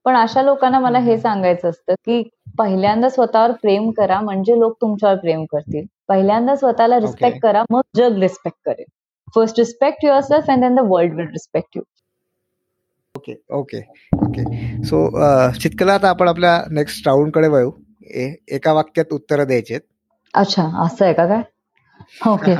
पण 0.05 0.15
अशा 0.15 0.41
लोकांना 0.41 0.79
मला 0.79 0.99
हे 0.99 1.17
सांगायचं 1.17 1.69
असतं 1.69 1.93
की 2.05 2.21
पहिल्यांदा 2.57 3.09
स्वतःवर 3.09 3.51
प्रेम 3.51 3.89
करा 3.91 4.19
म्हणजे 4.21 4.59
लोक 4.59 4.75
तुमच्यावर 4.81 5.15
प्रेम 5.15 5.43
करतील. 5.45 5.85
पहिल्यांदा 6.07 6.55
स्वतःला 6.55 6.99
रिस्पेक्ट 6.99 7.39
करा 7.43 7.63
मग 7.71 7.81
जग 7.97 8.17
रिस्पेक्ट 8.19 8.57
करेल. 8.65 8.85
First 9.35 9.59
respect 9.59 10.05
yourself 10.21 10.49
and 10.49 10.61
then 10.61 10.75
the 10.75 10.79
world 10.79 11.13
will 11.13 11.27
respect 11.27 11.77
you 11.77 11.81
okay 13.15 13.33
okay 13.51 13.79
okay 14.25 14.43
so 14.83 15.07
Chitkala 15.59 15.93
आता 15.93 16.09
आपण 16.09 16.27
आपल्या 16.27 16.61
नेक्स्ट 16.71 17.07
राऊंडकडे 17.07 17.47
वळू. 17.47 17.71
एका 18.51 18.73
वाक्यात 18.73 19.13
उत्तर 19.13 19.43
द्यायचे 19.43 19.77
अच्छा 20.33 20.63
असं 20.85 21.05
आहे 21.05 21.13
का 21.13 21.25
काय? 21.27 21.41
ओके 22.29 22.55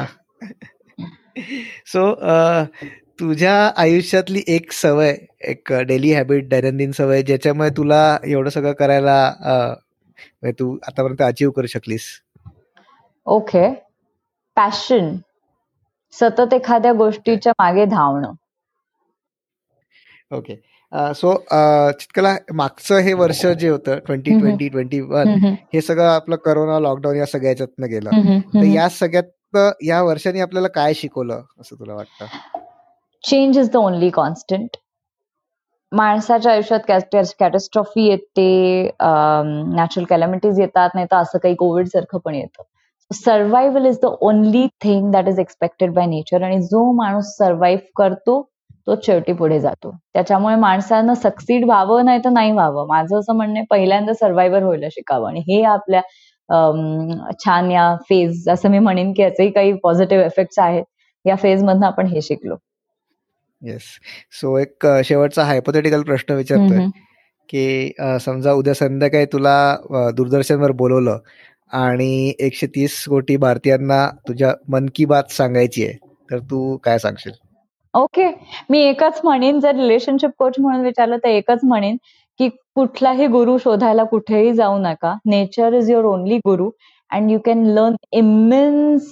सो 1.86 2.13
तुझ्या 3.19 3.53
आयुष्यातली 3.78 4.41
एक 4.47 4.72
सवय 4.72 5.15
एक 5.43 5.71
डेली 5.87 6.13
हॅबिट 6.13 6.49
दैनंदिन 6.49 6.91
सवय 6.91 7.21
ज्याच्यामुळे 7.21 7.69
तुला 7.69 8.17
एवढं 8.25 8.49
सगळं 8.49 8.73
करायला 8.73 9.33
म्हणजे 9.41 10.51
तू 10.59 10.73
आतापर्यंत 10.87 11.21
अचीव्ह 11.21 11.53
करू 11.53 11.67
शकलीस. 11.67 12.03
ओके. 13.27 13.71
पॅशन. 14.57 15.15
सतत 16.13 16.53
एखाद्या 16.53 16.93
गोष्टीच्या 16.93 17.53
मागे 17.59 17.85
धावणं. 17.85 18.31
ओके. 20.31 20.55
सो 21.15 21.33
चितकला 21.99 22.35
मागचं 22.53 22.97
हे 22.97 23.13
वर्ष 23.13 23.45
जे 23.45 23.69
होतं 23.69 23.99
ट्वेंटी 24.05 24.39
ट्वेंटी 24.39 24.67
ट्वेंटी 24.69 24.99
वन 25.01 25.29
हे 25.73 25.81
सगळं 25.81 26.03
आपलं 26.05 26.35
करोना 26.35 26.79
लॉकडाऊन 26.79 27.15
या 27.15 27.25
सगळ्या 27.25 27.49
ह्याच्यातनं 27.49 27.89
गेलं 27.89 28.39
तर 28.53 28.63
या 28.65 28.87
सगळ्यात 28.89 29.77
या 29.83 30.01
वर्षाने 30.03 30.39
आपल्याला 30.39 30.67
काय 30.67 30.93
शिकवलं 30.93 31.41
असं 31.59 31.75
तुला 31.75 31.93
वाटतं? 31.93 32.25
Change 33.23 33.57
is 33.57 33.69
the 33.69 33.75
only 33.75 34.09
constant 34.09 34.77
माणसाच्या 35.91 36.51
आयुष्यात 36.51 36.79
कॅटस्ट्रॉफी 37.39 38.05
येते 38.07 38.83
नॅचरल 39.75 40.03
कॅलॅमिटीज 40.09 40.59
येतात 40.59 40.89
नाही 40.95 41.07
तर 41.11 41.15
असं 41.17 41.37
काही 41.43 41.55
कोविड 41.55 41.87
सारखं 41.87 42.19
पण 42.25 42.35
येतं. 42.35 42.63
Survival 43.11 43.85
is 43.85 43.97
the 44.01 44.05
only 44.21 44.65
thing 44.83 45.11
that 45.11 45.27
is 45.27 45.39
expected 45.39 45.93
by 45.93 46.05
nature 46.07 46.43
आणि 46.43 46.61
जो 46.63 46.91
माणूस 46.97 47.35
सर्व्हाइव्ह 47.37 47.81
करतो 47.97 48.41
तो 48.87 48.95
शेवटी 49.05 49.33
पुढे 49.33 49.59
जातो. 49.59 49.91
त्याच्यामुळे 50.13 50.55
माणसानं 50.55 51.13
सक्सीड 51.13 51.65
व्हावं 51.65 52.05
नाही 52.05 52.19
तर 52.25 52.29
नाही 52.29 52.51
व्हावं. 52.51 52.87
माझं 52.87 53.19
असं 53.19 53.35
म्हणणं 53.37 53.63
पहिल्यांदा 53.69 54.13
सर्व्हायव्हर 54.19 54.63
व्हायला 54.63 54.87
शिकावं 54.91 55.27
आणि 55.29 55.39
हे 55.47 55.61
आपल्या 55.65 56.01
छान 57.45 57.69
या 57.71 57.95
फेज 58.09 58.49
असं 58.49 58.69
मी 58.71 58.79
म्हणेन 58.79 59.11
की 59.13 59.21
याचेही 59.21 59.51
काही 59.51 59.73
पॉझिटिव्ह 59.83 60.25
इफेक्ट्स 60.25 60.59
आहेत. 60.59 60.83
या 61.25 61.35
फेज 61.35 61.63
मधनं 61.63 61.85
आपण 61.87 62.07
हे 62.07 62.21
शिकलो. 62.21 62.55
येस 63.62 63.84
सो 64.41 64.57
एक 64.57 64.88
शेवटचा 65.05 65.43
हायपोथेटिकल 65.43 66.01
प्रश्न 66.03 66.34
विचारतोय 66.34 66.86
की 67.49 67.91
समजा 68.22 68.51
उद्या 68.51 68.74
संध्याकाळी 68.74 69.26
तुला 69.26 69.55
दूरदर्शनवर 70.18 70.72
बोलवलं 70.72 71.18
आणि 71.74 72.34
एकशे 72.39 72.68
तीस 72.68 73.03
कोटी 73.09 73.38
भारतीयांना 73.38 74.07
तुझ्या 74.28 74.53
मन 74.70 74.86
की 74.95 75.05
बात 75.05 75.32
सांगायची 75.32 75.86
आहे 75.86 75.97
तर 76.32 76.39
तू 76.51 76.76
काय 76.84 76.97
सांगशील? 76.97 77.32
ओके 77.93 78.28
मी 78.70 78.80
एकच 78.80 79.20
म्हणेन 79.24 79.59
जर 79.59 79.76
रिलेशनशिप 79.76 80.32
कोच 80.39 80.53
म्हणून 80.59 80.82
विचारलं 80.82 81.18
तर 81.18 81.30
एकच 81.30 81.59
म्हणेन 81.64 81.95
की 82.39 82.47
कुठलाही 82.76 83.28
गुरु 83.28 83.57
शोधायला 83.57 84.03
कुठेही 84.03 84.53
जाऊ 84.53 84.78
नका. 84.80 85.14
Nature 85.26 85.74
is 85.74 85.89
your 85.91 86.05
only 86.05 86.38
guru 86.38 86.70
and 87.12 87.32
you 87.32 87.39
can 87.45 87.66
learn 87.68 87.95
immense 88.12 89.07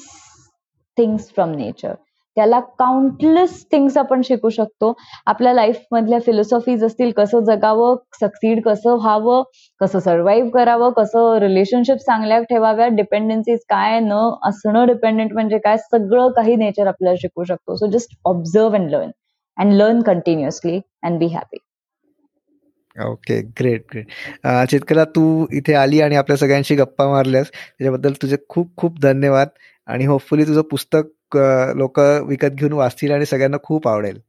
things 0.97 1.27
from 1.29 1.51
nature 1.55 1.93
त्याला 2.39 2.59
काउंटलेस 2.79 3.65
थिंग्स 3.71 3.97
आपण 3.97 4.21
शिकू 4.25 4.49
शकतो. 4.49 4.91
आपल्या 5.25 5.53
लाईफ 5.53 5.77
मधल्या 5.91 6.19
फिलॉसॉफीज 6.25 6.83
असतील 6.83 7.11
कसं 7.11 7.43
जगावं 7.45 7.95
सक्सीड 8.21 8.61
कसं 8.65 8.95
व्हावं 8.95 9.43
कसं 9.81 9.99
सर्व्हाइव्ह 9.99 10.49
करावं 10.49 10.91
कसं 10.97 11.37
रिलेशनशिप 11.41 11.97
चांगल्या 11.97 12.39
ठेवाव्या 12.43 12.87
डिपेंडन्सीज 12.95 13.59
काय 13.69 13.99
न 13.99 14.19
असणं 14.43 14.85
डिपेंडेंट 14.87 15.33
म्हणजे 15.33 15.57
काय 15.57 15.77
सगळं 15.77 16.31
काही 16.31 16.55
नेचर 16.55 16.87
आपल्याला 16.87 17.17
शिकू 17.21 17.43
शकतो. 17.43 17.75
So 17.75 17.91
just 17.91 18.17
observe 18.25 18.75
and 18.75 18.89
learn 18.91 19.09
and 19.57 19.73
learn 19.73 20.01
continuously 20.01 20.79
and 21.03 21.19
be 21.19 21.27
happy 21.27 21.57
okay 22.95 23.41
great 23.59 23.83
great 23.93 24.67
Chitkala 24.69 25.03
तू 25.05 25.45
इथे 25.53 25.73
आली 25.73 26.01
आणि 26.01 26.15
आपल्या 26.15 26.37
सगळ्यांशी 26.37 26.75
गप्पा 26.75 27.07
मारल्यास 27.09 27.49
त्याच्याबद्दल 27.51 28.13
तुझे 28.21 28.37
खूप 28.49 28.75
खूप 28.77 28.99
धन्यवाद. 29.01 29.47
आणि 29.87 30.05
होपफुली 30.05 30.43
तुझं 30.43 30.61
पुस्तक 30.61 31.03
लोक 31.75 31.99
विकत 31.99 32.47
घेऊन 32.47 32.73
वाचतील 32.73 33.11
आणि 33.11 33.25
सगळ्यांना 33.25 33.57
खूप 33.63 33.87
आवडेल. 33.87 34.19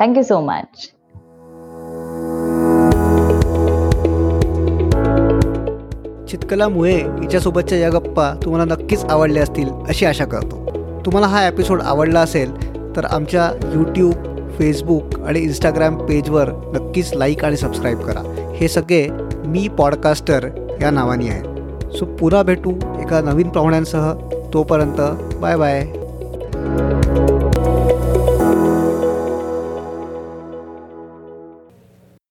थँक्यू 0.00 0.22
सो 0.22 0.40
मच 0.40 0.88
चितकला 6.30 6.68
मुळे 6.68 6.94
हिच्यासोबतच्या 6.94 7.78
या 7.78 7.90
गप्पा 7.90 8.32
तुम्हाला 8.44 8.74
नक्कीच 8.74 9.04
आवडल्या 9.04 9.42
असतील 9.42 9.68
अशी 9.88 10.06
आशा 10.06 10.24
करतो. 10.24 10.64
तुम्हाला 11.06 11.26
हा 11.26 11.46
एपिसोड 11.46 11.82
आवडला 11.82 12.20
असेल 12.20 12.54
तर 12.96 13.04
आमच्या 13.04 13.70
यूट्यूब 13.74 14.12
फेसबुक 14.58 15.20
आणि 15.20 15.40
इंस्टाग्राम 15.40 15.96
पेजवर 16.06 16.48
नक्कीच 16.48 17.14
लाईक 17.14 17.44
आणि 17.44 17.56
सबस्क्राईब 17.56 18.00
करा. 18.00 18.52
हे 18.56 18.68
सगळे 18.68 19.08
मी 19.46 19.68
पॉडकास्टर 19.68 20.48
या 20.80 20.90
नावाने 20.90 21.28
आहेत. 21.28 21.96
सो 21.96 22.16
पुन्हा 22.16 22.42
भेटू 22.42 22.70
एका 23.00 23.20
नवीन 23.20 23.48
पाहुण्यांसह. 23.48 24.12
तोपर्यंत 24.54 25.00
बाय 25.36 25.56
बाय 25.56 25.86